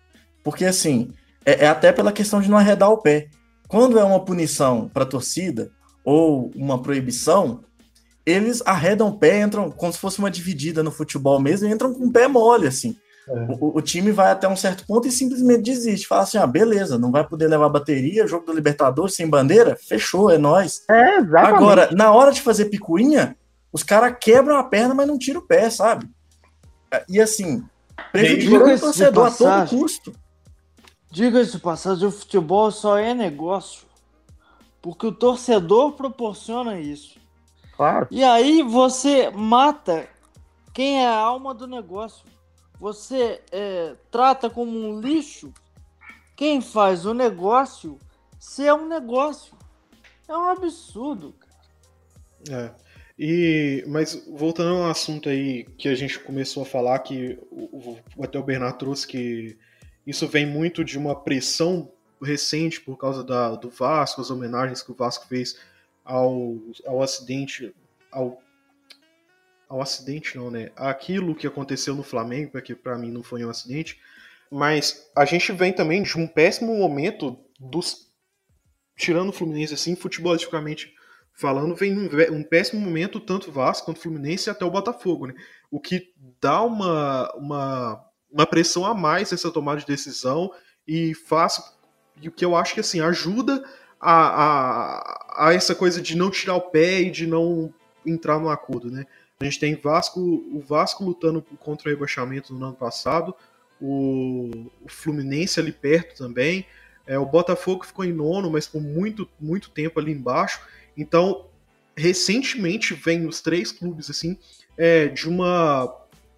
Porque, 0.43 0.65
assim, 0.65 1.13
é, 1.45 1.65
é 1.65 1.67
até 1.67 1.91
pela 1.91 2.11
questão 2.11 2.41
de 2.41 2.49
não 2.49 2.57
arredar 2.57 2.89
o 2.89 2.97
pé. 2.97 3.27
Quando 3.67 3.99
é 3.99 4.03
uma 4.03 4.23
punição 4.23 4.89
para 4.93 5.03
a 5.03 5.07
torcida 5.07 5.71
ou 6.03 6.51
uma 6.55 6.81
proibição, 6.81 7.61
eles 8.25 8.61
arredam 8.65 9.09
o 9.09 9.17
pé, 9.17 9.41
entram 9.41 9.71
como 9.71 9.91
se 9.91 9.99
fosse 9.99 10.19
uma 10.19 10.31
dividida 10.31 10.83
no 10.83 10.91
futebol 10.91 11.39
mesmo, 11.39 11.67
e 11.67 11.71
entram 11.71 11.93
com 11.93 12.05
o 12.05 12.11
pé 12.11 12.27
mole, 12.27 12.67
assim. 12.67 12.95
É. 13.29 13.47
O, 13.59 13.77
o 13.77 13.81
time 13.81 14.11
vai 14.11 14.31
até 14.31 14.47
um 14.47 14.55
certo 14.55 14.85
ponto 14.85 15.07
e 15.07 15.11
simplesmente 15.11 15.63
desiste. 15.63 16.07
Fala 16.07 16.23
assim: 16.23 16.37
ah, 16.37 16.47
beleza, 16.47 16.97
não 16.97 17.11
vai 17.11 17.27
poder 17.27 17.47
levar 17.47 17.69
bateria, 17.69 18.27
jogo 18.27 18.45
do 18.45 18.53
Libertadores 18.53 19.15
sem 19.15 19.29
bandeira? 19.29 19.77
Fechou, 19.87 20.29
é 20.29 20.37
nóis. 20.37 20.81
É, 20.89 21.17
exatamente. 21.17 21.55
Agora, 21.55 21.89
na 21.91 22.11
hora 22.11 22.31
de 22.31 22.41
fazer 22.41 22.65
picuinha, 22.65 23.35
os 23.71 23.83
caras 23.83 24.15
quebram 24.19 24.57
a 24.57 24.63
perna, 24.63 24.93
mas 24.93 25.07
não 25.07 25.17
tiram 25.17 25.41
o 25.41 25.45
pé, 25.45 25.69
sabe? 25.69 26.09
E 27.09 27.19
assim, 27.19 27.63
prejudicando 28.11 28.75
o 28.75 28.79
torcedor 28.79 29.27
a 29.27 29.31
todo 29.31 29.69
custo. 29.69 30.13
Diga-se 31.17 31.51
de 31.53 31.59
passagem, 31.59 32.07
o 32.07 32.11
futebol 32.11 32.69
só 32.71 32.97
é 32.97 33.13
negócio 33.13 33.87
porque 34.81 35.07
o 35.07 35.11
torcedor 35.11 35.93
proporciona 35.93 36.79
isso. 36.79 37.19
claro. 37.75 38.07
E 38.11 38.23
aí 38.23 38.61
você 38.61 39.29
mata 39.31 40.07
quem 40.73 41.01
é 41.03 41.07
a 41.07 41.15
alma 41.17 41.53
do 41.53 41.67
negócio. 41.67 42.23
Você 42.79 43.41
é, 43.51 43.95
trata 44.11 44.49
como 44.49 44.77
um 44.77 45.01
lixo 45.01 45.51
quem 46.35 46.61
faz 46.61 47.05
o 47.05 47.13
negócio 47.13 47.97
ser 48.39 48.71
um 48.73 48.87
negócio. 48.87 49.57
É 50.27 50.37
um 50.37 50.49
absurdo. 50.49 51.33
cara. 52.45 52.75
É. 52.75 52.87
E, 53.19 53.83
mas 53.87 54.23
voltando 54.29 54.75
ao 54.75 54.91
assunto 54.91 55.27
aí 55.27 55.63
que 55.77 55.89
a 55.89 55.95
gente 55.95 56.19
começou 56.19 56.61
a 56.61 56.65
falar, 56.67 56.99
que 56.99 57.39
o, 57.49 57.97
o- 58.19 58.23
até 58.23 58.37
o 58.37 58.43
Bernardo 58.43 58.77
trouxe 58.77 59.07
que 59.07 59.57
isso 60.07 60.25
vem 60.25 60.45
muito 60.45 60.85
de 60.85 60.97
uma 60.97 61.13
pressão 61.13 61.91
recente 62.21 62.79
por 62.79 62.97
causa 62.97 63.23
da, 63.23 63.55
do 63.55 63.69
Vasco, 63.69 64.21
as 64.21 64.31
homenagens 64.31 64.81
que 64.81 64.91
o 64.91 64.95
Vasco 64.95 65.27
fez 65.27 65.59
ao, 66.03 66.55
ao 66.85 67.03
acidente, 67.03 67.75
ao, 68.09 68.41
ao 69.67 69.81
acidente 69.81 70.37
não, 70.37 70.49
né? 70.49 70.71
Aquilo 70.77 71.35
que 71.35 71.45
aconteceu 71.45 71.93
no 71.93 72.03
Flamengo, 72.03 72.51
porque 72.51 72.73
para 72.73 72.97
mim 72.97 73.11
não 73.11 73.21
foi 73.21 73.43
um 73.43 73.49
acidente, 73.49 73.99
mas 74.49 75.11
a 75.13 75.25
gente 75.25 75.51
vem 75.51 75.73
também 75.73 76.01
de 76.01 76.17
um 76.17 76.25
péssimo 76.25 76.73
momento 76.75 77.37
dos 77.59 78.07
tirando 78.95 79.29
o 79.29 79.33
Fluminense 79.33 79.73
assim, 79.73 79.95
futebolisticamente 79.95 80.95
falando, 81.33 81.75
vem 81.75 81.95
um, 81.95 82.09
um 82.33 82.43
péssimo 82.43 82.81
momento 82.81 83.19
tanto 83.19 83.51
Vasco 83.51 83.85
quanto 83.85 83.99
Fluminense 83.99 84.49
até 84.49 84.65
o 84.65 84.71
Botafogo, 84.71 85.27
né? 85.27 85.35
O 85.69 85.79
que 85.79 86.13
dá 86.41 86.63
uma, 86.63 87.31
uma, 87.35 88.06
uma 88.31 88.45
pressão 88.45 88.85
a 88.85 88.93
mais 88.93 89.31
essa 89.31 89.51
tomada 89.51 89.79
de 89.79 89.85
decisão 89.85 90.51
e 90.87 91.13
faz 91.13 91.61
o 92.23 92.31
que 92.31 92.43
eu 92.43 92.55
acho 92.55 92.73
que 92.73 92.79
assim 92.79 92.99
ajuda 92.99 93.63
a, 93.99 94.13
a, 94.13 95.47
a 95.47 95.53
essa 95.53 95.75
coisa 95.75 96.01
de 96.01 96.15
não 96.15 96.29
tirar 96.29 96.55
o 96.55 96.61
pé 96.61 97.01
e 97.01 97.11
de 97.11 97.27
não 97.27 97.73
entrar 98.05 98.39
no 98.39 98.49
acordo, 98.49 98.89
né? 98.89 99.05
A 99.39 99.43
gente 99.43 99.59
tem 99.59 99.75
Vasco, 99.75 100.19
o 100.19 100.59
Vasco 100.59 101.03
lutando 101.03 101.41
contra 101.59 101.87
o 101.87 101.91
rebaixamento 101.91 102.53
no 102.53 102.65
ano 102.65 102.75
passado, 102.75 103.35
o, 103.79 104.71
o 104.83 104.89
Fluminense 104.89 105.59
ali 105.59 105.71
perto 105.71 106.17
também, 106.17 106.65
é, 107.05 107.17
o 107.19 107.25
Botafogo 107.25 107.85
ficou 107.85 108.03
em 108.03 108.11
nono, 108.11 108.49
mas 108.51 108.67
por 108.67 108.81
muito, 108.81 109.29
muito 109.39 109.69
tempo 109.69 109.99
ali 109.99 110.11
embaixo. 110.11 110.59
Então, 110.95 111.47
recentemente 111.95 112.93
vem 112.93 113.25
os 113.27 113.41
três 113.41 113.71
clubes 113.71 114.09
assim 114.09 114.37
é, 114.77 115.07
de 115.07 115.29
uma, 115.29 115.85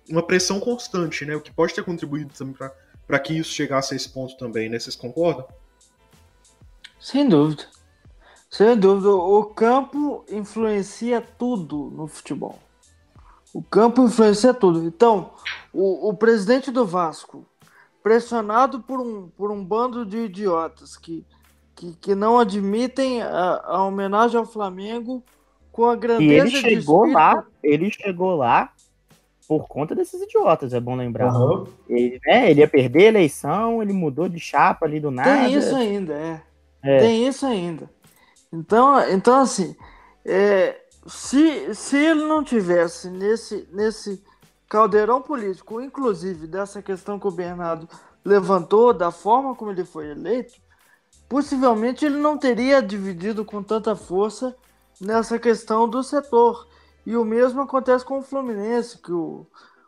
uma 0.09 0.23
pressão 0.23 0.59
constante, 0.59 1.25
né? 1.25 1.35
O 1.35 1.41
que 1.41 1.51
pode 1.51 1.73
ter 1.73 1.83
contribuído 1.83 2.33
também 2.33 2.55
para 3.07 3.19
que 3.19 3.37
isso 3.37 3.51
chegasse 3.51 3.93
a 3.93 3.97
esse 3.97 4.09
ponto 4.09 4.37
também, 4.37 4.69
né? 4.69 4.79
Vocês 4.79 4.95
concordam? 4.95 5.45
Sem 6.99 7.27
dúvida. 7.27 7.65
Sem 8.49 8.77
dúvida. 8.77 9.09
O 9.09 9.45
campo 9.45 10.25
influencia 10.29 11.21
tudo 11.21 11.91
no 11.95 12.07
futebol. 12.07 12.59
O 13.53 13.63
campo 13.63 14.03
influencia 14.03 14.53
tudo. 14.53 14.85
Então, 14.85 15.31
o, 15.73 16.09
o 16.09 16.13
presidente 16.13 16.69
do 16.69 16.85
Vasco, 16.85 17.45
pressionado 18.03 18.79
por 18.81 18.99
um, 18.99 19.27
por 19.29 19.51
um 19.51 19.63
bando 19.63 20.05
de 20.05 20.17
idiotas 20.17 20.97
que, 20.97 21.25
que, 21.75 21.93
que 21.93 22.15
não 22.15 22.37
admitem 22.37 23.21
a, 23.21 23.61
a 23.63 23.83
homenagem 23.83 24.37
ao 24.37 24.45
Flamengo 24.45 25.23
com 25.71 25.85
a 25.85 25.95
grandeza 25.95 26.47
e 26.47 26.55
ele 26.55 26.61
chegou 26.61 27.07
de 27.07 27.13
lá, 27.13 27.45
ele 27.63 27.91
chegou 27.91 28.35
lá 28.35 28.73
por 29.49 29.67
conta 29.67 29.95
desses 29.95 30.21
idiotas, 30.21 30.75
é 30.75 30.79
bom 30.79 30.95
lembrar. 30.95 31.33
Uhum. 31.33 31.65
Ele, 31.89 32.21
né, 32.23 32.51
ele 32.51 32.59
ia 32.59 32.67
perder 32.67 33.05
a 33.05 33.07
eleição, 33.07 33.81
ele 33.81 33.91
mudou 33.91 34.29
de 34.29 34.39
chapa 34.39 34.85
ali 34.85 34.99
do 34.99 35.09
nada. 35.09 35.41
Tem 35.41 35.55
isso 35.55 35.75
ainda, 35.75 36.13
é. 36.13 36.41
É. 36.83 36.99
Tem 36.99 37.27
isso 37.27 37.47
ainda. 37.47 37.89
Então, 38.53 39.09
então 39.09 39.41
assim, 39.41 39.75
é, 40.23 40.79
se, 41.07 41.73
se 41.73 41.97
ele 41.97 42.25
não 42.25 42.43
tivesse 42.43 43.09
nesse, 43.09 43.67
nesse 43.73 44.23
caldeirão 44.69 45.19
político, 45.19 45.81
inclusive 45.81 46.45
dessa 46.45 46.79
questão 46.79 47.19
que 47.19 47.27
o 47.27 47.31
Bernardo 47.31 47.89
levantou, 48.23 48.93
da 48.93 49.09
forma 49.09 49.55
como 49.55 49.71
ele 49.71 49.83
foi 49.83 50.11
eleito, 50.11 50.53
possivelmente 51.27 52.05
ele 52.05 52.17
não 52.17 52.37
teria 52.37 52.83
dividido 52.83 53.43
com 53.43 53.63
tanta 53.63 53.95
força 53.95 54.55
nessa 55.01 55.39
questão 55.39 55.89
do 55.89 56.03
setor. 56.03 56.67
E 57.09 57.17
o 57.17 57.25
mesmo 57.25 57.61
acontece 57.61 58.05
com 58.05 58.19
o 58.19 58.23
Fluminense, 58.23 58.97
que 58.97 59.11
o, 59.11 59.45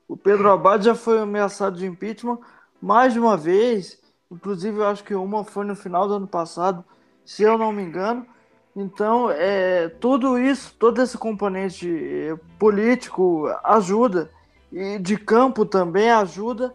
o 0.08 0.18
Pedro 0.18 0.52
Abad 0.52 0.84
já 0.84 0.96
foi 0.96 1.20
ameaçado 1.20 1.78
de 1.78 1.86
impeachment 1.86 2.40
mais 2.82 3.14
de 3.14 3.20
uma 3.20 3.38
vez 3.38 4.02
Inclusive, 4.32 4.78
eu 4.78 4.88
acho 4.88 5.04
que 5.04 5.14
uma 5.14 5.44
foi 5.44 5.66
no 5.66 5.76
final 5.76 6.08
do 6.08 6.14
ano 6.14 6.28
passado, 6.28 6.86
se 7.26 7.44
eu 7.44 7.58
não 7.58 7.74
me 7.74 7.84
engano. 7.84 8.26
Então, 8.74 9.30
é, 9.30 9.90
tudo 9.90 10.40
isso, 10.40 10.74
todo 10.80 11.02
esse 11.02 11.18
componente 11.18 11.90
é, 11.90 12.38
político 12.58 13.48
ajuda, 13.62 14.32
e 14.72 14.98
de 14.98 15.18
campo 15.18 15.66
também 15.66 16.10
ajuda 16.10 16.74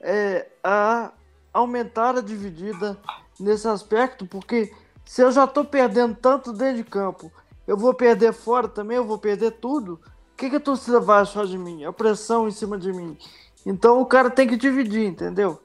é, 0.00 0.48
a 0.64 1.12
aumentar 1.52 2.16
a 2.16 2.20
dividida 2.20 2.98
nesse 3.38 3.68
aspecto, 3.68 4.26
porque 4.26 4.74
se 5.04 5.22
eu 5.22 5.30
já 5.30 5.44
estou 5.44 5.64
perdendo 5.64 6.16
tanto 6.16 6.52
dentro 6.52 6.78
de 6.78 6.84
campo, 6.84 7.30
eu 7.66 7.76
vou 7.76 7.92
perder 7.92 8.32
fora 8.32 8.68
também, 8.68 8.96
eu 8.96 9.04
vou 9.04 9.18
perder 9.18 9.52
tudo. 9.52 10.00
O 10.32 10.36
que, 10.36 10.50
que 10.50 10.56
a 10.56 10.60
torcida 10.60 11.00
vai 11.00 11.22
achar 11.22 11.46
de 11.46 11.58
mim? 11.58 11.84
A 11.84 11.92
pressão 11.92 12.46
em 12.46 12.52
cima 12.52 12.78
de 12.78 12.92
mim. 12.92 13.16
Então 13.64 14.00
o 14.00 14.06
cara 14.06 14.30
tem 14.30 14.46
que 14.46 14.56
dividir, 14.56 15.04
entendeu? 15.04 15.60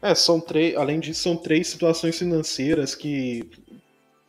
É, 0.00 0.14
são 0.14 0.40
três. 0.40 0.76
Além 0.76 1.00
disso, 1.00 1.22
são 1.22 1.36
três 1.36 1.66
situações 1.66 2.18
financeiras 2.18 2.94
que 2.94 3.50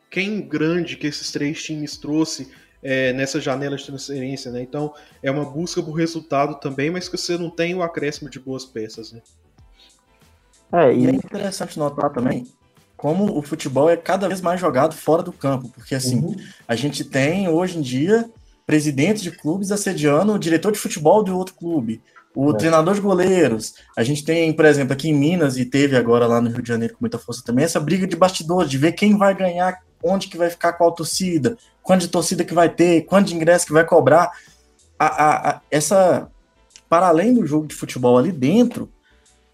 quem 0.09 0.41
grande 0.41 0.97
que 0.97 1.07
esses 1.07 1.31
três 1.31 1.63
times 1.63 1.97
trouxe 1.97 2.51
é, 2.81 3.13
nessa 3.13 3.39
janela 3.39 3.77
de 3.77 3.85
transferência, 3.85 4.51
né? 4.51 4.61
Então 4.61 4.93
é 5.21 5.29
uma 5.29 5.45
busca 5.45 5.81
por 5.81 5.93
resultado 5.93 6.55
também, 6.59 6.89
mas 6.89 7.07
que 7.07 7.17
você 7.17 7.37
não 7.37 7.49
tem 7.49 7.75
o 7.75 7.83
acréscimo 7.83 8.29
de 8.29 8.39
boas 8.39 8.65
peças, 8.65 9.11
né? 9.11 9.21
É, 10.73 10.93
e 10.93 11.05
é 11.05 11.11
interessante 11.11 11.77
notar 11.77 12.11
também 12.11 12.45
como 13.05 13.37
o 13.37 13.43
futebol 13.43 13.87
é 13.87 13.95
cada 13.95 14.27
vez 14.27 14.41
mais 14.41 14.59
jogado 14.59 14.95
fora 14.95 15.21
do 15.21 15.31
campo, 15.31 15.69
porque 15.75 15.93
assim, 15.93 16.21
uhum. 16.21 16.35
a 16.67 16.75
gente 16.75 17.03
tem 17.03 17.47
hoje 17.47 17.77
em 17.77 17.81
dia 17.81 18.27
presidentes 18.65 19.21
de 19.21 19.29
clubes 19.29 19.71
assediando 19.71 20.33
o 20.33 20.39
diretor 20.39 20.71
de 20.71 20.79
futebol 20.79 21.23
de 21.23 21.29
outro 21.29 21.53
clube, 21.53 22.01
o 22.35 22.49
é. 22.49 22.57
treinador 22.57 22.95
de 22.95 23.01
goleiros. 23.01 23.75
A 23.95 24.01
gente 24.01 24.25
tem, 24.25 24.51
por 24.51 24.65
exemplo, 24.65 24.93
aqui 24.93 25.09
em 25.09 25.13
Minas 25.13 25.55
e 25.55 25.65
teve 25.65 25.95
agora 25.95 26.25
lá 26.25 26.41
no 26.41 26.49
Rio 26.49 26.63
de 26.63 26.67
Janeiro 26.67 26.95
com 26.95 27.01
muita 27.01 27.19
força 27.19 27.43
também, 27.45 27.63
essa 27.63 27.79
briga 27.79 28.07
de 28.07 28.15
bastidores, 28.15 28.71
de 28.71 28.79
ver 28.79 28.93
quem 28.93 29.15
vai 29.15 29.35
ganhar, 29.35 29.83
onde 30.03 30.27
que 30.27 30.35
vai 30.35 30.49
ficar 30.49 30.73
qual 30.73 30.91
torcida, 30.91 31.55
quanto 31.83 32.01
de 32.01 32.07
torcida 32.07 32.43
que 32.43 32.55
vai 32.55 32.69
ter, 32.69 33.03
quanto 33.03 33.27
de 33.27 33.35
ingresso 33.35 33.67
que 33.67 33.73
vai 33.73 33.85
cobrar. 33.85 34.31
A, 34.97 35.05
a, 35.05 35.49
a, 35.51 35.61
essa, 35.69 36.27
para 36.89 37.09
além 37.09 37.35
do 37.35 37.45
jogo 37.45 37.67
de 37.67 37.75
futebol 37.75 38.17
ali 38.17 38.31
dentro, 38.31 38.89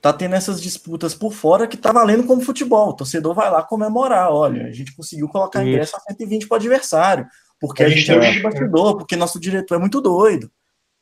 tá 0.01 0.11
tendo 0.11 0.35
essas 0.35 0.61
disputas 0.61 1.13
por 1.13 1.31
fora 1.31 1.67
que 1.67 1.77
tá 1.77 1.91
valendo 1.91 2.23
como 2.25 2.41
futebol. 2.41 2.89
O 2.89 2.93
torcedor 2.93 3.35
vai 3.35 3.51
lá 3.51 3.61
comemorar, 3.61 4.31
olha, 4.31 4.65
a 4.65 4.71
gente 4.71 4.95
conseguiu 4.95 5.27
colocar 5.27 5.63
ingresso 5.63 5.95
a 5.95 5.99
120 5.99 6.47
para 6.47 6.57
adversário, 6.57 7.27
porque 7.59 7.83
a, 7.83 7.85
a 7.85 7.89
gente 7.89 8.11
é 8.11 8.31
de 8.31 8.41
bastidor, 8.41 8.97
porque 8.97 9.15
nosso 9.15 9.39
diretor 9.39 9.75
é 9.75 9.79
muito 9.79 10.01
doido 10.01 10.51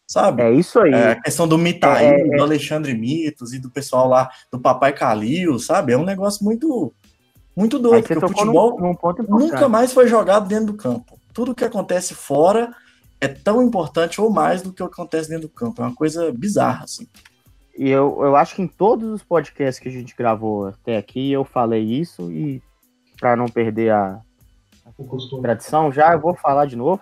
sabe? 0.09 0.41
É 0.41 0.51
isso 0.51 0.79
aí. 0.79 0.91
É, 0.91 1.11
a 1.11 1.21
questão 1.21 1.47
do 1.47 1.57
Mitaí, 1.57 2.05
é, 2.05 2.21
é, 2.21 2.35
do 2.35 2.41
Alexandre 2.41 2.95
Mitos 2.95 3.53
e 3.53 3.59
do 3.59 3.69
pessoal 3.69 4.07
lá 4.07 4.29
do 4.51 4.59
Papai 4.59 4.91
Calil, 4.91 5.59
sabe? 5.59 5.93
É 5.93 5.97
um 5.97 6.03
negócio 6.03 6.43
muito 6.43 6.91
muito 7.55 7.77
doido, 7.77 8.07
porque 8.07 8.25
o 8.25 8.27
futebol 8.27 8.79
num, 8.79 8.95
num 9.27 9.39
nunca 9.39 9.67
mais 9.67 9.93
foi 9.93 10.07
jogado 10.07 10.47
dentro 10.47 10.67
do 10.67 10.73
campo. 10.73 11.19
Tudo 11.33 11.53
que 11.53 11.63
acontece 11.63 12.15
fora 12.15 12.73
é 13.21 13.27
tão 13.27 13.61
importante 13.61 14.19
ou 14.19 14.29
mais 14.29 14.61
do 14.61 14.71
que 14.71 14.81
o 14.81 14.87
que 14.87 14.93
acontece 14.93 15.29
dentro 15.29 15.47
do 15.47 15.53
campo. 15.53 15.81
É 15.81 15.85
uma 15.85 15.93
coisa 15.93 16.31
bizarra, 16.31 16.85
assim. 16.85 17.05
E 17.79 17.89
eu, 17.89 18.17
eu 18.19 18.35
acho 18.35 18.57
que 18.57 18.61
em 18.61 18.67
todos 18.67 19.09
os 19.09 19.23
podcasts 19.23 19.81
que 19.81 19.87
a 19.87 19.91
gente 19.91 20.13
gravou 20.13 20.67
até 20.67 20.97
aqui, 20.97 21.31
eu 21.31 21.45
falei 21.45 21.81
isso, 21.81 22.29
e 22.29 22.61
para 23.17 23.37
não 23.37 23.45
perder 23.45 23.93
a, 23.93 24.21
a 24.85 25.41
tradição, 25.41 25.89
já 25.89 26.11
eu 26.11 26.19
vou 26.19 26.35
falar 26.35 26.65
de 26.65 26.75
novo. 26.75 27.01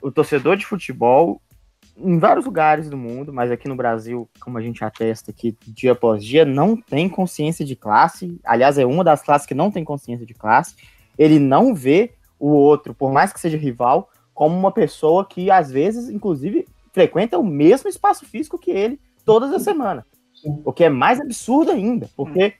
O 0.00 0.10
torcedor 0.10 0.56
de 0.56 0.64
futebol, 0.64 1.38
em 1.98 2.18
vários 2.18 2.46
lugares 2.46 2.88
do 2.88 2.96
mundo, 2.96 3.30
mas 3.30 3.50
aqui 3.50 3.68
no 3.68 3.76
Brasil, 3.76 4.26
como 4.40 4.56
a 4.56 4.62
gente 4.62 4.82
atesta 4.82 5.32
aqui 5.32 5.54
dia 5.66 5.92
após 5.92 6.24
dia, 6.24 6.46
não 6.46 6.78
tem 6.80 7.06
consciência 7.06 7.62
de 7.62 7.76
classe. 7.76 8.40
Aliás, 8.42 8.78
é 8.78 8.86
uma 8.86 9.04
das 9.04 9.20
classes 9.22 9.46
que 9.46 9.54
não 9.54 9.70
tem 9.70 9.84
consciência 9.84 10.24
de 10.24 10.32
classe. 10.32 10.76
Ele 11.18 11.38
não 11.38 11.74
vê 11.74 12.14
o 12.38 12.48
outro, 12.48 12.94
por 12.94 13.12
mais 13.12 13.34
que 13.34 13.40
seja 13.40 13.58
rival, 13.58 14.08
como 14.32 14.56
uma 14.56 14.72
pessoa 14.72 15.26
que 15.26 15.50
às 15.50 15.70
vezes, 15.70 16.08
inclusive, 16.08 16.66
frequenta 16.90 17.38
o 17.38 17.44
mesmo 17.44 17.86
espaço 17.86 18.24
físico 18.24 18.58
que 18.58 18.70
ele 18.70 18.98
todas 19.24 19.52
as 19.52 19.62
semanas. 19.62 20.04
O 20.64 20.72
que 20.72 20.84
é 20.84 20.88
mais 20.88 21.20
absurdo 21.20 21.70
ainda, 21.70 22.08
porque 22.16 22.54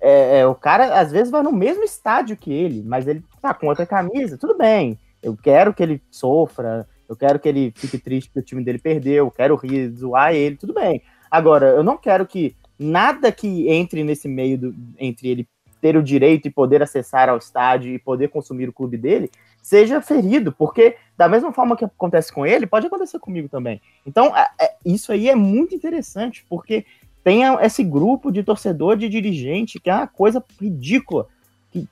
é, 0.00 0.40
é, 0.40 0.46
o 0.46 0.54
cara 0.54 1.00
às 1.00 1.10
vezes 1.10 1.30
vai 1.30 1.42
no 1.42 1.52
mesmo 1.52 1.82
estádio 1.82 2.36
que 2.36 2.52
ele, 2.52 2.82
mas 2.84 3.06
ele 3.06 3.24
tá 3.40 3.54
com 3.54 3.68
outra 3.68 3.86
camisa. 3.86 4.36
Tudo 4.36 4.56
bem, 4.56 4.98
eu 5.22 5.36
quero 5.36 5.72
que 5.72 5.82
ele 5.82 6.02
sofra, 6.10 6.86
eu 7.08 7.16
quero 7.16 7.38
que 7.38 7.48
ele 7.48 7.72
fique 7.74 7.98
triste 7.98 8.30
que 8.30 8.38
o 8.38 8.42
time 8.42 8.64
dele 8.64 8.78
perdeu, 8.78 9.30
quero 9.30 9.56
rir, 9.56 9.90
zoar 9.90 10.34
ele, 10.34 10.56
tudo 10.56 10.74
bem. 10.74 11.02
Agora, 11.30 11.68
eu 11.68 11.82
não 11.82 11.96
quero 11.96 12.26
que 12.26 12.56
nada 12.78 13.30
que 13.30 13.68
entre 13.68 14.02
nesse 14.02 14.28
meio 14.28 14.58
do, 14.58 14.74
entre 14.98 15.28
ele 15.28 15.48
ter 15.82 15.96
o 15.96 16.02
direito 16.02 16.46
e 16.46 16.50
poder 16.50 16.80
acessar 16.80 17.28
ao 17.28 17.36
estádio 17.36 17.92
e 17.92 17.98
poder 17.98 18.28
consumir 18.28 18.68
o 18.68 18.72
clube 18.72 18.96
dele 18.96 19.28
seja 19.60 20.00
ferido, 20.00 20.52
porque 20.52 20.96
da 21.18 21.28
mesma 21.28 21.52
forma 21.52 21.76
que 21.76 21.84
acontece 21.84 22.32
com 22.32 22.46
ele, 22.46 22.66
pode 22.66 22.86
acontecer 22.86 23.18
comigo 23.18 23.48
também. 23.48 23.82
Então, 24.06 24.34
é, 24.36 24.48
é, 24.60 24.74
isso 24.84 25.12
aí 25.12 25.28
é 25.28 25.34
muito 25.34 25.74
interessante, 25.74 26.46
porque 26.48 26.86
tem 27.24 27.42
esse 27.60 27.82
grupo 27.82 28.30
de 28.30 28.44
torcedor, 28.44 28.96
de 28.96 29.08
dirigente, 29.08 29.80
que 29.80 29.90
é 29.90 29.94
uma 29.94 30.06
coisa 30.06 30.42
ridícula, 30.60 31.26
que 31.70 31.88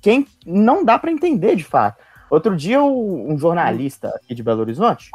quem 0.00 0.26
não 0.44 0.84
dá 0.84 0.98
para 0.98 1.10
entender 1.10 1.54
de 1.54 1.64
fato. 1.64 2.02
Outro 2.28 2.56
dia, 2.56 2.82
um 2.82 3.38
jornalista 3.38 4.08
aqui 4.08 4.34
de 4.34 4.42
Belo 4.42 4.60
Horizonte, 4.60 5.10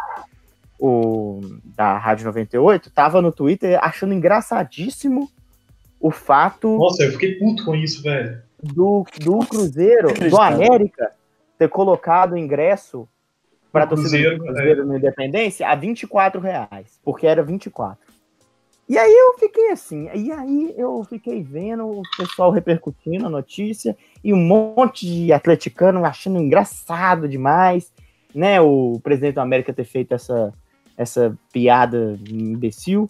o 0.80 1.42
da 1.76 1.98
Rádio 1.98 2.26
98, 2.26 2.90
tava 2.90 3.22
no 3.22 3.34
Twitter 3.34 3.78
achando 3.82 4.14
engraçadíssimo 4.14 5.30
o 6.02 6.10
fato. 6.10 6.78
Nossa, 6.78 7.04
eu 7.04 7.12
fiquei 7.12 7.36
puto 7.36 7.64
com 7.64 7.76
isso, 7.76 8.02
velho. 8.02 8.42
Do, 8.62 9.06
do 9.20 9.40
Cruzeiro, 9.40 10.14
do 10.30 10.42
América, 10.42 11.12
ter 11.58 11.70
colocado 11.70 12.34
o 12.34 12.38
ingresso 12.38 13.08
para 13.72 13.86
a 13.86 13.88
torcida 13.88 14.10
Cruzeiro, 14.10 14.38
do 14.38 14.46
Cruzeiro 14.46 14.82
é. 14.82 14.86
no 14.86 14.98
Independência 14.98 15.68
a 15.68 15.76
24 15.76 16.42
reais, 16.42 17.00
porque 17.04 17.28
era 17.28 17.44
24. 17.44 18.12
E 18.90 18.98
aí 18.98 19.10
eu 19.10 19.38
fiquei 19.40 19.72
assim, 19.72 20.10
e 20.14 20.32
aí 20.32 20.74
eu 20.78 21.02
fiquei 21.06 21.42
vendo 21.42 21.86
o 21.88 22.02
pessoal 22.18 22.52
repercutindo 22.52 23.26
a 23.26 23.30
notícia 23.30 23.96
e 24.22 24.34
um 24.34 24.38
monte 24.38 25.06
de 25.06 25.32
atleticano 25.32 26.04
achando 26.04 26.40
engraçado 26.40 27.28
demais, 27.30 27.94
né? 28.36 28.60
O 28.60 29.00
presidente 29.02 29.36
da 29.36 29.44
América 29.44 29.72
ter 29.72 29.86
feito 29.86 30.14
essa, 30.14 30.54
essa 30.98 31.38
piada 31.54 32.20
imbecil 32.30 33.10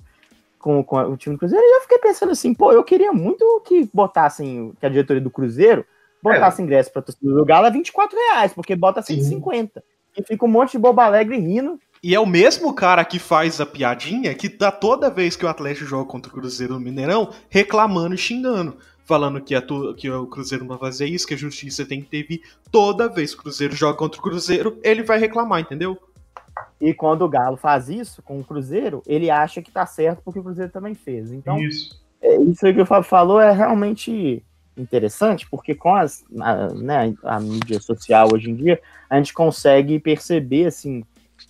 com, 0.62 0.84
com 0.84 0.98
o 0.98 1.18
time 1.18 1.36
do 1.36 1.40
Cruzeiro. 1.40 1.64
E 1.64 1.78
eu 1.78 1.82
fiquei 1.82 1.98
pensando 2.00 2.32
assim, 2.32 2.54
pô, 2.54 2.72
eu 2.72 2.84
queria 2.84 3.12
muito 3.12 3.62
que 3.66 3.90
botassem, 3.94 4.74
que 4.80 4.86
a 4.86 4.90
diretoria 4.90 5.22
do 5.22 5.30
Cruzeiro 5.32 5.86
botasse 6.22 6.62
ingresso 6.62 6.92
para 6.92 7.02
torcida 7.02 7.34
do 7.34 7.44
Galo 7.46 7.66
a 7.66 7.70
24 7.70 8.18
reais, 8.18 8.54
porque 8.54 8.76
bota 8.76 9.02
150. 9.02 9.84
E 10.18 10.24
fica 10.24 10.46
um 10.46 10.50
monte 10.50 10.74
de 10.74 10.78
bobo 10.78 11.02
alegre 11.02 11.38
rindo. 11.38 11.80
E 12.04 12.14
é 12.16 12.20
o 12.20 12.26
mesmo 12.26 12.74
cara 12.74 13.04
que 13.06 13.18
faz 13.20 13.62
a 13.62 13.66
piadinha 13.66 14.34
que 14.34 14.50
dá 14.50 14.72
toda 14.72 15.10
vez 15.10 15.36
que 15.36 15.46
o 15.46 15.50
Atlético 15.50 15.86
joga 15.86 16.06
contra 16.10 16.30
o 16.32 16.34
Cruzeiro 16.34 16.74
no 16.74 16.80
Mineirão, 16.80 17.30
reclamando 17.50 18.16
e 18.16 18.18
xingando. 18.18 18.78
Falando 19.04 19.42
que, 19.42 19.54
a 19.56 19.62
tu- 19.62 19.94
que 19.96 20.10
o 20.10 20.26
Cruzeiro 20.28 20.64
não 20.64 20.70
vai 20.70 20.78
fazer 20.78 21.06
isso, 21.06 21.28
que 21.28 21.34
a 21.34 21.38
justiça 21.38 21.86
tem 21.86 22.02
que 22.02 22.08
ter 22.10 22.24
vi. 22.24 22.42
Toda 22.72 23.10
vez 23.10 23.34
que 23.34 23.40
o 23.40 23.44
Cruzeiro 23.44 23.76
joga 23.76 23.98
contra 23.98 24.20
o 24.20 24.24
Cruzeiro, 24.24 24.78
ele 24.84 25.04
vai 25.04 25.18
reclamar, 25.20 25.60
entendeu? 25.62 25.98
E 26.80 26.94
quando 26.94 27.24
o 27.24 27.30
Galo 27.30 27.58
faz 27.58 27.90
isso 27.90 28.22
com 28.22 28.40
o 28.40 28.44
Cruzeiro, 28.44 29.02
ele 29.06 29.30
acha 29.30 29.62
que 29.62 29.72
tá 29.72 29.86
certo 29.86 30.22
porque 30.24 30.40
o 30.40 30.44
Cruzeiro 30.44 30.72
também 30.72 30.94
fez. 30.96 31.32
Então, 31.32 31.60
Isso. 31.60 32.02
é, 32.22 32.36
isso 32.38 32.66
aí 32.66 32.74
que 32.74 32.82
o 32.82 32.86
Fábio 32.86 33.10
falou 33.10 33.40
é 33.40 33.52
realmente 33.52 34.44
interessante, 34.78 35.48
porque 35.50 35.76
com 35.76 35.94
as, 35.94 36.24
a, 36.40 36.68
né, 36.74 37.14
a 37.24 37.40
mídia 37.40 37.80
social 37.80 38.30
hoje 38.34 38.50
em 38.50 38.56
dia, 38.56 38.82
a 39.10 39.18
gente 39.18 39.34
consegue 39.34 40.00
perceber 40.00 40.68
assim 40.68 41.04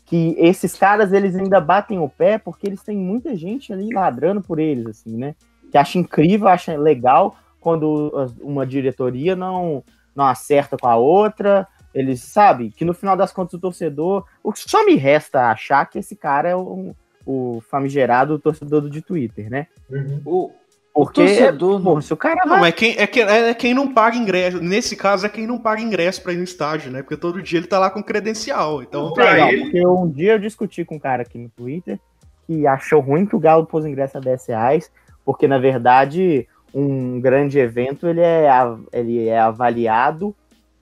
que 0.06 0.36
esses 0.38 0.76
caras 0.76 1.14
eles 1.14 1.36
ainda 1.36 1.60
batem 1.60 2.00
o 2.00 2.10
pé 2.10 2.38
porque 2.38 2.68
eles 2.68 2.82
têm 2.82 2.98
muita 2.98 3.36
gente 3.36 3.72
ali 3.72 3.94
ladrando 3.94 4.42
por 4.42 4.60
eles, 4.60 4.88
assim, 4.88 5.16
né? 5.16 5.36
Que 5.72 5.78
acha 5.78 5.98
incrível, 5.98 6.48
acha 6.48 6.78
legal 6.78 7.36
quando 7.60 8.12
uma 8.42 8.66
diretoria 8.66 9.36
não, 9.36 9.84
não 10.16 10.26
acerta 10.26 10.78
com 10.78 10.88
a 10.88 10.96
outra. 10.96 11.68
Eles 11.94 12.22
sabem 12.22 12.70
que 12.70 12.86
no 12.86 12.94
final 12.94 13.18
das 13.18 13.32
contas 13.34 13.54
o 13.54 13.60
torcedor. 13.60 14.26
O 14.44 14.52
que 14.54 14.60
só 14.70 14.86
me 14.86 14.96
resta 14.96 15.48
achar 15.52 15.86
que 15.86 16.00
esse 16.00 16.16
cara 16.16 16.50
é 16.50 16.56
o, 16.56 16.96
o 17.26 17.62
famigerado 17.70 18.40
torcedor 18.40 18.82
do 18.82 18.90
de 18.90 19.02
Twitter, 19.02 19.50
né? 19.50 19.68
Uhum. 19.90 20.22
O, 20.26 20.52
Porque, 20.94 21.26
torcedor, 21.26 21.82
pô, 21.82 22.02
se 22.02 22.14
o 22.14 22.18
cara 22.18 22.42
Não, 22.46 22.60
vai 22.60 22.70
é 22.70 22.72
quem, 22.72 22.96
é, 22.98 23.06
quem, 23.08 23.24
é 23.24 23.54
quem 23.54 23.74
não 23.74 23.94
paga 23.94 24.16
ingresso. 24.16 24.62
Nesse 24.62 24.96
caso, 24.96 25.26
é 25.26 25.30
quem 25.30 25.46
não 25.46 25.58
paga 25.58 25.82
ingresso 25.82 26.22
pra 26.22 26.32
ir 26.34 26.38
no 26.38 26.44
estádio, 26.44 26.92
né? 26.92 27.02
Porque 27.02 27.18
todo 27.18 27.42
dia 27.42 27.60
ele 27.60 27.68
tá 27.68 27.78
lá 27.80 27.90
com 27.90 28.02
credencial. 28.02 28.82
Então, 28.82 29.12
Pra 29.14 29.32
Legal, 29.32 29.50
ele- 29.50 29.62
porque 29.64 29.88
um 29.88 30.10
dia 30.10 30.34
eu 30.34 30.40
discuti 30.40 30.86
com 30.86 30.96
um 30.96 31.00
cara 31.00 31.24
aqui 31.24 31.38
no 31.38 31.50
Twitter 31.50 32.00
que 32.48 32.66
achou 32.66 33.00
ruim 33.02 33.26
que 33.26 33.36
o 33.36 33.40
Galo 33.40 33.66
pôs 33.66 33.86
o 33.86 33.88
ingresso 33.88 34.18
a 34.18 34.22
10 34.22 34.48
reais, 34.48 34.92
porque 35.24 35.48
na 35.48 35.58
verdade 35.60 36.48
um 36.74 37.20
grande 37.20 37.60
evento 37.60 38.08
ele 38.08 38.22
é, 38.22 38.48
ele 38.94 39.28
é 39.28 39.40
avaliado 39.40 40.34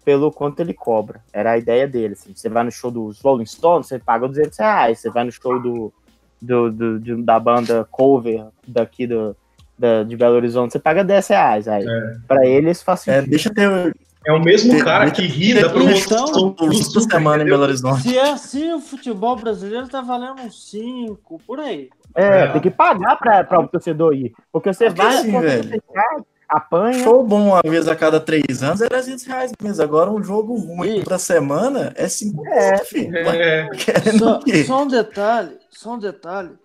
pelo 0.10 0.32
quanto 0.32 0.60
ele 0.60 0.74
cobra. 0.74 1.22
Era 1.32 1.52
a 1.52 1.58
ideia 1.60 1.88
dele. 1.88 2.14
Assim. 2.14 2.32
Você 2.34 2.50
vai 2.50 2.64
no 2.64 2.72
show 2.72 2.90
dos 2.90 3.22
Rolling 3.22 3.46
Stones, 3.46 3.86
você 3.86 4.00
paga 4.00 4.28
200 4.28 4.58
reais. 4.58 4.98
Você 4.98 5.12
vai 5.12 5.24
no 5.24 5.32
show 5.32 5.62
do, 5.62 5.94
do, 6.42 6.72
do- 6.72 7.00
de- 7.00 7.22
da 7.22 7.40
banda 7.40 7.88
cover 7.92 8.48
daqui 8.68 9.06
do, 9.06 9.38
da- 9.78 10.02
de 10.02 10.18
Belo 10.18 10.34
Horizonte, 10.36 10.72
você 10.72 10.80
paga 10.80 11.04
10 11.04 11.28
reais. 11.28 11.68
Aí, 11.68 11.86
Pra 12.28 12.44
ele 12.44 12.72
isso 12.72 12.84
faz 12.84 13.08
É, 13.08 13.18
sentido. 13.18 13.30
deixa 13.30 13.54
ter 13.54 13.94
É 14.26 14.34
o 14.34 14.40
mesmo 14.44 14.72
Tem- 14.72 14.84
cara 14.84 15.12
que 15.12 15.22
ri 15.22 15.54
da 15.54 15.70
promoção 15.70 16.26
do 16.54 16.66
da 16.70 16.74
Super, 16.74 17.02
semana 17.14 17.44
em? 17.44 17.46
Belo 17.46 17.62
Horizonte. 17.64 18.02
Se 18.02 18.18
é 18.18 18.32
assim, 18.32 18.74
o 18.74 18.80
futebol 18.80 19.36
brasileiro 19.36 19.88
tá 19.88 20.02
valendo 20.02 20.42
uns 20.42 20.72
5, 20.72 21.40
por 21.46 21.60
aí. 21.60 21.88
É, 22.16 22.46
É. 22.46 22.48
tem 22.48 22.62
que 22.62 22.72
pagar 22.72 23.16
pra, 23.18 23.44
pra 23.44 23.60
o 23.60 23.68
torcedor 23.68 24.16
ir. 24.16 24.34
Porque 24.52 24.74
você 24.74 24.88
Porque 24.88 25.02
vai, 25.04 25.18
assim, 25.20 25.40
velho. 25.40 25.64
você 25.70 25.80
cai, 25.94 26.18
apanha. 26.50 27.04
Show 27.04 27.24
bom 27.24 27.50
uma 27.50 27.62
vez 27.64 27.88
a 27.88 27.96
cada 27.96 28.20
três 28.20 28.64
anos 28.64 28.82
é 28.82 28.90
300 28.90 29.24
reais 29.26 29.52
mesmo. 29.62 29.84
Agora 29.84 30.10
um 30.12 30.24
jogo 30.24 30.56
ruim 30.56 31.00
Ih. 31.00 31.04
da 31.04 31.20
semana 31.20 31.94
é 31.96 32.08
50, 32.10 32.50
É, 32.50 32.78
filho. 32.80 33.16
É, 33.18 33.70
Só, 34.18 34.40
só 34.66 34.84
um 34.84 34.88
detalhe, 34.88 35.58
só 35.70 35.94
um 35.94 36.00
detalhe. 36.00 36.58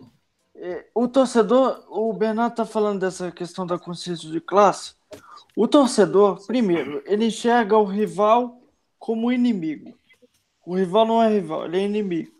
É, 0.57 0.87
o 0.95 1.07
torcedor, 1.09 1.85
o 1.89 2.13
Bernardo 2.13 2.55
tá 2.55 2.65
falando 2.65 3.01
dessa 3.01 3.31
questão 3.31 3.67
da 3.67 3.79
consciência 3.79 4.31
de 4.31 4.41
classe. 4.41 4.95
O 5.57 5.69
torcedor, 5.69 6.45
primeiro, 6.47 7.03
ele 7.07 7.27
enxerga 7.27 7.77
o 7.77 7.85
rival 7.85 8.61
como 8.99 9.31
inimigo. 9.31 9.95
O 10.65 10.75
rival 10.77 11.07
não 11.07 11.23
é 11.23 11.29
rival, 11.29 11.67
ele 11.67 11.79
é 11.79 11.83
inimigo. 11.83 12.33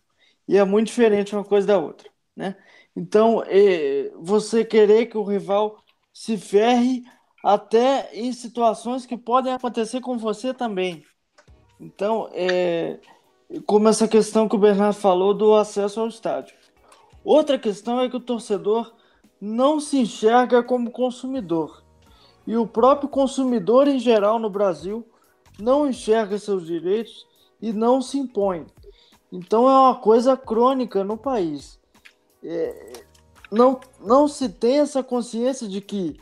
E 0.49 0.57
é 0.57 0.65
muito 0.65 0.87
diferente 0.89 1.35
uma 1.35 1.45
coisa 1.45 1.67
da 1.67 1.79
outra, 1.79 2.09
né? 2.37 2.57
Então, 2.97 3.43
é, 3.47 4.11
você 4.17 4.65
querer 4.65 5.07
que 5.07 5.19
o 5.19 5.25
rival 5.25 5.83
se 6.13 6.37
ferre 6.37 7.05
até 7.45 8.09
em 8.15 8.33
situações 8.33 9.05
que 9.05 9.19
podem 9.19 9.53
acontecer 9.53 10.01
com 10.01 10.17
você 10.17 10.55
também. 10.55 11.05
Então, 11.79 12.31
é, 12.33 12.99
como 13.67 13.87
essa 13.87 14.09
questão 14.09 14.49
que 14.49 14.57
o 14.57 14.59
Bernardo 14.59 14.95
falou 14.95 15.35
do 15.35 15.55
acesso 15.55 16.01
ao 16.01 16.09
estádio. 16.09 16.57
Outra 17.23 17.59
questão 17.59 18.01
é 18.01 18.09
que 18.09 18.17
o 18.17 18.21
torcedor 18.21 18.95
não 19.39 19.79
se 19.79 19.99
enxerga 19.99 20.63
como 20.63 20.91
consumidor. 20.91 21.85
E 22.47 22.57
o 22.57 22.67
próprio 22.67 23.11
consumidor 23.11 23.89
em 23.89 23.99
geral 23.99 24.39
no 24.39 24.49
Brasil 24.49 25.07
não 25.61 25.87
enxerga 25.87 26.39
seus 26.39 26.65
direitos 26.65 27.27
e 27.61 27.75
não 27.75 28.01
se 28.01 28.19
impõe. 28.19 28.67
Então 29.31 29.69
é 29.69 29.73
uma 29.73 29.97
coisa 29.97 30.35
crônica 30.35 31.05
no 31.05 31.19
país. 31.19 31.79
É, 32.43 33.05
não, 33.53 33.79
não 34.01 34.27
se 34.27 34.49
tem 34.49 34.79
essa 34.79 35.03
consciência 35.03 35.69
de 35.69 35.83
que 35.83 36.19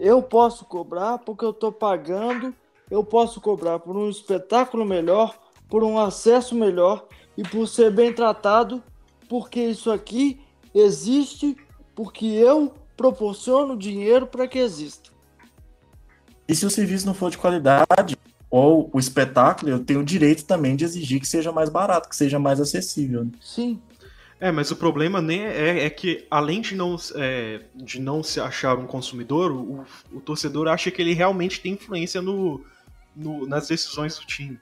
eu 0.00 0.22
posso 0.22 0.64
cobrar 0.64 1.18
porque 1.18 1.44
eu 1.44 1.50
estou 1.50 1.70
pagando, 1.70 2.54
eu 2.90 3.04
posso 3.04 3.40
cobrar 3.40 3.78
por 3.78 3.94
um 3.94 4.08
espetáculo 4.08 4.84
melhor, 4.84 5.38
por 5.68 5.84
um 5.84 5.98
acesso 5.98 6.54
melhor 6.54 7.06
e 7.36 7.42
por 7.42 7.68
ser 7.68 7.92
bem 7.92 8.12
tratado, 8.12 8.82
porque 9.28 9.60
isso 9.60 9.92
aqui 9.92 10.40
existe, 10.74 11.54
porque 11.94 12.24
eu 12.24 12.72
proporciono 12.96 13.76
dinheiro 13.76 14.26
para 14.26 14.48
que 14.48 14.58
exista. 14.58 15.10
E 16.48 16.54
se 16.54 16.64
o 16.64 16.70
serviço 16.70 17.06
não 17.06 17.14
for 17.14 17.30
de 17.30 17.38
qualidade, 17.38 18.18
ou 18.50 18.90
o 18.92 18.98
espetáculo, 18.98 19.70
eu 19.70 19.84
tenho 19.84 20.00
o 20.00 20.04
direito 20.04 20.44
também 20.44 20.74
de 20.74 20.84
exigir 20.84 21.20
que 21.20 21.28
seja 21.28 21.52
mais 21.52 21.68
barato, 21.68 22.08
que 22.08 22.16
seja 22.16 22.38
mais 22.38 22.58
acessível. 22.58 23.28
Sim, 23.40 23.80
É, 24.40 24.50
mas 24.50 24.70
o 24.70 24.76
problema 24.76 25.20
nem 25.20 25.42
é, 25.44 25.84
é 25.84 25.90
que, 25.90 26.26
além 26.30 26.62
de 26.62 26.74
não, 26.74 26.96
é, 27.16 27.60
de 27.74 28.00
não 28.00 28.22
se 28.22 28.40
achar 28.40 28.78
um 28.78 28.86
consumidor, 28.86 29.52
o, 29.52 29.84
o 30.10 30.20
torcedor 30.20 30.66
acha 30.66 30.90
que 30.90 31.02
ele 31.02 31.12
realmente 31.12 31.60
tem 31.60 31.74
influência 31.74 32.22
no, 32.22 32.64
no- 33.14 33.46
nas 33.46 33.68
decisões 33.68 34.18
do 34.18 34.24
time. 34.24 34.58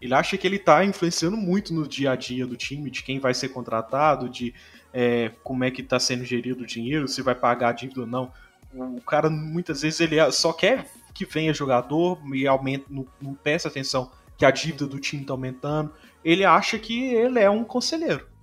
Ele 0.00 0.14
acha 0.14 0.38
que 0.38 0.46
ele 0.46 0.58
tá 0.58 0.84
influenciando 0.84 1.36
muito 1.36 1.74
no 1.74 1.88
dia 1.88 2.12
a 2.12 2.16
dia 2.16 2.46
do 2.46 2.56
time, 2.56 2.88
de 2.88 3.02
quem 3.02 3.18
vai 3.18 3.34
ser 3.34 3.48
contratado, 3.48 4.28
de 4.28 4.54
é, 4.94 5.32
como 5.42 5.64
é 5.64 5.70
que 5.70 5.82
tá 5.82 5.98
sendo 5.98 6.24
gerido 6.24 6.62
o 6.62 6.66
dinheiro, 6.66 7.08
se 7.08 7.22
vai 7.22 7.34
pagar 7.34 7.70
a 7.70 7.72
dívida 7.72 8.02
ou 8.02 8.06
não. 8.06 8.30
O 8.72 9.00
cara, 9.00 9.28
muitas 9.28 9.82
vezes, 9.82 9.98
ele 9.98 10.30
só 10.30 10.52
quer 10.52 10.86
que 11.12 11.24
venha 11.24 11.52
jogador 11.52 12.20
e 12.32 12.46
aumenta, 12.46 12.84
não, 12.88 13.04
não 13.20 13.36
atenção 13.64 14.12
que 14.36 14.44
a 14.44 14.50
dívida 14.50 14.86
do 14.86 15.00
time 15.00 15.24
tá 15.24 15.32
aumentando. 15.32 15.92
Ele 16.22 16.44
acha 16.44 16.78
que 16.78 17.06
ele 17.14 17.40
é 17.40 17.50
um 17.50 17.64
conselheiro. 17.64 18.35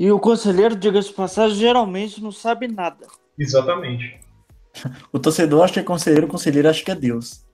E 0.00 0.10
o 0.10 0.18
conselheiro, 0.18 0.74
diga-se 0.74 1.12
passagem, 1.12 1.58
geralmente 1.58 2.22
não 2.22 2.32
sabe 2.32 2.66
nada. 2.66 3.06
exatamente. 3.38 4.18
O 5.12 5.18
torcedor 5.18 5.62
acha 5.62 5.74
que 5.74 5.80
é 5.80 5.82
conselheiro, 5.82 6.26
o 6.26 6.30
conselheiro 6.30 6.70
acha 6.70 6.82
que 6.82 6.90
é 6.90 6.94
Deus. 6.94 7.44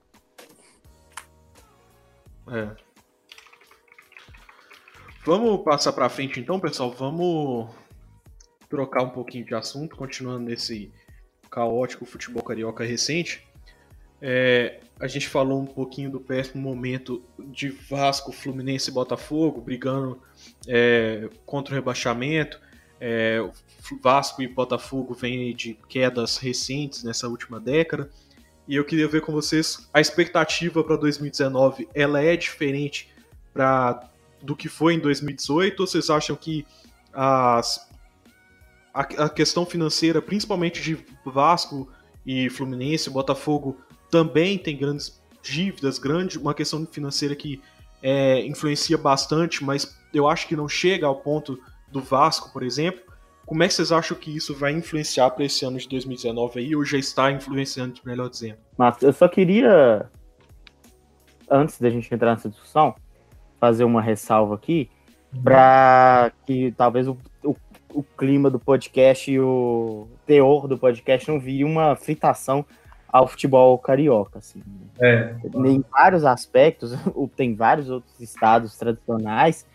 É. 2.49 2.73
Vamos 5.25 5.61
passar 5.61 5.91
pra 5.91 6.07
frente 6.07 6.39
então, 6.39 6.57
pessoal. 6.57 6.89
Vamos 6.89 7.69
trocar 8.69 9.03
um 9.03 9.09
pouquinho 9.09 9.45
de 9.45 9.53
assunto, 9.53 9.97
continuando 9.97 10.45
nesse 10.45 10.89
caótico 11.51 12.05
futebol 12.05 12.43
carioca 12.43 12.85
recente. 12.85 13.45
É, 14.21 14.79
a 14.99 15.07
gente 15.07 15.27
falou 15.27 15.61
um 15.61 15.65
pouquinho 15.65 16.09
do 16.09 16.19
péssimo 16.19 16.61
momento 16.61 17.21
de 17.51 17.69
Vasco, 17.69 18.31
Fluminense 18.31 18.89
e 18.89 18.93
Botafogo, 18.93 19.61
brigando 19.61 20.19
é, 20.67 21.29
contra 21.45 21.73
o 21.73 21.75
rebaixamento. 21.75 22.59
É, 22.99 23.39
Vasco 24.01 24.41
e 24.41 24.47
Botafogo 24.47 25.13
vêm 25.13 25.55
de 25.55 25.75
quedas 25.87 26.37
recentes 26.37 27.03
nessa 27.03 27.27
última 27.27 27.59
década. 27.59 28.09
E 28.67 28.75
eu 28.75 28.83
queria 28.83 29.07
ver 29.07 29.21
com 29.21 29.31
vocês 29.31 29.87
a 29.93 30.01
expectativa 30.01 30.83
para 30.83 30.97
2019. 30.97 31.87
Ela 31.93 32.21
é 32.21 32.35
diferente 32.35 33.09
do 34.41 34.55
que 34.55 34.67
foi 34.67 34.95
em 34.95 34.99
2018? 34.99 35.79
Ou 35.79 35.87
vocês 35.87 36.09
acham 36.09 36.35
que 36.35 36.65
as, 37.13 37.87
a, 38.93 39.01
a 39.01 39.29
questão 39.29 39.65
financeira, 39.65 40.21
principalmente 40.21 40.81
de 40.81 40.97
Vasco 41.23 41.87
e 42.25 42.49
Fluminense, 42.49 43.09
Botafogo 43.09 43.77
também 44.09 44.57
tem 44.57 44.77
grandes 44.77 45.19
dívidas, 45.41 45.97
grande, 45.97 46.37
uma 46.37 46.53
questão 46.53 46.85
financeira 46.85 47.35
que 47.35 47.61
é, 48.01 48.45
influencia 48.45 48.97
bastante, 48.97 49.63
mas 49.63 49.97
eu 50.13 50.27
acho 50.27 50.47
que 50.47 50.55
não 50.55 50.67
chega 50.67 51.05
ao 51.05 51.15
ponto 51.15 51.59
do 51.91 52.01
Vasco, 52.01 52.51
por 52.51 52.63
exemplo. 52.63 53.01
Como 53.45 53.63
é 53.63 53.67
que 53.67 53.73
vocês 53.73 53.91
acham 53.91 54.17
que 54.17 54.35
isso 54.35 54.53
vai 54.53 54.73
influenciar 54.73 55.29
para 55.31 55.45
esse 55.45 55.63
ano 55.63 55.77
de 55.77 55.87
2019 55.87 56.59
aí, 56.59 56.75
ou 56.75 56.83
já 56.83 56.97
está 56.97 57.31
influenciando, 57.31 57.99
melhor 58.03 58.29
dizendo? 58.29 58.57
Mas 58.77 59.01
eu 59.01 59.13
só 59.13 59.27
queria, 59.27 60.09
antes 61.49 61.79
da 61.79 61.89
gente 61.89 62.13
entrar 62.13 62.33
nessa 62.33 62.49
discussão, 62.49 62.93
fazer 63.59 63.85
uma 63.85 64.01
ressalva 64.01 64.55
aqui, 64.55 64.89
para 65.43 66.31
que 66.45 66.73
talvez 66.73 67.07
o, 67.07 67.17
o, 67.43 67.55
o, 67.93 68.03
clima 68.03 68.49
do 68.49 68.59
podcast 68.59 69.31
e 69.31 69.39
o 69.39 70.07
teor 70.25 70.67
do 70.67 70.77
podcast 70.77 71.29
não 71.29 71.39
vire 71.39 71.63
uma 71.63 71.95
fritação 71.95 72.65
ao 73.07 73.27
futebol 73.27 73.77
carioca. 73.77 74.39
Assim. 74.39 74.61
É. 74.99 75.35
Em 75.65 75.83
vários 75.91 76.25
aspectos, 76.25 76.93
tem 77.35 77.55
vários 77.55 77.89
outros 77.89 78.19
estados 78.19 78.77
tradicionais. 78.77 79.65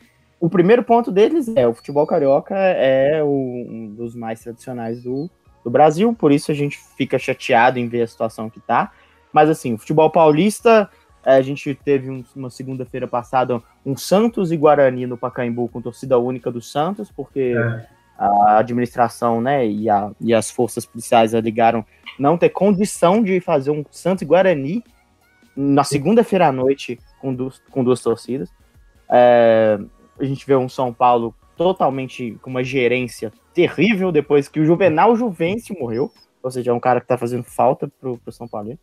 O 0.40 0.50
primeiro 0.50 0.82
ponto 0.82 1.10
deles 1.12 1.48
é 1.54 1.66
o 1.66 1.74
futebol 1.74 2.06
carioca 2.06 2.56
é 2.56 3.22
um 3.22 3.94
dos 3.96 4.14
mais 4.14 4.40
tradicionais 4.40 5.02
do, 5.02 5.30
do 5.64 5.70
Brasil, 5.70 6.12
por 6.12 6.32
isso 6.32 6.50
a 6.50 6.54
gente 6.54 6.78
fica 6.96 7.18
chateado 7.18 7.78
em 7.78 7.88
ver 7.88 8.02
a 8.02 8.06
situação 8.06 8.50
que 8.50 8.58
tá. 8.58 8.92
Mas 9.32 9.48
assim, 9.48 9.74
o 9.74 9.78
futebol 9.78 10.10
paulista 10.10 10.90
a 11.24 11.40
gente 11.40 11.72
teve 11.74 12.10
um, 12.10 12.24
uma 12.34 12.50
segunda-feira 12.50 13.06
passada 13.06 13.62
um 13.86 13.96
Santos 13.96 14.50
e 14.50 14.56
Guarani 14.56 15.06
no 15.06 15.16
Pacaembu 15.16 15.68
com 15.68 15.80
torcida 15.80 16.18
única 16.18 16.50
do 16.50 16.60
Santos, 16.60 17.10
porque 17.10 17.54
é. 17.56 17.86
A 18.22 18.58
administração 18.58 19.40
né, 19.40 19.66
e, 19.66 19.90
a, 19.90 20.12
e 20.20 20.32
as 20.32 20.50
forças 20.50 20.86
policiais 20.86 21.32
ligaram 21.34 21.84
não 22.18 22.38
ter 22.38 22.50
condição 22.50 23.22
de 23.22 23.40
fazer 23.40 23.70
um 23.70 23.84
Santos 23.90 24.26
Guarani 24.26 24.84
na 25.56 25.82
segunda-feira 25.82 26.48
à 26.48 26.52
noite 26.52 26.98
com, 27.20 27.34
duas, 27.34 27.60
com 27.70 27.82
duas 27.82 28.00
torcidas. 28.00 28.48
É, 29.10 29.78
a 30.18 30.24
gente 30.24 30.46
vê 30.46 30.54
um 30.54 30.68
São 30.68 30.92
Paulo 30.92 31.34
totalmente 31.56 32.38
com 32.42 32.50
uma 32.50 32.62
gerência 32.62 33.32
terrível 33.52 34.12
depois 34.12 34.48
que 34.48 34.60
o 34.60 34.64
Juvenal 34.64 35.16
Juvencio 35.16 35.76
morreu, 35.78 36.10
ou 36.42 36.50
seja, 36.50 36.70
é 36.70 36.74
um 36.74 36.80
cara 36.80 37.00
que 37.00 37.04
está 37.04 37.18
fazendo 37.18 37.44
falta 37.44 37.90
pro, 38.00 38.18
pro 38.18 38.32
São 38.32 38.46
Paulo. 38.46 38.78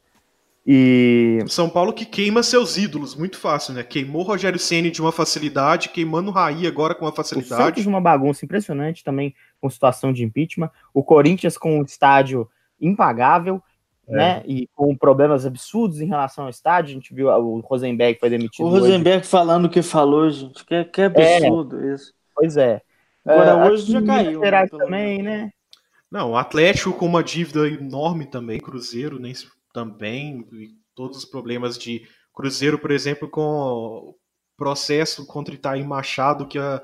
E. 0.66 1.40
São 1.48 1.70
Paulo 1.70 1.94
que 1.94 2.06
queima 2.06 2.44
seus 2.44 2.78
ídolos, 2.78 3.16
muito 3.16 3.38
fácil, 3.38 3.74
né? 3.74 3.84
Queimou 3.84 4.24
Rogério 4.24 4.60
Ceni 4.60 4.92
de 4.92 5.02
uma 5.02 5.12
facilidade, 5.12 5.90
queimando 5.90 6.30
o 6.30 6.34
Raí 6.34 6.68
agora 6.68 6.94
com 6.94 7.06
uma 7.06 7.12
facilidade. 7.12 7.62
O 7.62 7.66
Santos 7.66 7.86
uma 7.86 8.02
bagunça 8.02 8.46
impressionante 8.46 9.04
também, 9.04 9.34
com 9.60 9.70
situação 9.70 10.14
de 10.14 10.24
impeachment. 10.24 10.70
O 10.94 11.04
Corinthians 11.04 11.58
com 11.58 11.80
um 11.80 11.84
estádio 11.84 12.48
impagável, 12.80 13.62
é. 14.08 14.16
né? 14.16 14.44
E 14.46 14.68
com 14.76 14.96
problemas 14.96 15.46
absurdos 15.46 16.02
em 16.02 16.08
relação 16.08 16.44
ao 16.44 16.50
estádio. 16.50 16.92
A 16.92 16.94
gente 16.94 17.14
viu 17.14 17.30
o 17.30 17.60
Rosenberg 17.62 18.20
foi 18.20 18.30
demitido. 18.30 18.66
O 18.66 18.70
Rosenberg 18.70 19.20
hoje. 19.20 19.30
falando 19.30 19.66
o 19.66 19.70
que 19.70 19.82
falou, 19.82 20.30
gente. 20.30 20.64
Que, 20.66 20.84
que 20.84 21.02
absurdo 21.02 21.80
é. 21.80 21.94
isso. 21.94 22.14
Pois 22.36 22.58
é. 22.58 22.82
Agora 23.26 23.50
é, 23.52 23.70
hoje 23.70 23.92
já 23.92 24.02
caiu. 24.02 24.40
Né, 24.40 24.68
também, 24.68 25.22
né? 25.22 25.52
Não, 26.12 26.32
o 26.32 26.38
Atlético 26.38 26.94
com 26.94 27.06
uma 27.06 27.24
dívida 27.24 27.68
enorme 27.68 28.26
também, 28.26 28.60
Cruzeiro 28.60 29.20
nem 29.20 29.34
se 29.34 29.46
também, 29.74 30.48
e 30.54 30.70
todos 30.96 31.20
os 31.20 31.26
problemas 31.26 31.78
de 31.78 32.08
Cruzeiro, 32.34 32.80
por 32.80 32.92
exemplo, 32.92 33.30
com 33.30 33.42
o 33.42 34.16
processo 34.58 35.26
contra 35.26 35.54
Itaí 35.54 35.84
Machado, 35.84 36.48
que, 36.48 36.58
a, 36.58 36.82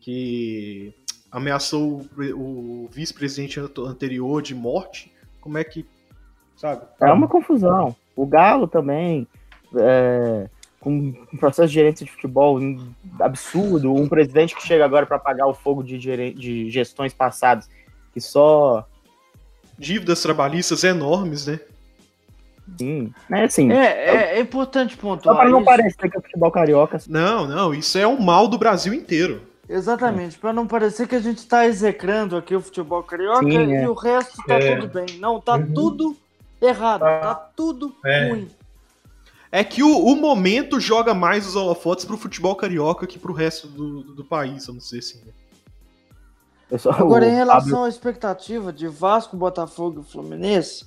que 0.00 0.94
ameaçou 1.30 2.02
o, 2.36 2.84
o 2.84 2.88
vice-presidente 2.90 3.60
anterior 3.60 4.40
de 4.40 4.54
morte. 4.54 5.12
Como 5.40 5.58
é 5.58 5.64
que. 5.64 5.86
Sabe? 6.56 6.86
É 7.00 7.12
uma 7.12 7.28
confusão. 7.28 7.94
O 8.16 8.26
Galo 8.26 8.66
também. 8.66 9.26
É, 9.76 10.48
com 10.84 10.90
um 11.32 11.36
processo 11.38 11.68
de 11.68 11.74
gerência 11.74 12.04
de 12.04 12.12
futebol 12.12 12.58
absurdo, 13.18 13.92
um 13.92 14.06
presidente 14.06 14.54
que 14.54 14.62
chega 14.62 14.84
agora 14.84 15.06
para 15.06 15.16
apagar 15.16 15.48
o 15.48 15.54
fogo 15.54 15.82
de, 15.82 15.98
de 15.98 16.70
gestões 16.70 17.14
passadas, 17.14 17.68
que 18.12 18.20
só. 18.20 18.86
Dívidas 19.78 20.22
trabalhistas 20.22 20.84
enormes, 20.84 21.46
né? 21.46 21.58
Sim. 22.78 23.12
É 23.30 23.44
assim. 23.44 23.70
É, 23.70 23.84
é, 23.84 24.38
é 24.38 24.40
importante 24.40 24.96
pontuar. 24.96 25.34
Só 25.34 25.40
para 25.40 25.50
não 25.50 25.58
isso. 25.58 25.66
parecer 25.66 26.10
que 26.10 26.18
é 26.18 26.20
futebol 26.20 26.50
carioca. 26.50 26.98
Não, 27.08 27.46
não, 27.46 27.74
isso 27.74 27.98
é 27.98 28.06
o 28.06 28.20
mal 28.20 28.48
do 28.48 28.58
Brasil 28.58 28.94
inteiro. 28.94 29.42
Exatamente, 29.68 30.38
para 30.38 30.52
não 30.52 30.66
parecer 30.66 31.08
que 31.08 31.14
a 31.14 31.20
gente 31.20 31.38
está 31.38 31.66
execrando 31.66 32.36
aqui 32.36 32.54
o 32.54 32.60
futebol 32.60 33.02
carioca 33.02 33.50
Sim, 33.50 33.70
e 33.70 33.74
é. 33.76 33.88
o 33.88 33.94
resto 33.94 34.36
tá 34.46 34.54
é. 34.54 34.76
tudo 34.76 34.92
bem. 34.92 35.18
Não, 35.18 35.40
tá 35.40 35.56
uhum. 35.56 35.72
tudo 35.72 36.16
errado, 36.60 37.00
tá, 37.00 37.20
tá 37.20 37.34
tudo 37.34 37.94
é. 38.04 38.28
ruim. 38.28 38.50
É 39.50 39.62
que 39.62 39.82
o, 39.82 40.04
o, 40.04 40.16
momento 40.16 40.80
joga 40.80 41.14
mais 41.14 41.46
os 41.46 41.54
holofotes 41.54 42.04
pro 42.04 42.16
futebol 42.16 42.56
carioca 42.56 43.06
que 43.06 43.18
pro 43.18 43.32
resto 43.32 43.68
do, 43.68 44.02
do, 44.02 44.14
do 44.16 44.24
país, 44.24 44.66
vamos 44.66 44.84
dizer 44.84 44.98
assim. 44.98 45.20
Né? 45.24 46.78
Só, 46.78 46.90
Agora, 46.90 47.26
em 47.26 47.34
relação 47.34 47.84
à 47.84 47.88
expectativa 47.88 48.72
de 48.72 48.88
Vasco, 48.88 49.36
Botafogo 49.36 50.04
e 50.06 50.12
Fluminense, 50.12 50.84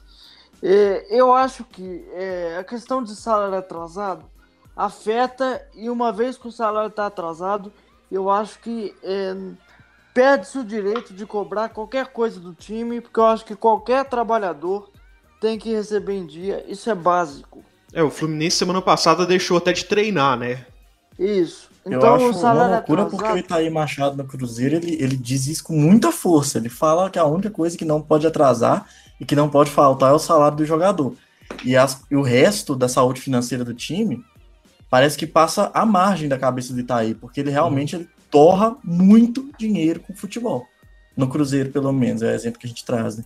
é, 0.62 1.05
eu 1.10 1.34
acho 1.34 1.64
que 1.64 2.05
é, 2.14 2.58
a 2.60 2.64
questão 2.64 3.03
de 3.03 3.16
salário 3.16 3.58
atrasado 3.58 4.26
afeta, 4.76 5.66
e 5.76 5.89
uma 5.89 6.12
vez 6.12 6.38
que 6.38 6.47
o 6.47 6.51
salário 6.51 6.89
está 6.89 7.08
atrasado, 7.08 7.72
eu 8.12 8.30
acho 8.30 8.60
que 8.60 8.93
é, 9.03 9.36
perde-se 10.14 10.58
o 10.60 10.64
direito 10.64 11.14
de 11.14 11.26
cobrar 11.26 11.70
qualquer 11.70 12.08
coisa 12.08 12.39
do 12.39 12.53
time, 12.53 13.01
porque 13.01 13.20
eu 13.20 13.26
acho 13.26 13.45
que 13.45 13.55
qualquer 13.55 14.05
trabalhador 14.05 14.89
tem 15.41 15.58
que 15.58 15.74
receber 15.74 16.14
em 16.14 16.26
dia, 16.26 16.64
isso 16.68 16.89
é 16.89 16.95
básico. 16.95 17.64
É, 17.93 18.03
o 18.03 18.10
Fluminense 18.10 18.58
semana 18.58 18.82
passada 18.82 19.26
deixou 19.26 19.58
até 19.58 19.72
de 19.72 19.86
treinar, 19.86 20.38
né? 20.38 20.66
Isso. 21.18 21.70
Então, 21.86 22.20
eu 22.20 22.30
acho 22.30 22.39
uma 22.39 22.53
loucura 22.53 23.03
atrasado... 23.03 23.10
porque 23.10 23.32
o 23.32 23.38
Itaí 23.38 23.70
Machado 23.70 24.18
no 24.18 24.26
Cruzeiro, 24.26 24.76
ele, 24.76 25.01
ele 25.01 25.16
diz 25.16 25.47
isso 25.47 25.64
com 25.64 25.74
muita 25.74 26.12
força. 26.12 26.58
Ele 26.58 26.70
fala 26.70 27.10
que 27.10 27.18
a 27.18 27.26
única 27.26 27.49
coisa 27.49 27.78
que 27.78 27.86
não 27.86 28.01
pode 28.01 28.28
atrasar 28.28 28.86
e 29.20 29.26
que 29.26 29.36
não 29.36 29.49
pode 29.49 29.70
faltar 29.72 30.11
é 30.11 30.13
o 30.13 30.20
salário 30.20 30.57
do 30.57 30.65
jogador. 30.65 31.15
E, 31.63 31.76
as, 31.76 32.03
e 32.09 32.15
o 32.15 32.22
resto 32.22 32.76
da 32.76 32.88
saúde 32.88 33.22
financeira 33.22 33.63
do 33.63 33.74
time 33.74 34.24
parece 34.89 35.18
que 35.18 35.28
passa 35.28 35.72
à 35.74 35.86
margem 35.86 36.30
da 36.30 36.38
cabeça 36.38 36.74
do 36.74 36.80
Itaí, 36.80 37.13
porque 37.13 37.39
ele 37.39 37.51
realmente 37.51 37.95
uhum. 37.95 38.01
ele 38.01 38.09
torra 38.30 38.76
muito 38.84 39.49
dinheiro 39.57 39.99
com 39.99 40.13
o 40.13 40.15
futebol. 40.15 40.65
No 41.15 41.28
Cruzeiro, 41.28 41.72
pelo 41.72 41.91
menos, 41.91 42.22
é 42.22 42.28
o 42.28 42.36
exemplo 42.36 42.59
que 42.59 42.68
a 42.68 42.70
gente 42.70 42.86
traz, 42.86 43.18
né? 43.18 43.26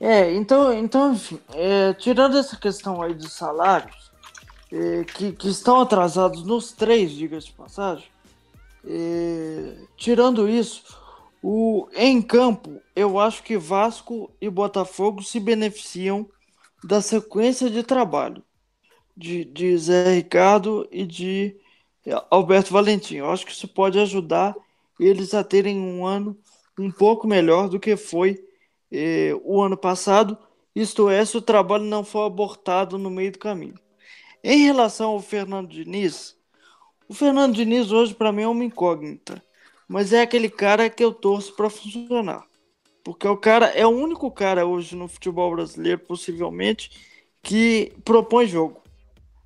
É, 0.00 0.34
então, 0.34 0.72
então 0.72 1.12
enfim, 1.12 1.38
é, 1.54 1.92
tirando 1.92 2.36
essa 2.36 2.56
questão 2.56 3.00
aí 3.02 3.14
dos 3.14 3.32
salários, 3.32 4.10
é, 4.72 5.04
que, 5.04 5.32
que 5.32 5.48
estão 5.48 5.80
atrasados 5.80 6.42
nos 6.44 6.72
três, 6.72 7.12
diga-se 7.12 7.48
de 7.48 7.52
passagem, 7.52 8.06
é, 8.84 9.74
tirando 9.96 10.48
isso, 10.48 10.82
o, 11.42 11.88
em 11.94 12.22
campo, 12.22 12.80
eu 12.94 13.18
acho 13.18 13.42
que 13.42 13.58
Vasco 13.58 14.30
e 14.40 14.48
Botafogo 14.48 15.22
se 15.22 15.40
beneficiam 15.40 16.28
da 16.84 17.00
sequência 17.00 17.68
de 17.68 17.82
trabalho 17.82 18.42
de, 19.16 19.44
de 19.44 19.76
Zé 19.76 20.14
Ricardo 20.14 20.88
e 20.90 21.04
de 21.04 21.56
Alberto 22.30 22.72
Valentim. 22.72 23.16
Eu 23.16 23.30
acho 23.30 23.44
que 23.44 23.52
isso 23.52 23.66
pode 23.66 23.98
ajudar 23.98 24.54
eles 25.00 25.34
a 25.34 25.42
terem 25.42 25.80
um 25.80 26.06
ano 26.06 26.38
um 26.78 26.90
pouco 26.90 27.26
melhor 27.26 27.68
do 27.68 27.80
que 27.80 27.96
foi 27.96 28.42
eh, 28.90 29.32
o 29.44 29.60
ano 29.60 29.76
passado, 29.76 30.38
isto 30.74 31.10
é, 31.10 31.24
se 31.24 31.36
o 31.36 31.42
trabalho 31.42 31.84
não 31.84 32.04
for 32.04 32.24
abortado 32.24 32.96
no 32.98 33.10
meio 33.10 33.32
do 33.32 33.38
caminho. 33.38 33.74
Em 34.42 34.64
relação 34.64 35.10
ao 35.10 35.20
Fernando 35.20 35.68
Diniz, 35.68 36.36
o 37.08 37.14
Fernando 37.14 37.54
Diniz 37.54 37.92
hoje 37.92 38.14
para 38.14 38.32
mim 38.32 38.42
é 38.42 38.48
uma 38.48 38.64
incógnita 38.64 39.42
mas 39.92 40.10
é 40.10 40.22
aquele 40.22 40.48
cara 40.48 40.88
que 40.88 41.04
eu 41.04 41.12
torço 41.12 41.54
para 41.54 41.68
funcionar. 41.68 42.46
Porque 43.04 43.28
o 43.28 43.36
cara 43.36 43.66
é 43.66 43.86
o 43.86 43.90
único 43.90 44.30
cara 44.30 44.64
hoje 44.64 44.96
no 44.96 45.06
futebol 45.06 45.54
brasileiro, 45.54 45.98
possivelmente, 45.98 46.90
que 47.42 47.92
propõe 48.02 48.46
jogo, 48.46 48.82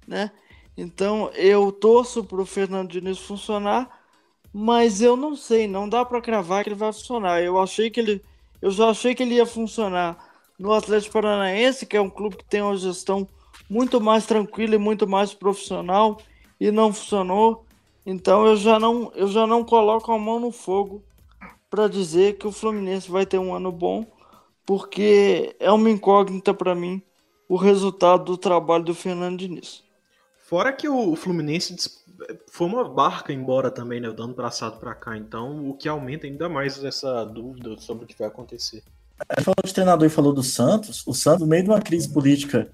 né? 0.06 0.30
Então 0.76 1.32
eu 1.34 1.72
torço 1.72 2.22
para 2.22 2.40
o 2.40 2.46
Fernando 2.46 2.92
Diniz 2.92 3.18
funcionar, 3.18 3.90
mas 4.52 5.02
eu 5.02 5.16
não 5.16 5.34
sei, 5.34 5.66
não 5.66 5.88
dá 5.88 6.04
para 6.04 6.20
cravar 6.20 6.62
que 6.62 6.68
ele 6.68 6.76
vai 6.76 6.92
funcionar. 6.92 7.42
Eu 7.42 7.58
achei 7.58 7.90
que 7.90 7.98
ele, 7.98 8.22
eu 8.62 8.70
já 8.70 8.90
achei 8.90 9.16
que 9.16 9.24
ele 9.24 9.34
ia 9.34 9.46
funcionar 9.46 10.16
no 10.56 10.72
Atlético 10.72 11.14
Paranaense, 11.14 11.86
que 11.86 11.96
é 11.96 12.00
um 12.00 12.08
clube 12.08 12.36
que 12.36 12.44
tem 12.44 12.62
uma 12.62 12.76
gestão 12.76 13.28
muito 13.68 14.00
mais 14.00 14.26
tranquila 14.26 14.76
e 14.76 14.78
muito 14.78 15.08
mais 15.08 15.34
profissional, 15.34 16.18
e 16.60 16.70
não 16.70 16.92
funcionou. 16.92 17.65
Então 18.06 18.46
eu 18.46 18.56
já 18.56 18.78
não, 18.78 19.10
eu 19.16 19.26
já 19.26 19.48
não 19.48 19.64
coloco 19.64 20.12
a 20.12 20.18
mão 20.18 20.38
no 20.38 20.52
fogo 20.52 21.02
para 21.68 21.88
dizer 21.88 22.38
que 22.38 22.46
o 22.46 22.52
Fluminense 22.52 23.10
vai 23.10 23.26
ter 23.26 23.38
um 23.38 23.52
ano 23.52 23.72
bom, 23.72 24.06
porque 24.64 25.56
é 25.58 25.70
uma 25.72 25.90
incógnita 25.90 26.54
para 26.54 26.72
mim 26.72 27.02
o 27.48 27.56
resultado 27.56 28.24
do 28.24 28.38
trabalho 28.38 28.84
do 28.84 28.94
Fernando 28.94 29.38
Diniz. 29.38 29.82
Fora 30.38 30.72
que 30.72 30.88
o 30.88 31.16
Fluminense 31.16 31.74
foi 32.48 32.66
uma 32.68 32.88
barca 32.88 33.32
embora 33.32 33.70
também, 33.70 34.00
né? 34.00 34.08
Do 34.10 34.22
ano 34.22 34.34
passado 34.34 34.78
pra 34.78 34.94
cá. 34.94 35.16
Então, 35.16 35.68
o 35.68 35.74
que 35.74 35.88
aumenta 35.88 36.26
ainda 36.26 36.48
mais 36.48 36.82
essa 36.84 37.24
dúvida 37.24 37.76
sobre 37.78 38.04
o 38.04 38.06
que 38.06 38.16
vai 38.16 38.28
acontecer. 38.28 38.84
A 39.28 39.34
gente 39.34 39.44
falou 39.44 39.56
de 39.64 39.74
treinador 39.74 40.06
e 40.06 40.10
falou 40.10 40.32
do 40.32 40.42
Santos. 40.42 41.04
O 41.06 41.12
Santos, 41.12 41.40
no 41.40 41.46
meio 41.48 41.64
de 41.64 41.70
uma 41.70 41.80
crise 41.80 42.08
política 42.08 42.70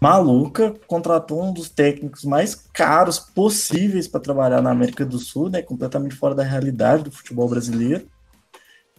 maluca, 0.00 0.74
contratou 0.86 1.42
um 1.42 1.52
dos 1.52 1.68
técnicos 1.68 2.24
mais 2.24 2.54
caros 2.54 3.18
possíveis 3.18 4.06
para 4.08 4.20
trabalhar 4.20 4.62
na 4.62 4.70
América 4.70 5.04
do 5.04 5.18
Sul, 5.18 5.48
né? 5.48 5.62
Completamente 5.62 6.14
fora 6.14 6.34
da 6.34 6.42
realidade 6.42 7.04
do 7.04 7.10
futebol 7.10 7.48
brasileiro. 7.48 8.06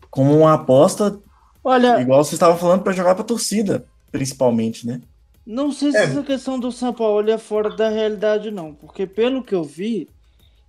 Como 0.10 0.38
uma 0.38 0.54
aposta, 0.56 1.20
Olha, 1.64 2.02
igual 2.02 2.24
você 2.24 2.36
estava 2.36 2.58
falando, 2.58 2.84
para 2.84 2.93
jogar 2.93 3.16
para 3.16 3.24
torcida, 3.24 3.86
principalmente, 4.12 4.86
né? 4.88 5.02
não 5.45 5.72
sei 5.72 5.91
se 5.91 5.97
É. 5.97 6.04
essa 6.04 6.24
questão 6.24 6.60
do 6.60 6.72
São 6.72 6.93
Paulo 6.93 7.30
é 7.30 7.38
fora 7.38 7.72
da 7.76 7.89
realidade, 7.89 8.52
não. 8.52 8.74
Porque 8.74 9.08
pelo 9.08 9.43
que 9.43 9.56
eu 9.56 9.64
vi, 9.64 10.08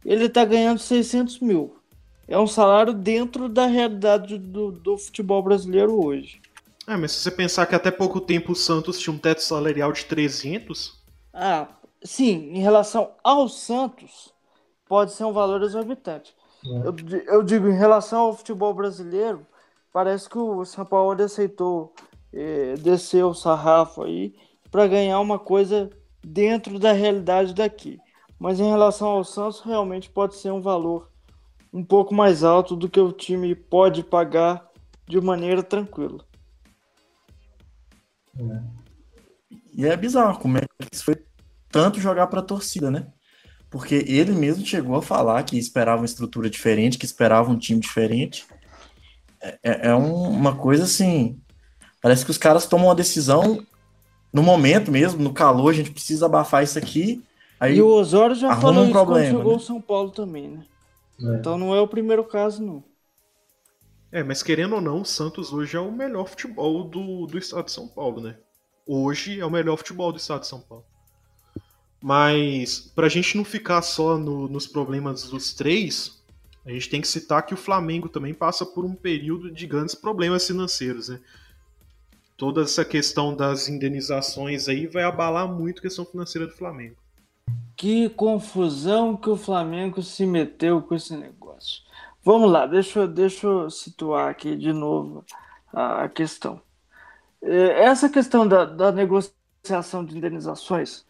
ele 0.05 0.29
tá 0.29 0.45
ganhando 0.45 0.79
600 0.79 1.39
mil. 1.41 1.77
É 2.27 2.39
um 2.39 2.47
salário 2.47 2.95
dentro 2.95 3.49
da 3.49 3.67
realidade 3.67 4.39
do, 4.39 4.73
do 4.73 4.97
futebol 4.97 5.43
brasileiro 5.43 6.03
hoje. 6.03 6.41
É, 6.87 6.97
mas 6.97 7.13
se 7.13 7.21
você 7.21 7.31
pensar 7.31 7.67
que 7.67 7.75
até 7.75 7.91
pouco 7.91 8.21
tempo 8.21 8.53
o 8.53 8.57
Santos 8.57 8.99
tinha 8.99 9.15
um 9.15 9.19
teto 9.19 9.43
salarial 9.43 9.93
de 9.93 10.05
300, 10.05 11.03
Ah, 11.33 11.69
sim, 12.05 12.51
em 12.53 12.61
relação 12.61 13.15
ao 13.23 13.49
Santos, 13.49 14.33
pode 14.89 15.13
ser 15.13 15.25
um 15.25 15.33
valor 15.33 15.63
exorbitante. 15.63 16.35
É. 16.65 16.89
Eu, 16.89 16.95
eu 17.27 17.43
digo, 17.43 17.69
em 17.69 17.77
relação 17.77 18.23
ao 18.23 18.37
futebol 18.37 18.75
brasileiro, 18.75 19.47
parece 19.93 20.29
que 20.29 20.39
o 20.39 20.65
São 20.65 20.85
Paulo 20.85 21.21
aceitou 21.23 21.95
eh, 22.33 22.75
descer 22.79 23.25
o 23.25 23.35
sarrafo 23.35 24.03
aí 24.05 24.35
para 24.71 24.87
ganhar 24.89 25.21
uma 25.21 25.39
coisa 25.39 25.91
dentro 26.25 26.79
da 26.79 26.93
realidade 26.93 27.55
daqui. 27.55 28.03
Mas 28.39 28.61
em 28.61 28.69
relação 28.69 29.09
ao 29.11 29.25
Santos, 29.25 29.61
realmente 29.61 30.11
pode 30.11 30.37
ser 30.37 30.51
um 30.53 30.61
valor 30.63 31.11
um 31.73 31.85
pouco 31.85 32.15
mais 32.15 32.45
alto 32.45 32.77
do 32.77 32.89
que 32.89 33.01
o 33.01 33.13
time 33.13 33.55
pode 33.55 34.03
pagar 34.05 34.69
de 35.09 35.21
maneira 35.21 35.63
tranquila. 35.63 36.25
E 39.75 39.87
é 39.87 39.97
bizarro 39.97 40.39
como 40.39 40.59
é 40.59 40.61
que 40.61 40.89
isso 40.93 41.05
foi 41.05 41.17
tanto 41.71 42.01
jogar 42.01 42.27
para 42.27 42.43
torcida, 42.43 42.91
né? 42.91 43.07
Porque 43.71 44.05
ele 44.07 44.33
mesmo 44.33 44.67
chegou 44.67 44.97
a 44.97 45.03
falar 45.03 45.43
que 45.45 45.57
esperava 45.59 46.01
uma 46.03 46.07
estrutura 46.07 46.51
diferente, 46.51 46.99
que 46.99 47.05
esperava 47.07 47.51
um 47.51 47.59
time 47.59 47.81
diferente. 47.81 48.45
É, 49.41 49.59
é- 49.63 49.87
é 49.89 49.95
um- 49.95 50.29
uma 50.29 50.57
coisa 50.57 50.85
assim. 50.85 51.39
Parece 52.03 52.25
que 52.25 52.31
os 52.31 52.39
caras 52.39 52.67
tomam 52.67 52.89
uma 52.89 52.95
decisão 52.95 53.65
no 54.33 54.43
momento 54.43 54.91
mesmo, 54.91 55.23
no 55.23 55.33
calor, 55.33 55.71
a 55.71 55.75
gente 55.77 55.91
precisa 55.91 56.27
abafar 56.27 56.63
isso 56.65 56.79
aqui. 56.79 57.23
Aí 57.59 57.77
e 57.77 57.83
o 57.83 57.89
Osório 57.89 58.35
já 58.35 58.55
falou 58.57 58.83
um 58.83 58.85
isso 58.85 58.93
problema, 58.93 59.25
quando 59.25 59.37
chegou 59.39 59.53
né? 59.53 59.59
ao 59.59 59.61
São 59.61 59.81
Paulo 59.81 60.11
também, 60.11 60.49
né? 60.49 60.65
É. 61.23 61.37
Então 61.37 61.59
não 61.59 61.75
é 61.75 61.81
o 61.81 61.89
primeiro 61.89 62.25
caso, 62.25 62.63
não. 62.63 62.83
É, 64.13 64.23
mas 64.25 64.43
querendo 64.43 64.75
ou 64.75 64.81
não, 64.81 65.03
o 65.03 65.05
Santos 65.05 65.53
hoje 65.53 65.77
é 65.77 65.81
o 65.81 65.93
melhor 65.93 66.29
futebol 66.29 66.85
do, 66.85 67.27
do 67.27 67.39
estado 67.39 67.67
de 67.67 67.73
São 67.73 67.87
Paulo, 67.87 68.21
né? 68.21 68.37
Hoje 68.87 69.39
é 69.39 69.47
o 69.47 69.51
melhor 69.51 69.77
futebol 69.77 70.11
do 70.11 70.19
estado 70.19 70.41
de 70.41 70.49
São 70.49 70.61
Paulo. 70.61 70.85
Mas, 72.03 72.81
pra 72.95 73.09
gente 73.09 73.37
não 73.37 73.45
ficar 73.45 73.83
só 73.83 74.17
no- 74.17 74.49
nos 74.49 74.67
problemas 74.67 75.25
dos 75.25 75.53
três, 75.53 76.21
a 76.65 76.71
gente 76.71 76.89
tem 76.89 77.01
que 77.01 77.07
citar 77.09 77.45
que 77.45 77.55
o 77.55 77.59
Flamengo 77.59 78.09
também 78.09 78.35
passa 78.35 78.65
por 78.67 78.85
um 78.85 78.95
período 78.95 79.51
de 79.51 79.67
grandes 79.67 79.95
problemas 79.95 80.47
financeiros, 80.47 81.09
né? 81.09 81.21
Toda 82.37 82.63
essa 82.63 82.85
questão 82.85 83.37
das 83.37 83.69
indenizações 83.69 84.67
aí 84.67 84.87
vai 84.87 85.03
abalar 85.05 85.47
muito 85.47 85.79
a 85.79 85.83
questão 85.83 86.07
financeira 86.07 86.47
do 86.47 86.55
Flamengo. 86.55 86.97
Que 87.77 88.09
confusão 88.09 89.15
que 89.17 89.29
o 89.29 89.37
Flamengo 89.37 90.03
se 90.03 90.25
meteu 90.25 90.81
com 90.81 90.95
esse 90.95 91.15
negócio. 91.15 91.83
Vamos 92.23 92.51
lá, 92.53 92.67
deixa, 92.67 93.07
deixa 93.09 93.47
eu 93.47 93.71
situar 93.71 94.29
aqui 94.29 94.55
de 94.57 94.73
novo 94.73 95.25
a, 95.73 96.09
questão. 96.09 96.61
É, 97.43 97.85
Essa 97.85 98.09
questão 98.11 98.47
da, 98.47 98.65
da 98.67 98.93
negociação 98.93 100.05
de 100.05 100.17
indenizações, 100.17 101.07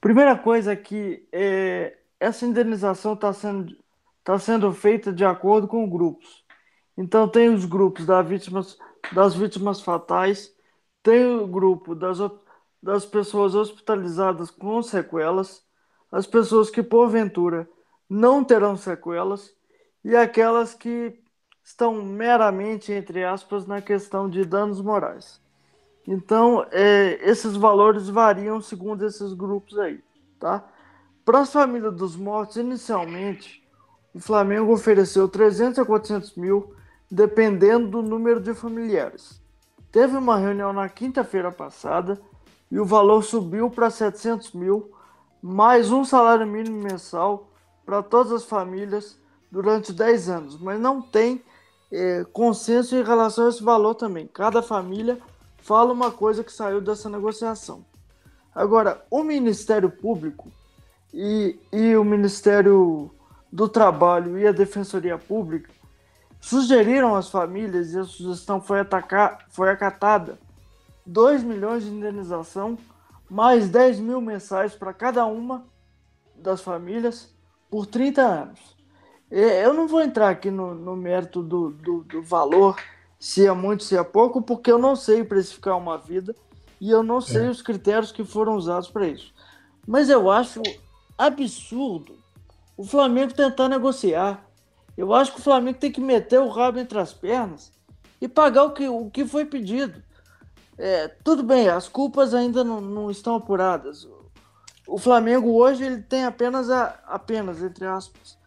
primeira 0.00 0.36
coisa 0.38 0.72
é 0.72 0.76
que 0.76 1.26
é, 1.32 1.98
essa 2.18 2.46
indenização 2.46 3.14
está 3.14 3.32
sendo, 3.32 3.76
tá 4.24 4.38
sendo 4.38 4.72
feita 4.72 5.12
de 5.12 5.24
acordo 5.24 5.68
com 5.68 5.88
grupos. 5.88 6.44
Então 6.96 7.28
tem 7.28 7.50
os 7.50 7.64
grupos 7.66 8.06
das 8.06 8.26
vítimas, 8.26 8.78
das 9.12 9.34
vítimas 9.34 9.82
fatais, 9.82 10.54
tem 11.02 11.26
o 11.26 11.46
grupo 11.46 11.94
das, 11.94 12.18
das 12.82 13.04
pessoas 13.04 13.54
hospitalizadas 13.54 14.50
com 14.50 14.82
sequelas, 14.82 15.62
as 16.10 16.26
pessoas 16.26 16.70
que 16.70 16.82
porventura 16.82 17.68
não 18.08 18.42
terão 18.44 18.76
sequelas 18.76 19.54
e 20.04 20.14
aquelas 20.14 20.74
que 20.74 21.18
estão 21.62 22.04
meramente, 22.04 22.92
entre 22.92 23.24
aspas, 23.24 23.66
na 23.66 23.80
questão 23.80 24.28
de 24.28 24.44
danos 24.44 24.80
morais. 24.80 25.40
Então, 26.06 26.66
é, 26.70 27.18
esses 27.22 27.56
valores 27.56 28.08
variam 28.08 28.60
segundo 28.60 29.06
esses 29.06 29.32
grupos 29.32 29.78
aí, 29.78 30.04
tá? 30.38 30.62
Para 31.24 31.40
as 31.40 31.50
famílias 31.50 31.94
dos 31.94 32.14
mortos, 32.16 32.56
inicialmente, 32.56 33.66
o 34.12 34.20
Flamengo 34.20 34.72
ofereceu 34.72 35.26
300 35.26 35.78
a 35.78 35.84
400 35.84 36.36
mil, 36.36 36.74
dependendo 37.10 37.88
do 37.88 38.02
número 38.02 38.40
de 38.40 38.52
familiares. 38.52 39.40
Teve 39.90 40.16
uma 40.18 40.36
reunião 40.36 40.72
na 40.72 40.88
quinta-feira 40.88 41.50
passada 41.50 42.20
e 42.70 42.78
o 42.78 42.84
valor 42.84 43.22
subiu 43.22 43.70
para 43.70 43.88
700 43.88 44.52
mil, 44.52 44.92
mais 45.40 45.90
um 45.90 46.04
salário 46.04 46.46
mínimo 46.46 46.82
mensal 46.82 47.50
para 47.86 48.02
todas 48.02 48.32
as 48.32 48.44
famílias 48.44 49.18
durante 49.54 49.92
10 49.92 50.28
anos, 50.28 50.58
mas 50.58 50.80
não 50.80 51.00
tem 51.00 51.40
eh, 51.92 52.26
consenso 52.32 52.96
em 52.96 53.04
relação 53.04 53.46
a 53.46 53.48
esse 53.48 53.62
valor 53.62 53.94
também. 53.94 54.26
Cada 54.26 54.60
família 54.60 55.16
fala 55.58 55.92
uma 55.92 56.10
coisa 56.10 56.42
que 56.42 56.52
saiu 56.52 56.80
dessa 56.80 57.08
negociação. 57.08 57.84
Agora, 58.52 59.06
o 59.08 59.22
Ministério 59.22 59.88
Público 59.88 60.50
e, 61.12 61.56
e 61.72 61.94
o 61.94 62.02
Ministério 62.02 63.14
do 63.52 63.68
Trabalho 63.68 64.36
e 64.36 64.44
a 64.44 64.50
Defensoria 64.50 65.16
Pública 65.16 65.70
sugeriram 66.40 67.14
às 67.14 67.30
famílias, 67.30 67.92
e 67.92 67.98
a 68.00 68.04
sugestão 68.04 68.60
foi, 68.60 68.80
atacar, 68.80 69.46
foi 69.50 69.70
acatada, 69.70 70.36
2 71.06 71.44
milhões 71.44 71.84
de 71.84 71.90
indenização, 71.90 72.76
mais 73.30 73.68
10 73.68 74.00
mil 74.00 74.20
mensais 74.20 74.74
para 74.74 74.92
cada 74.92 75.24
uma 75.26 75.64
das 76.34 76.60
famílias 76.60 77.32
por 77.70 77.86
30 77.86 78.20
anos. 78.20 78.73
É, 79.36 79.66
Eu 79.66 79.74
não 79.74 79.88
vou 79.88 80.00
entrar 80.00 80.28
aqui 80.28 80.48
no, 80.48 80.76
no 80.76 80.94
mérito 80.94 81.42
do, 81.42 81.70
do, 81.70 82.04
do 82.04 82.22
valor, 82.22 82.76
se 83.18 83.44
é 83.44 83.52
muito, 83.52 83.82
se 83.82 83.96
é 83.96 84.04
pouco, 84.04 84.40
porque 84.40 84.70
eu 84.70 84.78
não 84.78 84.94
sei 84.94 85.24
precificar 85.24 85.76
uma 85.76 85.98
vida 85.98 86.36
e 86.80 86.88
eu 86.88 87.02
não 87.02 87.20
sei 87.20 87.48
os 87.48 87.60
critérios 87.60 88.12
que 88.12 88.22
foram 88.22 88.54
usados 88.54 88.88
para 88.88 89.08
isso. 89.08 89.34
Mas 89.84 90.08
eu 90.08 90.30
acho 90.30 90.62
absurdo 91.18 92.16
o 92.76 92.84
Flamengo 92.84 93.34
tentar 93.34 93.68
negociar. 93.68 94.44
Eu 94.96 95.12
acho 95.12 95.32
que 95.32 95.40
o 95.40 95.42
Flamengo 95.42 95.78
tem 95.78 95.90
que 95.90 96.00
meter 96.00 96.38
o 96.38 96.48
rabo 96.48 96.78
entre 96.78 96.98
as 97.00 97.12
pernas 97.12 97.72
e 98.20 98.28
pagar 98.28 98.64
o 98.64 98.70
que, 98.70 98.88
o 98.88 99.10
que 99.10 99.26
foi 99.26 99.44
pedido. 99.44 100.00
É, 100.78 101.08
tudo 101.08 101.42
bem, 101.42 101.68
as 101.68 101.88
culpas 101.88 102.34
ainda 102.34 102.62
não, 102.62 102.80
não 102.80 103.10
estão 103.10 103.34
apuradas. 103.34 104.06
O 104.86 104.96
Flamengo 104.96 105.50
hoje 105.56 105.82
ele 105.82 106.02
tem 106.02 106.24
apenas, 106.24 106.70
a, 106.70 107.00
apenas 107.06 107.60
entre 107.60 107.84
aspas, 107.84 108.38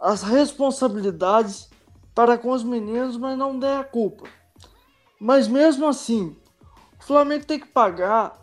as 0.00 0.22
responsabilidades 0.22 1.68
para 2.14 2.38
com 2.38 2.50
os 2.50 2.62
meninos, 2.62 3.16
mas 3.16 3.36
não 3.36 3.58
der 3.58 3.78
a 3.78 3.84
culpa. 3.84 4.28
Mas 5.20 5.48
mesmo 5.48 5.86
assim, 5.86 6.36
o 6.98 7.04
Flamengo 7.04 7.44
tem 7.44 7.58
que 7.58 7.66
pagar 7.66 8.38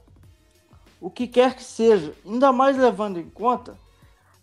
o 0.99 1.09
que 1.09 1.27
quer 1.27 1.55
que 1.55 1.63
seja, 1.63 2.13
ainda 2.25 2.51
mais 2.51 2.77
levando 2.77 3.19
em 3.19 3.29
conta 3.29 3.77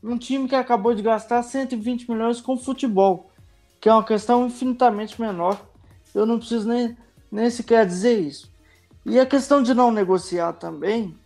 um 0.02 0.18
time 0.18 0.48
que 0.48 0.54
acabou 0.54 0.94
de 0.94 1.02
gastar 1.02 1.42
120 1.42 2.10
milhões 2.10 2.40
com 2.40 2.56
futebol, 2.56 3.30
que 3.80 3.88
é 3.88 3.92
uma 3.92 4.02
questão 4.04 4.46
infinitamente 4.46 5.20
menor. 5.20 5.60
Eu 6.14 6.26
não 6.26 6.38
preciso 6.38 6.68
nem, 6.68 6.96
nem 7.30 7.48
sequer 7.48 7.86
dizer 7.86 8.18
isso. 8.18 8.50
E 9.06 9.18
a 9.18 9.26
questão 9.26 9.62
de 9.62 9.72
não 9.72 9.92
negociar 9.92 10.54
também 10.54 11.16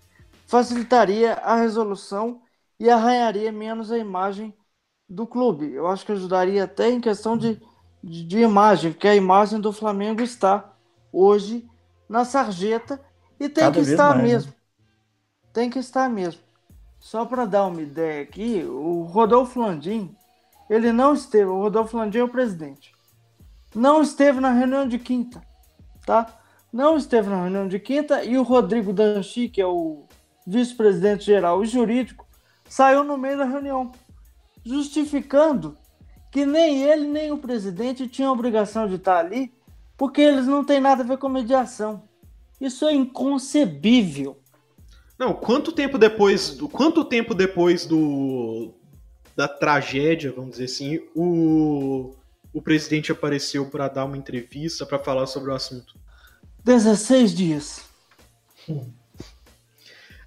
facilitaria 0.47 1.34
a 1.34 1.57
resolução 1.57 2.43
e 2.78 2.91
arranharia 2.91 3.51
menos 3.51 3.91
a 3.91 3.99
imagem 3.99 4.55
do 5.09 5.27
clube. 5.27 5.73
Eu 5.73 5.87
acho 5.87 6.05
que 6.05 6.13
ajudaria 6.13 6.65
até 6.65 6.91
em 6.91 7.01
questão 7.01 7.37
de, 7.37 7.61
de, 8.03 8.25
de 8.25 8.39
imagem, 8.39 8.93
porque 8.93 9.09
a 9.09 9.15
imagem 9.15 9.61
do 9.61 9.73
Flamengo 9.73 10.23
está 10.23 10.73
hoje 11.13 11.69
na 12.09 12.25
sarjeta 12.25 13.01
e 13.39 13.49
tem 13.49 13.65
Cada 13.65 13.73
que 13.83 13.91
estar 13.91 14.11
mais, 14.11 14.17
né? 14.23 14.23
mesmo. 14.29 14.53
Tem 15.53 15.71
que 15.71 15.79
estar 15.79 16.09
mesmo. 16.09 16.41
Só 16.99 17.25
para 17.25 17.45
dar 17.45 17.67
uma 17.67 17.83
ideia 17.83 18.23
aqui, 18.23 18.65
o 18.65 19.03
Rodolfo 19.03 19.61
Landim, 19.61 20.15
ele 20.69 20.93
não 20.93 21.15
esteve, 21.15 21.45
o 21.45 21.61
Rodolfo 21.61 21.97
Landim 21.97 22.19
é 22.19 22.25
o 22.25 22.29
presidente. 22.29 22.95
Não 23.75 24.03
esteve 24.03 24.41
na 24.41 24.53
reunião 24.53 24.89
de 24.89 24.99
quinta, 24.99 25.43
tá? 26.05 26.27
Não 26.73 26.97
esteve 26.97 27.29
na 27.29 27.43
reunião 27.43 27.69
de 27.69 27.79
quinta 27.79 28.25
e 28.25 28.37
o 28.37 28.43
Rodrigo 28.43 28.93
Danchi, 28.93 29.49
que 29.49 29.61
é 29.61 29.67
o 29.67 30.07
vice-presidente 30.47 31.25
geral 31.25 31.63
e 31.63 31.67
jurídico, 31.67 32.27
saiu 32.69 33.05
no 33.05 33.17
meio 33.19 33.39
da 33.39 33.45
reunião. 33.45 33.93
Justificando 34.67 35.79
que 36.31 36.45
nem 36.45 36.83
ele 36.83 37.07
nem 37.07 37.31
o 37.31 37.39
presidente 37.39 38.09
tinham 38.09 38.33
obrigação 38.33 38.89
de 38.89 38.97
estar 38.97 39.19
ali, 39.19 39.55
porque 39.97 40.21
eles 40.21 40.47
não 40.47 40.64
têm 40.64 40.81
nada 40.81 41.03
a 41.03 41.07
ver 41.07 41.17
com 41.17 41.29
mediação. 41.29 42.03
Isso 42.61 42.85
é 42.87 42.93
inconcebível. 42.93 44.39
Não, 45.19 45.33
quanto 45.33 45.73
tempo 45.73 45.97
depois 45.97 46.51
do 46.51 46.69
quanto 46.69 47.05
tempo 47.05 47.35
depois 47.35 47.87
do 47.87 48.75
da 49.35 49.47
tragédia, 49.47 50.33
vamos 50.33 50.53
dizer 50.53 50.64
assim, 50.64 51.01
o 51.14 52.14
o 52.53 52.62
presidente 52.62 53.12
apareceu 53.12 53.67
para 53.67 53.87
dar 53.87 54.07
uma 54.07 54.17
entrevista 54.17 54.87
para 54.87 54.99
falar 54.99 55.27
sobre 55.27 55.51
o 55.51 55.55
assunto? 55.55 55.95
16 56.64 57.35
dias. 57.35 57.85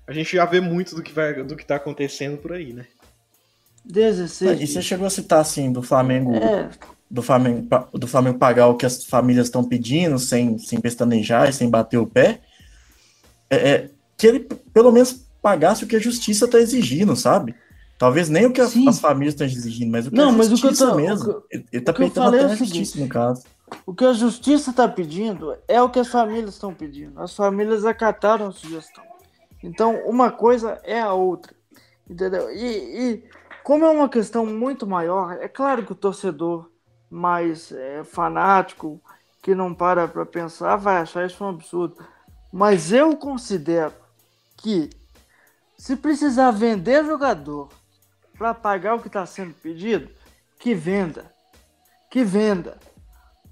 A 0.08 0.14
gente 0.14 0.36
já 0.36 0.46
vê 0.46 0.60
muito 0.60 0.96
do 0.96 1.04
que 1.04 1.12
vai 1.12 1.44
do 1.44 1.56
que 1.56 1.66
tá 1.66 1.76
acontecendo 1.76 2.38
por 2.38 2.54
aí, 2.54 2.72
né? 2.74 2.88
16 3.86 4.62
E 4.62 4.68
você 4.68 4.82
chegou 4.82 5.08
a 5.08 5.10
citar 5.10 5.40
assim 5.40 5.72
do 5.72 5.82
Flamengo, 5.82 6.36
É, 6.36 6.70
do 7.10 7.22
Flamengo, 7.22 7.68
do 7.94 8.08
Flamengo 8.08 8.38
pagar 8.38 8.68
o 8.68 8.76
que 8.76 8.86
as 8.86 9.04
famílias 9.06 9.48
estão 9.48 9.64
pedindo, 9.64 10.18
sem, 10.20 10.58
sem 10.60 10.80
pestanejar 10.80 11.50
e 11.50 11.54
sem 11.54 11.70
bater 11.70 11.98
o 11.98 12.06
pé. 12.08 12.42
É, 13.50 13.56
é, 13.70 13.90
que 14.18 14.28
ele 14.28 14.40
pelo 14.74 14.92
menos 14.92 15.26
pagasse 15.42 15.84
o 15.84 15.88
que 15.88 15.96
a 15.96 16.00
justiça 16.00 16.46
está 16.46 16.60
exigindo, 16.60 17.16
sabe? 17.16 17.56
Talvez 17.98 18.30
nem 18.30 18.46
o 18.46 18.54
que 18.54 18.62
a- 18.62 18.68
Sim. 18.68 18.88
as 18.88 19.00
famílias 19.00 19.34
estão 19.34 19.48
exigindo, 19.48 19.92
mas 19.92 20.06
o 20.08 20.12
que 20.12 20.16
Não, 20.18 20.30
a 20.30 20.32
mas 20.32 20.48
o 20.48 20.50
que 20.50 20.54
eu 20.56 20.70
justiça 20.70 20.88
tô- 20.92 20.96
mesmo. 20.96 21.30
o 21.32 21.42
que- 21.42 21.56
ele 21.56 21.66
ele 21.74 21.82
tá 21.84 21.92
o 21.92 21.96
que 21.96 22.02
eu 22.02 22.06
peitando 22.06 22.26
falei 22.26 22.40
até 22.42 22.48
é 22.48 22.52
a 22.52 22.54
o 22.54 22.58
seguinte, 22.58 22.78
justiça, 22.80 23.04
no 23.04 23.10
caso. 23.10 23.44
o 23.86 23.94
que 23.94 24.06
a 24.06 24.14
justiça 24.14 24.70
está 24.72 24.88
pedindo 24.88 25.56
é 25.68 25.82
o 25.82 25.90
que 25.90 26.00
as 26.00 26.08
famílias 26.08 26.54
estão 26.54 26.74
pedindo. 26.74 27.20
As 27.20 27.36
famílias 27.36 27.86
acataram 27.86 28.48
a 28.48 28.52
sugestão. 28.52 29.04
Então, 29.64 29.96
uma 30.06 30.32
coisa 30.32 30.80
é 30.84 31.02
a 31.02 31.12
outra. 31.14 31.54
Entendeu? 32.10 32.50
E, 32.52 32.66
e 32.66 33.24
como 33.70 33.86
é 33.86 33.90
uma 33.92 34.10
questão 34.10 34.48
muito 34.48 34.88
maior, 34.88 35.34
é 35.34 35.48
claro 35.48 35.86
que 35.86 35.92
o 35.92 35.96
torcedor 35.96 36.72
mais 37.08 37.72
é, 37.72 38.04
fanático, 38.04 39.00
que 39.44 39.54
não 39.54 39.76
para 39.76 40.08
para 40.08 40.26
pensar, 40.26 40.76
vai 40.76 40.98
achar 40.98 41.28
isso 41.28 41.44
um 41.44 41.50
absurdo. 41.50 42.04
Mas 42.52 42.92
eu 42.92 43.16
considero 43.16 43.94
que 44.58 44.90
se 45.78 45.96
precisar 45.96 46.50
vender 46.50 47.06
jogador 47.06 47.70
para 48.36 48.56
pagar 48.56 48.96
o 48.96 49.02
que 49.02 49.06
está 49.06 49.24
sendo 49.28 49.54
pedido, 49.54 50.10
que 50.58 50.74
venda. 50.74 51.32
Que 52.10 52.24
venda. 52.24 52.80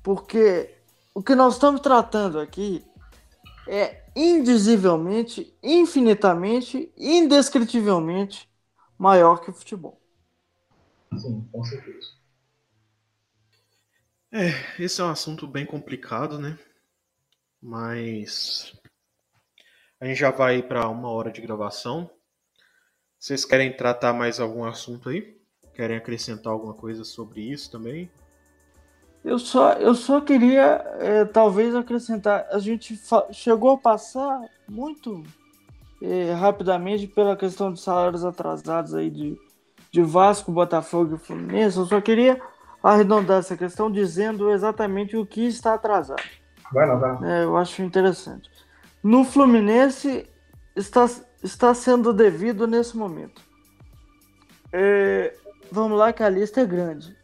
Porque 0.01 0.74
o 1.13 1.22
que 1.22 1.36
nós 1.36 1.53
estamos 1.53 1.80
tratando 1.80 2.39
aqui 2.39 2.84
é 3.68 4.03
indizivelmente, 4.15 5.55
infinitamente, 5.61 6.91
indescritivelmente 6.97 8.49
maior 8.97 9.41
que 9.41 9.51
o 9.51 9.53
futebol. 9.53 10.06
Sim, 11.15 11.47
com 11.51 11.63
certeza. 11.63 12.17
Esse 14.77 15.01
é 15.01 15.03
um 15.03 15.09
assunto 15.09 15.47
bem 15.47 15.65
complicado, 15.65 16.37
né? 16.37 16.57
Mas 17.61 18.73
a 19.99 20.05
gente 20.05 20.19
já 20.19 20.31
vai 20.31 20.61
para 20.61 20.87
uma 20.89 21.09
hora 21.09 21.31
de 21.31 21.41
gravação. 21.41 22.09
Vocês 23.19 23.45
querem 23.45 23.75
tratar 23.75 24.13
mais 24.13 24.39
algum 24.39 24.63
assunto 24.63 25.09
aí? 25.09 25.37
Querem 25.73 25.97
acrescentar 25.97 26.53
alguma 26.53 26.73
coisa 26.73 27.03
sobre 27.03 27.41
isso 27.41 27.71
também? 27.71 28.11
Eu 29.23 29.39
só, 29.39 29.73
eu 29.73 29.95
só 29.95 30.21
queria, 30.21 30.83
é, 30.99 31.25
talvez, 31.25 31.75
acrescentar. 31.75 32.47
A 32.51 32.59
gente 32.59 32.99
chegou 33.31 33.71
a 33.71 33.77
passar 33.77 34.41
muito 34.67 35.23
é, 36.01 36.31
rapidamente 36.33 37.07
pela 37.07 37.35
questão 37.35 37.73
de 37.73 37.79
salários 37.79 38.23
atrasados 38.23 38.93
aí 38.93 39.09
de, 39.09 39.37
de 39.97 40.03
Vasco, 40.03 40.51
Botafogo 40.51 41.15
e 41.15 41.17
Fluminense. 41.17 41.77
Eu 41.77 41.85
só 41.85 41.99
queria 41.99 42.39
arredondar 42.83 43.39
essa 43.39 43.57
questão 43.57 43.91
dizendo 43.91 44.51
exatamente 44.51 45.17
o 45.17 45.25
que 45.25 45.47
está 45.47 45.73
atrasado. 45.73 46.21
Vai 46.71 46.87
lá, 46.87 46.95
vai 46.95 47.13
lá. 47.13 47.27
É, 47.27 47.43
eu 47.43 47.57
acho 47.57 47.81
interessante. 47.81 48.47
No 49.01 49.23
Fluminense 49.23 50.29
está, 50.75 51.09
está 51.43 51.73
sendo 51.73 52.13
devido 52.13 52.67
nesse 52.67 52.95
momento. 52.95 53.41
É, 54.71 55.33
vamos 55.71 55.97
lá 55.97 56.13
que 56.13 56.21
a 56.21 56.29
lista 56.29 56.61
é 56.61 56.65
grande. 56.65 57.17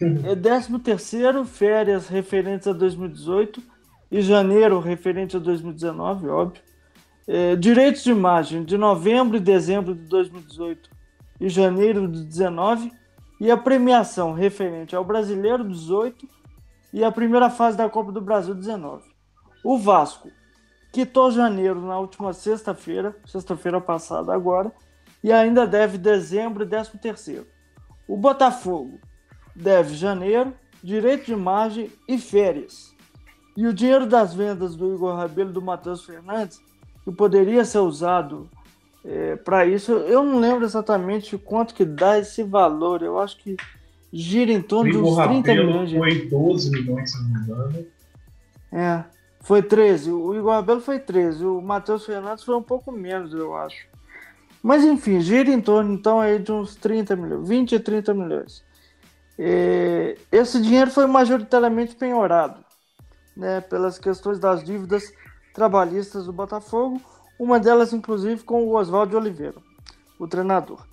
É 0.00 0.34
13 0.34 0.78
terceiro, 0.78 1.44
férias 1.44 2.08
referentes 2.08 2.66
a 2.66 2.72
2018 2.72 3.62
e 4.10 4.22
janeiro 4.22 4.80
referente 4.80 5.36
a 5.36 5.40
2019, 5.40 6.28
óbvio. 6.28 6.62
É, 7.26 7.56
direitos 7.56 8.02
de 8.02 8.10
imagem 8.10 8.64
de 8.64 8.76
novembro 8.76 9.36
e 9.36 9.40
dezembro 9.40 9.94
de 9.94 10.02
2018 10.02 10.93
e 11.40 11.48
janeiro 11.48 12.08
de 12.08 12.24
19 12.24 12.92
e 13.40 13.50
a 13.50 13.56
premiação 13.56 14.32
referente 14.32 14.94
ao 14.94 15.04
Brasileiro 15.04 15.68
18 15.68 16.28
e 16.92 17.02
a 17.02 17.10
primeira 17.10 17.50
fase 17.50 17.76
da 17.76 17.88
Copa 17.88 18.12
do 18.12 18.20
Brasil 18.20 18.54
19. 18.54 19.04
O 19.64 19.78
Vasco 19.78 20.30
quitou 20.92 21.30
janeiro 21.30 21.80
na 21.80 21.98
última 21.98 22.32
sexta-feira, 22.32 23.16
sexta-feira 23.26 23.80
passada 23.80 24.32
agora, 24.32 24.72
e 25.22 25.32
ainda 25.32 25.66
deve 25.66 25.98
dezembro 25.98 26.62
e 26.62 26.68
13 26.68 26.98
terceiro. 26.98 27.46
O 28.06 28.16
Botafogo 28.16 29.00
deve 29.56 29.94
janeiro, 29.94 30.54
direito 30.82 31.26
de 31.26 31.32
imagem 31.32 31.90
e 32.06 32.18
férias. 32.18 32.94
E 33.56 33.66
o 33.66 33.72
dinheiro 33.72 34.06
das 34.06 34.34
vendas 34.34 34.76
do 34.76 34.94
Igor 34.94 35.16
Rabelo 35.16 35.50
e 35.50 35.52
do 35.52 35.62
Matheus 35.62 36.04
Fernandes, 36.04 36.60
que 37.02 37.10
poderia 37.10 37.64
ser 37.64 37.78
usado 37.78 38.48
para 39.44 39.66
isso, 39.66 39.92
eu 39.92 40.24
não 40.24 40.38
lembro 40.38 40.64
exatamente 40.64 41.36
quanto 41.36 41.74
que 41.74 41.84
dá 41.84 42.18
esse 42.18 42.42
valor. 42.42 43.02
Eu 43.02 43.18
acho 43.18 43.36
que 43.36 43.56
gira 44.12 44.50
em 44.50 44.62
torno 44.62 44.90
de 44.90 44.96
uns 44.96 45.08
Igor 45.08 45.28
30 45.28 45.48
Rabelo 45.50 45.66
milhões 45.66 45.90
de 45.90 45.98
foi 45.98 46.28
12 46.28 46.70
milhões, 46.70 47.10
se 47.10 47.22
não 47.22 47.28
me 47.28 47.40
engano. 47.40 47.86
É, 48.72 49.04
foi 49.40 49.62
13. 49.62 50.10
O 50.10 50.34
Igor 50.34 50.52
Rabelo 50.52 50.80
foi 50.80 50.98
13. 50.98 51.44
O 51.44 51.60
Matheus 51.60 52.06
Fernandes 52.06 52.44
foi 52.44 52.56
um 52.56 52.62
pouco 52.62 52.90
menos, 52.90 53.32
eu 53.34 53.54
acho. 53.54 53.86
Mas 54.62 54.82
enfim, 54.82 55.20
gira 55.20 55.50
em 55.50 55.60
torno 55.60 55.92
então 55.92 56.20
aí 56.20 56.38
de 56.38 56.50
uns 56.50 56.74
30 56.74 57.14
milhões, 57.16 57.46
20 57.46 57.76
a 57.76 57.80
30 57.80 58.14
milhões. 58.14 58.64
É, 59.38 60.16
esse 60.32 60.62
dinheiro 60.62 60.90
foi 60.90 61.06
majoritariamente 61.06 61.94
penhorado 61.94 62.64
né, 63.36 63.60
pelas 63.60 63.98
questões 63.98 64.38
das 64.38 64.64
dívidas 64.64 65.12
trabalhistas 65.52 66.26
do 66.26 66.32
Botafogo, 66.32 67.00
uma 67.38 67.58
delas 67.58 67.92
inclusive 67.92 68.42
com 68.42 68.64
o 68.64 68.74
Oswaldo 68.74 69.16
Oliveira, 69.16 69.56
o 70.18 70.26
treinador. 70.26 70.86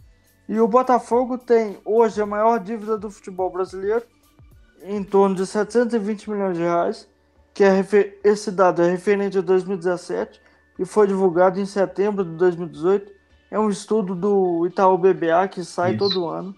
E 0.47 0.59
o 0.59 0.67
Botafogo 0.67 1.37
tem 1.37 1.77
hoje 1.85 2.21
a 2.21 2.25
maior 2.25 2.59
dívida 2.59 2.97
do 2.97 3.09
futebol 3.09 3.49
brasileiro, 3.49 4.03
em 4.83 5.03
torno 5.03 5.35
de 5.35 5.45
720 5.45 6.29
milhões 6.29 6.57
de 6.57 6.63
reais, 6.63 7.07
que 7.53 7.63
é 7.63 7.85
esse 8.23 8.51
dado 8.51 8.81
é 8.81 8.89
referente 8.89 9.37
a 9.37 9.41
2017 9.41 10.41
e 10.79 10.85
foi 10.85 11.07
divulgado 11.07 11.59
em 11.59 11.65
setembro 11.65 12.23
de 12.23 12.31
2018. 12.31 13.11
É 13.49 13.59
um 13.59 13.69
estudo 13.69 14.15
do 14.15 14.65
Itaú 14.65 14.97
BBA 14.97 15.47
que 15.49 15.63
sai 15.63 15.91
Isso. 15.91 15.99
todo 15.99 16.27
ano. 16.27 16.55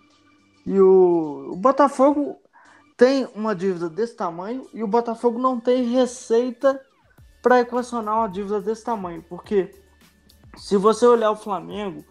E 0.65 0.79
o, 0.79 1.49
o 1.51 1.55
Botafogo 1.55 2.37
tem 2.95 3.27
uma 3.35 3.55
dívida 3.55 3.89
desse 3.89 4.15
tamanho 4.15 4.67
e 4.73 4.83
o 4.83 4.87
Botafogo 4.87 5.39
não 5.39 5.59
tem 5.59 5.83
receita 5.91 6.79
para 7.43 7.59
equacionar 7.59 8.19
uma 8.19 8.29
dívida 8.29 8.61
desse 8.61 8.85
tamanho, 8.85 9.21
porque 9.27 9.69
se 10.55 10.77
você 10.77 11.05
olhar 11.05 11.29
o 11.29 11.35
Flamengo, 11.35 12.05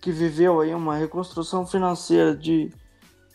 que 0.00 0.12
viveu 0.12 0.60
aí 0.60 0.72
uma 0.72 0.94
reconstrução 0.94 1.66
financeira 1.66 2.34
de, 2.34 2.72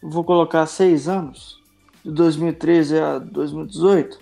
vou 0.01 0.23
colocar, 0.23 0.65
seis 0.65 1.09
anos, 1.09 1.61
de 2.03 2.11
2013 2.11 2.97
a 2.97 3.19
2018, 3.19 4.19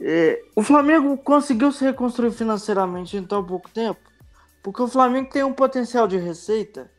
é, 0.00 0.42
o 0.56 0.62
Flamengo 0.62 1.16
conseguiu 1.16 1.70
se 1.70 1.84
reconstruir 1.84 2.32
financeiramente 2.32 3.16
em 3.16 3.22
tão 3.22 3.44
pouco 3.44 3.70
tempo, 3.70 4.00
porque 4.60 4.82
o 4.82 4.88
Flamengo 4.88 5.30
tem 5.30 5.44
um 5.44 5.52
potencial 5.52 6.08
de 6.08 6.16
receita 6.16 6.90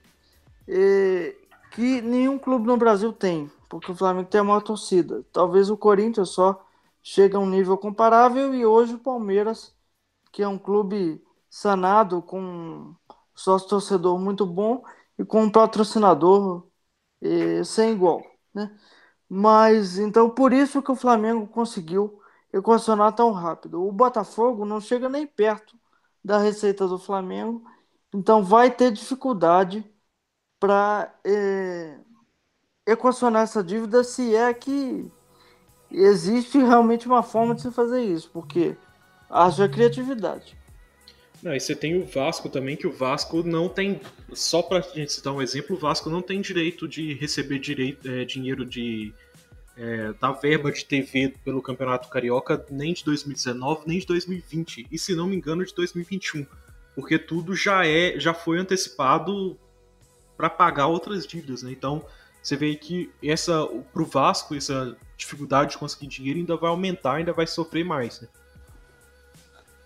é, 0.65 1.35
que 1.71 2.01
nenhum 2.01 2.39
clube 2.39 2.67
no 2.67 2.77
Brasil 2.77 3.11
tem, 3.11 3.51
porque 3.67 3.91
o 3.91 3.95
Flamengo 3.95 4.29
tem 4.29 4.39
a 4.39 4.45
maior 4.45 4.61
torcida. 4.61 5.25
Talvez 5.33 5.69
o 5.69 5.75
Corinthians 5.75 6.29
só 6.29 6.64
chegue 7.05 7.35
a 7.35 7.39
um 7.39 7.45
nível 7.47 7.77
comparável 7.77 8.55
e 8.55 8.65
hoje 8.65 8.95
o 8.95 8.99
Palmeiras, 8.99 9.75
que 10.31 10.43
é 10.43 10.47
um 10.47 10.57
clube 10.57 11.23
sanado 11.49 12.21
com 12.23 12.95
sócio 13.35 13.69
torcedor 13.69 14.19
muito 14.19 14.45
bom 14.45 14.83
e 15.19 15.25
com 15.25 15.43
um 15.43 15.51
patrocinador 15.51 16.67
eh, 17.21 17.63
sem 17.63 17.93
igual, 17.93 18.23
né? 18.53 18.75
Mas 19.29 19.97
então 19.99 20.29
por 20.31 20.53
isso 20.53 20.81
que 20.81 20.91
o 20.91 20.95
Flamengo 20.95 21.47
conseguiu 21.47 22.21
equacionar 22.53 23.13
tão 23.15 23.31
rápido. 23.33 23.83
O 23.87 23.91
Botafogo 23.91 24.65
não 24.65 24.81
chega 24.81 25.09
nem 25.09 25.27
perto 25.27 25.77
da 26.23 26.39
receita 26.39 26.87
do 26.87 26.97
Flamengo, 26.99 27.63
então 28.13 28.43
vai 28.43 28.71
ter 28.71 28.91
dificuldade 28.91 29.85
para 30.59 31.13
equacionar 32.85 33.43
essa 33.43 33.63
dívida 33.63 34.03
se 34.03 34.35
é 34.35 34.53
que 34.53 35.11
existe 35.95 36.57
realmente 36.57 37.07
uma 37.07 37.23
forma 37.23 37.55
de 37.55 37.61
se 37.61 37.71
fazer 37.71 38.03
isso, 38.03 38.29
porque 38.31 38.75
haja 39.29 39.67
criatividade. 39.67 40.55
Não, 41.43 41.53
e 41.53 41.59
você 41.59 41.75
tem 41.75 41.95
o 41.95 42.05
Vasco 42.05 42.49
também, 42.49 42.75
que 42.75 42.87
o 42.87 42.91
Vasco 42.91 43.43
não 43.43 43.69
tem, 43.69 44.01
só 44.33 44.61
pra 44.61 44.81
gente 44.81 45.13
citar 45.13 45.33
um 45.33 45.41
exemplo, 45.41 45.75
o 45.75 45.79
Vasco 45.79 46.09
não 46.09 46.21
tem 46.21 46.41
direito 46.41 46.87
de 46.87 47.13
receber 47.13 47.59
direito, 47.59 48.09
é, 48.09 48.25
dinheiro 48.25 48.65
de 48.65 49.13
é, 49.77 50.13
da 50.13 50.31
verba 50.31 50.71
de 50.71 50.85
TV 50.85 51.33
pelo 51.43 51.61
Campeonato 51.61 52.09
Carioca 52.09 52.65
nem 52.69 52.93
de 52.93 53.03
2019 53.03 53.83
nem 53.85 53.99
de 53.99 54.05
2020 54.05 54.87
e 54.89 54.97
se 54.97 55.13
não 55.13 55.27
me 55.27 55.35
engano 55.35 55.65
de 55.65 55.75
2021 55.75 56.45
porque 56.95 57.19
tudo 57.19 57.53
já 57.53 57.85
é 57.85 58.17
já 58.17 58.33
foi 58.33 58.57
antecipado 58.57 59.57
para 60.37 60.49
pagar 60.49 60.87
outras 60.87 61.27
dívidas 61.27 61.61
né? 61.61 61.71
então 61.71 62.05
você 62.41 62.55
vê 62.55 62.75
que 62.75 63.11
essa 63.21 63.67
pro 63.93 64.05
Vasco 64.05 64.55
essa 64.55 64.95
dificuldade 65.17 65.71
de 65.71 65.77
conseguir 65.77 66.07
dinheiro 66.07 66.39
ainda 66.39 66.57
vai 66.57 66.69
aumentar 66.69 67.15
ainda 67.15 67.33
vai 67.33 67.47
sofrer 67.47 67.83
mais 67.85 68.21
né? 68.21 68.27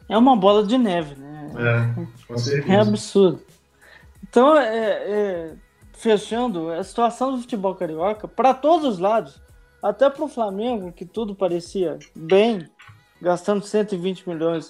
é 0.09 0.17
uma 0.17 0.35
bola 0.35 0.65
de 0.65 0.77
neve 0.77 1.15
né? 1.15 1.39
É, 2.67 2.73
é 2.73 2.79
absurdo. 2.79 3.41
Então 4.23 4.55
é, 4.55 4.69
é, 4.71 5.55
fechando 5.93 6.71
a 6.71 6.83
situação 6.83 7.31
do 7.31 7.41
futebol 7.41 7.75
carioca 7.75 8.27
para 8.27 8.53
todos 8.53 8.87
os 8.87 8.99
lados 8.99 9.41
até 9.81 10.09
para 10.09 10.23
o 10.23 10.29
Flamengo, 10.29 10.91
que 10.91 11.05
tudo 11.05 11.33
parecia 11.33 11.97
bem, 12.15 12.69
gastando 13.21 13.65
120 13.65 14.27
milhões 14.27 14.69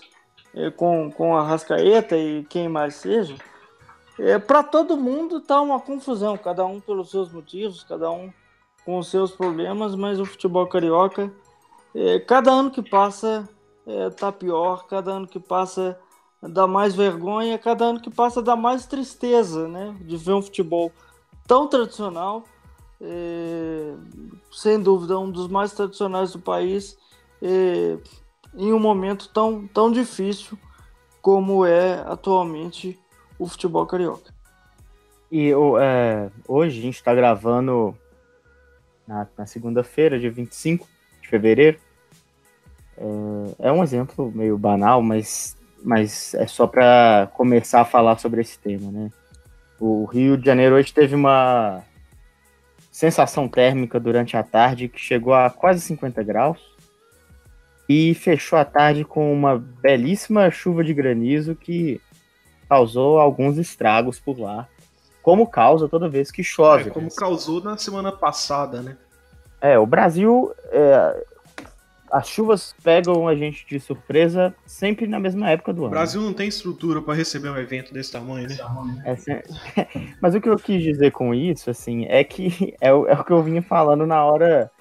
eh, 0.54 0.70
com, 0.70 1.12
com 1.12 1.36
a 1.36 1.44
Rascaeta 1.44 2.16
e 2.16 2.44
quem 2.44 2.70
mais 2.70 2.96
seja, 2.96 3.36
é, 4.20 4.38
para 4.38 4.62
todo 4.62 4.98
mundo 4.98 5.40
tá 5.40 5.60
uma 5.62 5.80
confusão, 5.80 6.38
cada 6.38 6.66
um 6.66 6.80
pelos 6.80 7.10
seus 7.10 7.32
motivos, 7.32 7.84
cada 7.84 8.12
um 8.12 8.32
com 8.90 8.98
os 8.98 9.08
seus 9.08 9.30
problemas, 9.30 9.94
mas 9.94 10.20
o 10.20 10.26
futebol 10.26 10.66
carioca, 10.66 11.32
é, 11.94 12.20
cada 12.22 12.50
ano 12.50 12.72
que 12.72 12.82
passa, 12.82 13.48
é, 13.86 14.10
tá 14.10 14.32
pior, 14.32 14.88
cada 14.88 15.12
ano 15.12 15.28
que 15.28 15.40
passa 15.40 15.96
dá 16.42 16.66
mais 16.66 16.96
vergonha, 16.96 17.60
cada 17.60 17.86
ano 17.86 18.02
que 18.02 18.10
passa 18.10 18.42
dá 18.42 18.56
mais 18.56 18.88
tristeza, 18.88 19.68
né, 19.68 19.96
de 20.02 20.18
ver 20.18 20.34
um 20.34 20.42
futebol 20.42 20.92
tão 21.46 21.68
tradicional 21.68 22.46
é, 23.00 23.94
sem 24.52 24.82
dúvida, 24.82 25.20
um 25.20 25.30
dos 25.30 25.48
mais 25.48 25.72
tradicionais 25.72 26.32
do 26.32 26.40
país, 26.40 26.98
é, 27.44 27.96
em 28.56 28.74
um 28.74 28.80
momento 28.80 29.30
tão, 29.30 29.68
tão 29.68 29.92
difícil 29.92 30.58
como 31.22 31.64
é 31.64 32.04
atualmente 32.08 33.00
o 33.38 33.46
futebol 33.46 33.86
carioca. 33.86 34.34
E 35.32 35.52
é, 35.80 36.32
hoje 36.48 36.80
a 36.80 36.82
gente 36.82 36.96
está 36.96 37.14
gravando 37.14 37.96
na, 39.10 39.28
na 39.36 39.46
segunda-feira, 39.48 40.20
dia 40.20 40.30
25 40.30 40.88
de 41.20 41.28
fevereiro. 41.28 41.80
É, 42.96 43.68
é 43.68 43.72
um 43.72 43.84
exemplo 43.84 44.32
meio 44.34 44.56
banal, 44.56 45.02
mas, 45.02 45.58
mas 45.84 46.36
é 46.36 46.46
só 46.46 46.68
para 46.68 47.28
começar 47.34 47.82
a 47.82 47.86
falar 47.86 48.20
sobre 48.20 48.42
esse 48.42 48.60
tema, 48.60 48.92
né? 48.92 49.10
O 49.80 50.06
Rio 50.06 50.38
de 50.38 50.46
Janeiro 50.46 50.76
hoje 50.76 50.94
teve 50.94 51.16
uma 51.16 51.82
sensação 52.92 53.48
térmica 53.48 54.00
durante 54.00 54.38
a 54.38 54.44
tarde 54.44 54.90
que 54.90 55.00
chegou 55.00 55.34
a 55.34 55.50
quase 55.50 55.82
50 55.82 56.22
graus 56.22 56.60
e 57.88 58.14
fechou 58.14 58.60
a 58.60 58.66
tarde 58.66 59.04
com 59.04 59.34
uma 59.34 59.58
belíssima 59.58 60.52
chuva 60.52 60.84
de 60.84 60.94
granizo 60.94 61.56
que 61.56 62.00
causou 62.68 63.20
alguns 63.20 63.58
estragos 63.58 64.20
por 64.20 64.38
lá, 64.38 64.68
como 65.22 65.48
causa 65.48 65.88
toda 65.88 66.10
vez 66.10 66.32
que 66.32 66.44
chove. 66.44 66.90
É, 66.90 66.92
como 66.92 67.14
causou 67.14 67.62
na 67.62 67.78
semana 67.78 68.12
passada, 68.12 68.82
né? 68.82 68.98
É, 69.62 69.78
o 69.78 69.86
Brasil 69.86 70.54
é, 70.72 71.26
as 72.12 72.28
chuvas 72.28 72.74
pegam 72.84 73.28
a 73.28 73.36
gente 73.36 73.66
de 73.68 73.80
surpresa 73.80 74.54
sempre 74.66 75.06
na 75.06 75.20
mesma 75.20 75.50
época 75.50 75.74
do 75.74 75.82
O 75.82 75.86
ano. 75.86 75.92
Brasil 75.92 76.22
não 76.22 76.34
tem 76.34 76.48
estrutura 76.48 77.02
para 77.02 77.14
receber 77.14 77.50
um 77.50 77.58
evento 77.58 77.94
desse 77.94 78.12
tamanho, 78.12 78.48
né? 78.48 78.58
É 79.06 79.16
se- 79.16 79.44
Mas 80.22 80.34
o 80.34 80.42
que 80.42 80.50
eu 80.50 80.56
quis 80.58 80.82
dizer 80.82 81.12
com 81.12 81.34
isso, 81.34 81.70
assim, 81.70 82.06
é 82.06 82.24
que 82.24 82.74
é 82.82 82.92
o, 82.94 83.08
é 83.08 83.14
o 83.14 83.24
que 83.24 83.32
eu 83.32 83.44
vinha 83.44 83.62
falando 83.62 84.06
na 84.08 84.24
hora 84.26 84.72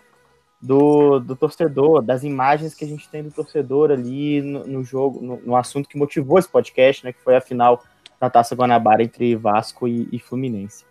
do, 0.60 1.20
do 1.20 1.36
torcedor, 1.36 2.02
das 2.02 2.24
imagens 2.24 2.74
que 2.74 2.84
a 2.84 2.88
gente 2.88 3.08
tem 3.08 3.22
do 3.22 3.30
torcedor 3.30 3.90
ali 3.90 4.40
no, 4.40 4.66
no 4.66 4.84
jogo, 4.84 5.20
no, 5.20 5.40
no 5.44 5.56
assunto 5.56 5.88
que 5.88 5.98
motivou 5.98 6.38
esse 6.38 6.48
podcast, 6.48 7.04
né? 7.04 7.12
Que 7.12 7.22
foi 7.22 7.36
a 7.36 7.40
final 7.40 7.82
da 8.20 8.28
Taça 8.30 8.54
Guanabara 8.54 9.02
entre 9.02 9.34
Vasco 9.36 9.86
e, 9.86 10.08
e 10.12 10.18
Fluminense. 10.18 10.84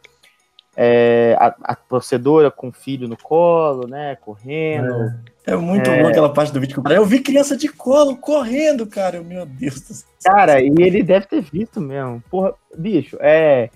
É, 0.80 1.36
a, 1.40 1.56
a 1.64 1.76
torcedora 1.76 2.52
com 2.52 2.68
o 2.70 2.72
filho 2.72 3.08
no 3.08 3.18
colo, 3.18 3.88
né? 3.88 4.16
Correndo. 4.18 5.12
É 5.44 5.56
muito 5.56 5.90
É. 5.90 6.04
bom 6.04 6.10
aquela 6.10 6.32
parte 6.32 6.54
do 6.54 6.60
vídeo 6.60 6.76
que 6.76 6.80
eu 6.80 6.84
falei. 6.84 7.00
Eu 7.00 7.06
vi 7.06 7.20
criança 7.20 7.58
de 7.58 7.68
colo 7.68 8.16
correndo, 8.18 8.86
cara. 8.86 9.22
Meu 9.24 9.44
Deus 9.46 9.82
do 9.82 9.94
céu. 9.96 10.08
Cara, 10.24 10.62
e 10.62 10.68
ele 10.78 11.02
deve 11.02 11.26
ter 11.26 11.42
visto 11.42 11.82
mesmo. 11.82 12.24
Porra, 12.30 12.54
bicho, 12.78 13.18
é. 13.20 13.70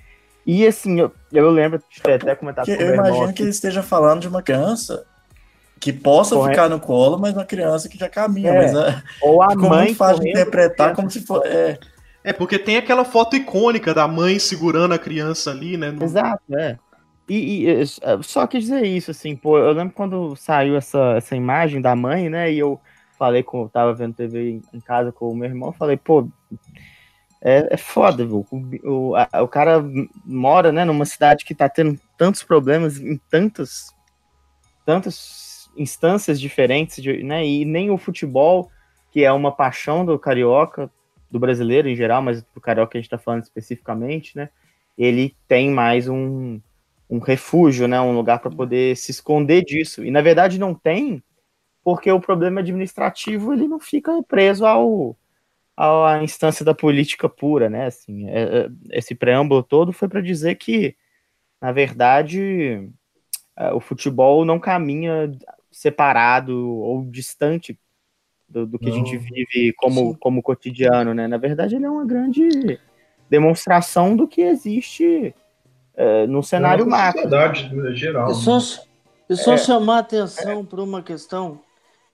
E 0.45 0.65
assim, 0.67 0.99
eu, 0.99 1.11
eu 1.33 1.49
lembro 1.49 1.79
de 1.89 2.01
ter 2.01 2.13
até 2.13 2.35
comentado 2.35 2.65
Porque 2.65 2.77
com 2.83 2.89
eu 2.89 2.95
imagino 2.95 3.33
que 3.33 3.41
ele 3.41 3.49
esteja 3.51 3.81
falando 3.81 4.21
de 4.21 4.27
uma 4.27 4.43
criança 4.43 5.03
que 5.79 5.91
possa 5.91 6.35
Correto. 6.35 6.51
ficar 6.55 6.69
no 6.69 6.79
colo, 6.79 7.17
mas 7.17 7.33
uma 7.33 7.45
criança 7.45 7.89
que 7.89 7.97
já 7.97 8.07
caminha. 8.07 8.51
É. 8.51 8.57
Mas 8.57 8.75
é, 8.75 9.01
Ou 9.23 9.41
a 9.41 9.55
mãe 9.55 9.95
correndo, 9.95 10.27
interpretar 10.27 10.95
como 10.95 11.09
se 11.09 11.21
fosse. 11.25 11.47
É, 12.23 12.31
porque 12.31 12.59
tem 12.59 12.77
aquela 12.77 13.03
foto 13.03 13.35
icônica 13.35 13.93
da 13.93 14.07
mãe 14.07 14.37
segurando 14.37 14.93
a 14.93 14.99
criança 14.99 15.51
ali, 15.51 15.75
né? 15.77 15.91
no- 15.91 16.03
Exato, 16.03 16.43
é. 16.55 16.77
E, 17.27 17.63
e, 17.65 17.69
é, 17.69 17.85
só 18.21 18.45
quis 18.45 18.63
dizer 18.63 18.83
isso, 18.85 19.11
assim, 19.11 19.35
pô, 19.35 19.57
eu 19.57 19.71
lembro 19.71 19.93
quando 19.93 20.35
saiu 20.35 20.75
essa, 20.75 21.13
essa 21.17 21.35
imagem 21.35 21.81
da 21.81 21.95
mãe, 21.95 22.29
né, 22.29 22.51
e 22.51 22.59
eu 22.59 22.79
falei 23.17 23.41
com, 23.41 23.67
tava 23.67 23.93
vendo 23.93 24.15
TV 24.15 24.49
em, 24.51 24.61
em 24.73 24.79
casa 24.81 25.11
com 25.11 25.31
o 25.31 25.35
meu 25.35 25.47
irmão, 25.47 25.71
falei, 25.71 25.95
pô, 25.95 26.27
é, 27.41 27.67
é 27.71 27.77
foda, 27.77 28.25
viu? 28.25 28.45
O, 28.51 28.89
o, 29.11 29.15
a- 29.15 29.41
o 29.41 29.47
cara 29.47 29.83
mora, 30.25 30.71
né, 30.71 30.83
numa 30.83 31.05
cidade 31.05 31.45
que 31.45 31.55
tá 31.55 31.69
tendo 31.69 31.97
tantos 32.17 32.43
problemas 32.43 32.99
em 32.99 33.17
tantas, 33.29 33.87
tantas 34.85 35.69
instâncias 35.77 36.39
diferentes, 36.39 37.01
de, 37.01 37.23
né, 37.23 37.45
e 37.45 37.63
nem 37.65 37.89
o 37.89 37.97
futebol, 37.97 38.69
que 39.11 39.23
é 39.23 39.31
uma 39.31 39.51
paixão 39.51 40.05
do 40.05 40.19
carioca, 40.19 40.89
do 41.31 41.39
brasileiro 41.39 41.87
em 41.87 41.95
geral, 41.95 42.21
mas 42.21 42.43
do 42.43 42.59
carioca 42.61 42.97
a 42.97 43.01
gente 43.01 43.09
tá 43.09 43.17
falando 43.17 43.43
especificamente, 43.43 44.35
né, 44.35 44.49
ele 44.97 45.35
tem 45.47 45.71
mais 45.71 46.07
um, 46.07 46.59
um 47.09 47.19
refúgio, 47.19 47.87
né, 47.87 47.99
um 48.01 48.13
lugar 48.13 48.39
para 48.39 48.51
poder 48.51 48.95
se 48.97 49.11
esconder 49.11 49.63
disso. 49.63 50.03
E 50.03 50.11
na 50.11 50.21
verdade 50.21 50.59
não 50.59 50.73
tem, 50.75 51.23
porque 51.83 52.11
o 52.11 52.19
problema 52.19 52.59
administrativo 52.61 53.53
ele 53.53 53.67
não 53.67 53.79
fica 53.79 54.21
preso 54.23 54.65
ao 54.65 55.15
à 55.77 56.21
instância 56.23 56.63
da 56.63 56.75
política 56.75 57.27
pura, 57.27 57.69
né? 57.69 57.87
Assim, 57.87 58.29
é- 58.29 58.65
é- 58.65 58.69
esse 58.91 59.15
preâmbulo 59.15 59.63
todo 59.63 59.91
foi 59.91 60.07
para 60.07 60.21
dizer 60.21 60.55
que, 60.55 60.95
na 61.61 61.71
verdade, 61.71 62.87
é, 63.57 63.73
o 63.73 63.79
futebol 63.79 64.45
não 64.45 64.59
caminha 64.59 65.31
separado 65.71 66.55
ou 66.55 67.05
distante 67.05 67.79
do, 68.51 68.65
do 68.67 68.77
que 68.79 68.89
a 68.89 68.89
Não. 68.89 68.97
gente 68.97 69.17
vive 69.17 69.73
como, 69.77 70.11
Sim. 70.11 70.17
como 70.19 70.43
cotidiano, 70.43 71.13
né? 71.13 71.27
Na 71.27 71.37
verdade, 71.37 71.75
ele 71.75 71.85
é 71.85 71.89
uma 71.89 72.05
grande 72.05 72.79
demonstração 73.29 74.15
do 74.15 74.27
que 74.27 74.41
existe 74.41 75.33
é, 75.95 76.25
no 76.27 76.41
cenário 76.43 76.85
É 76.85 76.87
macro. 76.87 77.21
sociedade 77.23 77.73
né, 77.75 77.93
geral. 77.93 78.29
E 78.31 78.35
só, 78.35 78.57
e 79.29 79.33
É. 79.33 79.35
só 79.35 79.57
chamar 79.57 79.97
a 79.97 79.99
atenção 79.99 80.65
para 80.65 80.81
uma 80.81 81.01
questão. 81.01 81.59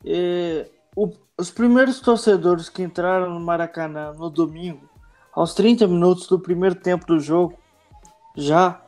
é, 0.06 0.68
o- 0.96 1.12
os 1.38 1.50
primeiros 1.50 2.00
torcedores 2.00 2.70
que 2.70 2.84
entraram 2.84 3.32
no 3.34 3.40
Maracanã 3.40 4.14
no 4.14 4.30
domingo, 4.30 4.88
aos 5.34 5.54
30 5.56 5.88
minutos 5.88 6.28
do 6.28 6.40
primeiro 6.40 6.76
tempo 6.76 7.06
do 7.08 7.20
jogo, 7.20 7.58
já 8.36 8.80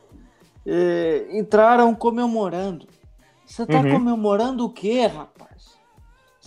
é, 0.65 1.27
entraram 1.31 1.93
comemorando. 1.95 2.87
Você 3.45 3.65
tá 3.65 3.79
Uhum. 3.81 3.89
comemorando 3.89 4.63
o 4.65 4.69
quê, 4.71 5.07
rapaz? 5.07 5.48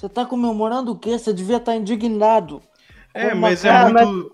Você 0.03 0.09
tá 0.09 0.27
comemorando 0.27 0.91
o 0.91 0.99
quê? 0.99 1.17
Você 1.17 1.33
devia 1.33 1.59
estar 1.59 1.77
indignado. 1.77 2.61
É, 3.15 3.29
Como 3.29 3.41
mas 3.43 3.65
é 3.65 3.69
cara, 3.69 4.05
muito. 4.05 4.33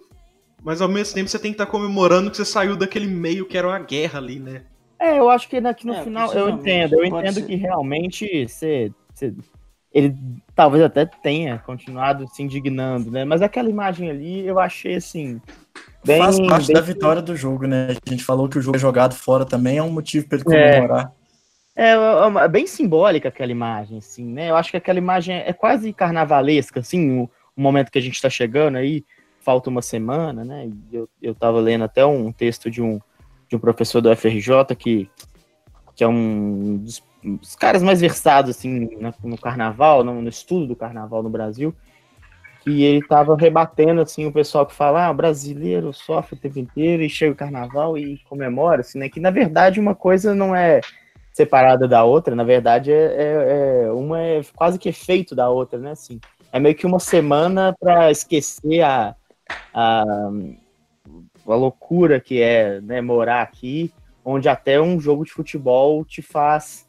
Mas... 0.65 0.81
ao 0.81 0.89
mesmo 0.89 1.15
tempo 1.15 1.29
você 1.29 1.39
tem 1.39 1.53
que 1.53 1.61
estar 1.61 1.67
comemorando 1.67 2.31
que 2.31 2.39
você 2.39 2.45
saiu 2.47 2.75
daquele 2.75 3.07
meio 3.07 3.45
que 3.45 3.59
era 3.59 3.69
uma 3.69 3.79
guerra 3.79 4.19
ali, 4.19 4.41
né? 4.41 4.63
É, 4.99 5.19
eu 5.19 5.29
acho 5.29 5.47
que 5.47 5.59
aqui 5.59 5.87
no 5.87 5.93
É, 5.93 6.03
final, 6.03 6.33
eu 6.33 6.49
entendo, 6.49 6.95
eu 6.95 7.05
entendo 7.05 7.35
ser. 7.35 7.43
que 7.43 7.55
realmente 7.55 8.49
você, 8.49 8.91
você- 9.13 9.35
ele 9.93 10.17
talvez 10.55 10.83
até 10.83 11.05
tenha 11.05 11.59
continuado 11.59 12.27
se 12.29 12.43
indignando, 12.43 13.11
né? 13.11 13.27
Mas 13.27 13.43
aquela 13.43 13.69
imagem 13.69 14.09
ali 14.09 14.47
eu 14.47 14.59
achei 14.59 14.95
assim. 14.95 15.39
Bem, 16.03 16.17
faz 16.19 16.41
parte 16.41 16.69
bem- 16.69 16.77
da 16.77 16.81
vitória 16.81 17.21
do 17.21 17.37
jogo, 17.37 17.67
né? 17.67 17.89
A 18.07 18.11
gente 18.11 18.25
falou 18.25 18.49
que 18.49 18.57
o 18.59 18.63
jogo 18.63 18.79
é 18.79 18.81
jogado 18.81 19.15
fora 19.15 19.45
também 19.45 19.77
é 19.77 19.83
um 19.83 19.93
motivo 19.93 20.27
para 20.29 20.39
ele 20.39 20.45
É. 20.49 20.71
comemorar. 20.81 21.13
É, 21.13 21.18
é, 21.85 22.45
é 22.45 22.49
bem 22.49 22.67
simbólica 22.67 23.29
aquela 23.29 23.53
imagem, 23.53 23.99
assim, 23.99 24.25
né? 24.27 24.51
Eu 24.51 24.57
acho 24.57 24.71
que 24.71 24.77
aquela 24.77 24.99
imagem 24.99 25.37
é 25.37 25.53
quase 25.53 25.93
carnavalesca, 25.93 26.81
assim, 26.81 27.21
o, 27.21 27.31
o 27.57 27.61
momento 27.61 27.91
que 27.91 27.99
a 27.99 28.03
gente 28.03 28.21
tá 28.21 28.29
chegando 28.29 28.77
aí, 28.77 29.05
falta 29.41 29.71
uma 29.71 29.83
semana, 29.83 30.45
né? 30.45 30.69
Eu, 30.93 31.09
eu 31.23 31.35
tava 31.35 31.61
lendo 31.61 31.85
até 31.85 32.05
um 32.05 32.33
texto 32.33 32.71
de 32.71 32.83
um, 32.83 33.01
de 33.49 33.57
um 33.57 33.59
professor 33.61 34.01
do 34.01 34.11
FRJ 34.11 34.75
que, 34.77 35.09
que 35.97 36.05
é 36.05 36.09
um 36.09 36.79
dos, 36.79 37.03
dos 37.25 37.57
caras 37.57 37.83
mais 37.83 38.01
versados, 38.01 38.51
assim, 38.57 38.89
na- 39.01 39.15
no 39.23 39.39
carnaval, 39.39 40.05
no, 40.05 40.21
no 40.23 40.29
estudo 40.29 40.67
do 40.67 40.77
carnaval 40.77 41.23
no 41.23 41.31
Brasil, 41.31 41.75
E 42.67 42.83
ele 42.83 43.07
tava 43.07 43.35
rebatendo, 43.37 44.01
assim, 44.03 44.27
o 44.27 44.33
pessoal 44.33 44.67
que 44.67 44.75
fala, 44.75 45.07
ah, 45.07 45.13
brasileiro 45.15 45.93
sofre 45.93 46.35
o 46.37 46.39
tempo 46.39 46.59
inteiro 46.59 47.03
e 47.03 47.09
chega 47.09 47.33
o 47.33 47.37
carnaval 47.37 47.97
e 47.97 48.19
comemora, 48.29 48.81
assim, 48.83 48.99
né? 48.99 49.09
Que, 49.09 49.21
na 49.21 49.31
verdade, 49.31 49.81
uma 49.81 49.95
coisa 49.95 50.35
não 50.35 50.55
é 50.55 50.81
separada 51.39 51.87
da 51.87 52.03
outra, 52.03 52.35
na 52.35 52.43
verdade, 52.43 52.93
é, 52.93 52.97
é, 52.97 53.83
é 53.85 53.93
uma 53.93 54.21
é 54.21 54.43
quase 54.57 54.77
que 54.77 54.89
efeito 54.89 55.37
da 55.37 55.49
outra, 55.49 55.79
né, 55.79 55.93
assim. 55.93 56.21
É 56.53 56.59
meio 56.59 56.75
que 56.75 56.87
uma 56.87 56.99
semana 56.99 57.73
para 57.79 58.11
esquecer 58.11 58.83
a, 58.83 59.15
a, 59.73 60.03
a 61.47 61.55
loucura 61.55 62.21
que 62.21 62.43
é 62.43 62.81
né, 62.81 63.01
morar 63.01 63.43
aqui, 63.43 63.93
onde 64.25 64.49
até 64.49 64.81
um 64.81 64.99
jogo 64.99 65.25
de 65.25 65.31
futebol 65.31 66.05
te 66.05 66.23
faz 66.23 66.89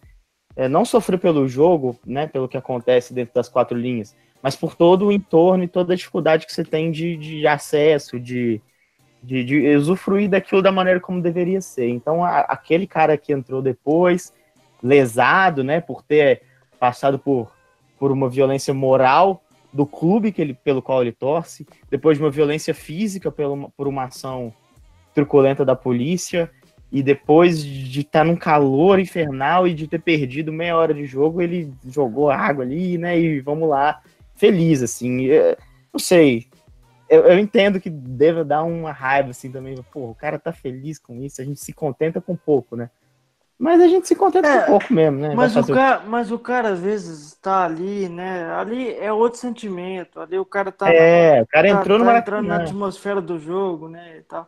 é, 0.55 0.67
não 0.67 0.83
sofrer 0.83 1.19
pelo 1.19 1.47
jogo, 1.47 1.99
né, 2.03 2.25
pelo 2.25 2.47
que 2.47 2.57
acontece 2.57 3.13
dentro 3.13 3.35
das 3.35 3.47
quatro 3.47 3.77
linhas, 3.77 4.15
mas 4.41 4.55
por 4.55 4.75
todo 4.75 5.05
o 5.05 5.11
entorno 5.11 5.63
e 5.63 5.67
toda 5.67 5.93
a 5.93 5.95
dificuldade 5.95 6.47
que 6.47 6.53
você 6.53 6.63
tem 6.63 6.89
de, 6.89 7.15
de 7.17 7.45
acesso, 7.45 8.19
de, 8.19 8.59
de, 9.21 9.43
de 9.43 9.75
usufruir 9.75 10.27
daquilo 10.27 10.63
da 10.63 10.71
maneira 10.71 10.99
como 10.99 11.21
deveria 11.21 11.61
ser. 11.61 11.89
Então, 11.89 12.23
a, 12.25 12.39
aquele 12.39 12.87
cara 12.87 13.15
que 13.15 13.31
entrou 13.31 13.61
depois, 13.61 14.33
lesado, 14.81 15.63
né, 15.63 15.81
por 15.81 16.01
ter 16.01 16.41
passado 16.79 17.19
por, 17.19 17.51
por 17.97 18.11
uma 18.11 18.29
violência 18.29 18.73
moral 18.73 19.43
do 19.71 19.85
clube 19.85 20.31
que 20.31 20.41
ele, 20.41 20.53
pelo 20.53 20.81
qual 20.81 21.01
ele 21.01 21.11
torce, 21.11 21.67
depois 21.89 22.17
de 22.17 22.23
uma 22.23 22.31
violência 22.31 22.73
física 22.73 23.31
pelo, 23.31 23.71
por 23.77 23.87
uma 23.87 24.05
ação 24.05 24.53
truculenta 25.13 25.63
da 25.63 25.75
polícia, 25.75 26.49
e 26.91 27.03
depois 27.03 27.63
de 27.63 27.99
estar 27.99 28.19
tá 28.19 28.25
num 28.25 28.35
calor 28.35 28.99
infernal 28.99 29.67
e 29.67 29.73
de 29.75 29.87
ter 29.87 30.01
perdido 30.01 30.51
meia 30.51 30.75
hora 30.75 30.93
de 30.93 31.05
jogo, 31.05 31.39
ele 31.39 31.71
jogou 31.85 32.31
água 32.31 32.63
ali, 32.63 32.97
né, 32.97 33.19
e 33.19 33.39
vamos 33.41 33.69
lá 33.69 34.01
feliz, 34.35 34.81
assim. 34.81 35.21
Eu, 35.25 35.55
não 35.93 35.99
sei. 35.99 36.47
Eu, 37.07 37.25
eu, 37.25 37.37
entendo 37.37 37.79
que 37.79 37.89
deve 37.89 38.43
dar 38.43 38.63
uma 38.63 38.91
raiva, 38.91 39.31
assim, 39.31 39.51
também. 39.51 39.75
Pô, 39.91 40.09
o 40.09 40.15
cara 40.15 40.39
tá 40.39 40.51
feliz 40.51 40.97
com 40.97 41.21
isso, 41.21 41.41
a 41.41 41.45
gente 41.45 41.59
se 41.59 41.73
contenta 41.73 42.19
com 42.19 42.35
pouco, 42.35 42.75
né? 42.75 42.89
Mas 43.59 43.81
a 43.81 43.87
gente 43.89 44.07
se 44.07 44.15
contenta 44.15 44.47
é, 44.47 44.61
com 44.61 44.67
pouco 44.67 44.93
mesmo, 44.93 45.19
né? 45.19 45.35
Mas 45.35 45.53
o, 45.57 45.67
cara, 45.67 45.99
o... 45.99 46.09
mas 46.09 46.31
o 46.31 46.39
cara, 46.39 46.69
às 46.69 46.79
vezes, 46.79 47.33
tá 47.41 47.65
ali, 47.65 48.07
né? 48.07 48.49
Ali 48.53 48.93
é 48.93 49.11
outro 49.11 49.37
sentimento. 49.37 50.21
Ali 50.21 50.39
o 50.39 50.45
cara 50.45 50.71
tá. 50.71 50.89
É, 50.89 51.41
o 51.41 51.47
cara 51.47 51.67
tá, 51.67 51.81
entrou 51.81 51.99
tá 51.99 52.17
entrando 52.17 52.47
na 52.47 52.55
atmosfera 52.55 53.21
do 53.21 53.37
jogo, 53.37 53.89
né? 53.89 54.19
E 54.19 54.21
tal. 54.21 54.47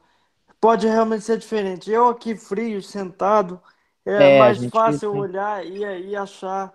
Pode 0.61 0.87
realmente 0.87 1.25
ser 1.25 1.37
diferente. 1.37 1.91
Eu 1.91 2.07
aqui 2.07 2.37
frio, 2.37 2.81
sentado, 2.81 3.59
é, 4.05 4.37
é 4.37 4.39
mais 4.39 4.65
fácil 4.67 5.13
olhar 5.13 5.65
e, 5.65 5.79
e 5.79 6.15
achar 6.15 6.73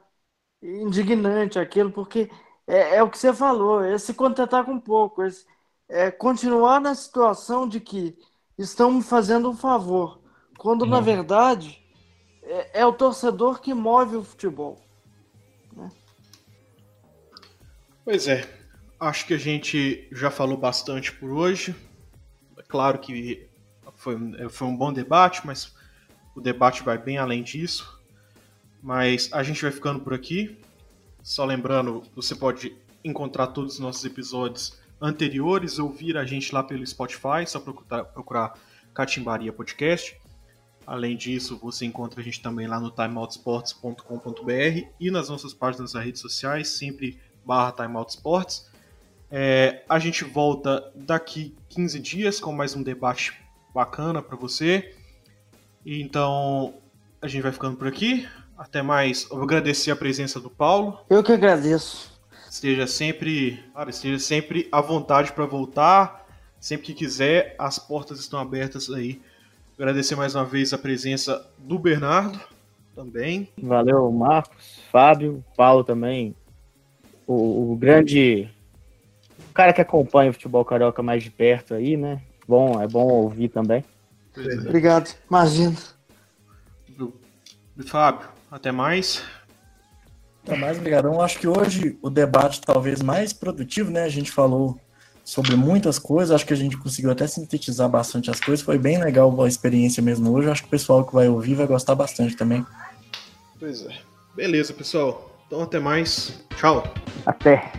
indignante 0.62 1.58
aquilo, 1.58 1.90
porque 1.90 2.30
é, 2.66 2.96
é 2.96 3.02
o 3.02 3.08
que 3.08 3.18
você 3.18 3.32
falou, 3.32 3.82
é 3.82 3.96
se 3.96 4.12
contentar 4.12 4.64
com 4.64 4.78
pouco, 4.78 5.22
é, 5.22 5.28
é 5.88 6.10
continuar 6.10 6.80
na 6.80 6.94
situação 6.94 7.68
de 7.68 7.80
que 7.80 8.16
estão 8.58 9.00
fazendo 9.00 9.48
um 9.48 9.56
favor, 9.56 10.20
quando 10.58 10.84
na 10.84 11.00
verdade 11.00 11.85
é, 12.46 12.80
é, 12.80 12.86
o 12.86 12.92
torcedor 12.92 13.60
que 13.60 13.74
move 13.74 14.16
o 14.16 14.24
futebol. 14.24 14.80
Né? 15.72 15.90
Pois 18.04 18.28
é, 18.28 18.48
acho 19.00 19.26
que 19.26 19.34
a 19.34 19.38
gente 19.38 20.08
já 20.12 20.30
falou 20.30 20.56
bastante 20.56 21.12
por 21.12 21.30
hoje. 21.30 21.74
É 22.56 22.62
claro 22.62 22.98
que 22.98 23.48
foi, 23.96 24.16
foi 24.48 24.66
um 24.68 24.76
bom 24.76 24.92
debate, 24.92 25.44
mas 25.44 25.74
o 26.34 26.40
debate 26.40 26.82
vai 26.82 26.96
bem 26.96 27.18
além 27.18 27.42
disso. 27.42 28.00
Mas 28.82 29.28
a 29.32 29.42
gente 29.42 29.60
vai 29.60 29.72
ficando 29.72 30.00
por 30.00 30.14
aqui. 30.14 30.56
Só 31.22 31.44
lembrando, 31.44 32.04
você 32.14 32.36
pode 32.36 32.76
encontrar 33.02 33.48
todos 33.48 33.74
os 33.74 33.80
nossos 33.80 34.04
episódios 34.04 34.78
anteriores, 35.00 35.78
ouvir 35.78 36.16
a 36.16 36.24
gente 36.24 36.54
lá 36.54 36.62
pelo 36.62 36.86
Spotify, 36.86 37.44
só 37.46 37.58
procurar, 37.58 38.04
procurar 38.04 38.54
Catimbaria 38.94 39.52
Podcast. 39.52 40.16
Além 40.86 41.16
disso, 41.16 41.58
você 41.60 41.84
encontra 41.84 42.20
a 42.20 42.24
gente 42.24 42.40
também 42.40 42.68
lá 42.68 42.78
no 42.78 42.90
timeoutsports.com.br 42.90 44.88
e 45.00 45.10
nas 45.10 45.28
nossas 45.28 45.52
páginas 45.52 45.92
das 45.92 46.04
redes 46.04 46.20
sociais, 46.20 46.68
sempre 46.68 47.18
barra 47.44 47.72
timeoutsports. 47.72 48.70
É, 49.28 49.82
a 49.88 49.98
gente 49.98 50.22
volta 50.22 50.92
daqui 50.94 51.56
15 51.70 51.98
dias 51.98 52.38
com 52.38 52.52
mais 52.52 52.76
um 52.76 52.82
debate 52.82 53.34
bacana 53.74 54.22
para 54.22 54.36
você. 54.36 54.94
Então, 55.84 56.74
a 57.20 57.26
gente 57.26 57.42
vai 57.42 57.50
ficando 57.52 57.76
por 57.76 57.88
aqui. 57.88 58.28
Até 58.56 58.80
mais. 58.80 59.28
Eu 59.30 59.42
agradecer 59.42 59.90
a 59.90 59.96
presença 59.96 60.40
do 60.40 60.48
Paulo. 60.48 61.00
Eu 61.10 61.22
que 61.22 61.32
agradeço. 61.32 62.16
Esteja 62.48 62.86
sempre, 62.86 63.62
cara, 63.74 63.90
esteja 63.90 64.18
sempre 64.18 64.68
à 64.70 64.80
vontade 64.80 65.32
para 65.32 65.44
voltar. 65.44 66.24
Sempre 66.58 66.86
que 66.86 66.94
quiser, 66.94 67.54
as 67.58 67.78
portas 67.78 68.18
estão 68.18 68.38
abertas 68.38 68.88
aí. 68.88 69.20
Agradecer 69.78 70.16
mais 70.16 70.34
uma 70.34 70.44
vez 70.44 70.72
a 70.72 70.78
presença 70.78 71.46
do 71.58 71.78
Bernardo 71.78 72.40
também. 72.94 73.50
Valeu, 73.62 74.10
Marcos, 74.10 74.80
Fábio, 74.90 75.44
Paulo 75.54 75.84
também. 75.84 76.34
O, 77.26 77.72
o 77.72 77.76
grande 77.76 78.50
o 79.50 79.52
cara 79.52 79.74
que 79.74 79.80
acompanha 79.82 80.30
o 80.30 80.32
futebol 80.32 80.64
carioca 80.64 81.02
mais 81.02 81.22
de 81.22 81.30
perto 81.30 81.74
aí, 81.74 81.94
né? 81.94 82.22
Bom, 82.48 82.80
é 82.80 82.88
bom 82.88 83.06
ouvir 83.06 83.50
também. 83.50 83.84
É. 84.34 84.54
Obrigado, 84.60 85.14
imagina. 85.28 85.76
Fábio, 87.86 88.28
até 88.50 88.72
mais. 88.72 89.22
Até 90.42 90.56
mais, 90.56 90.78
obrigadão. 90.78 91.20
Acho 91.20 91.38
que 91.38 91.46
hoje 91.46 91.98
o 92.00 92.08
debate 92.08 92.62
talvez 92.62 93.02
mais 93.02 93.34
produtivo, 93.34 93.90
né? 93.90 94.04
A 94.04 94.08
gente 94.08 94.32
falou 94.32 94.80
sobre 95.26 95.56
muitas 95.56 95.98
coisas, 95.98 96.30
acho 96.30 96.46
que 96.46 96.52
a 96.52 96.56
gente 96.56 96.76
conseguiu 96.76 97.10
até 97.10 97.26
sintetizar 97.26 97.88
bastante 97.88 98.30
as 98.30 98.38
coisas. 98.38 98.64
Foi 98.64 98.78
bem 98.78 99.02
legal 99.02 99.42
a 99.42 99.48
experiência 99.48 100.00
mesmo 100.00 100.32
hoje. 100.32 100.48
Acho 100.48 100.62
que 100.62 100.68
o 100.68 100.70
pessoal 100.70 101.04
que 101.04 101.12
vai 101.12 101.28
ouvir 101.28 101.56
vai 101.56 101.66
gostar 101.66 101.96
bastante 101.96 102.36
também. 102.36 102.64
Pois 103.58 103.84
é. 103.84 103.98
Beleza, 104.36 104.72
pessoal. 104.72 105.36
Então 105.48 105.62
até 105.62 105.80
mais. 105.80 106.44
Tchau. 106.56 106.94
Até. 107.26 107.72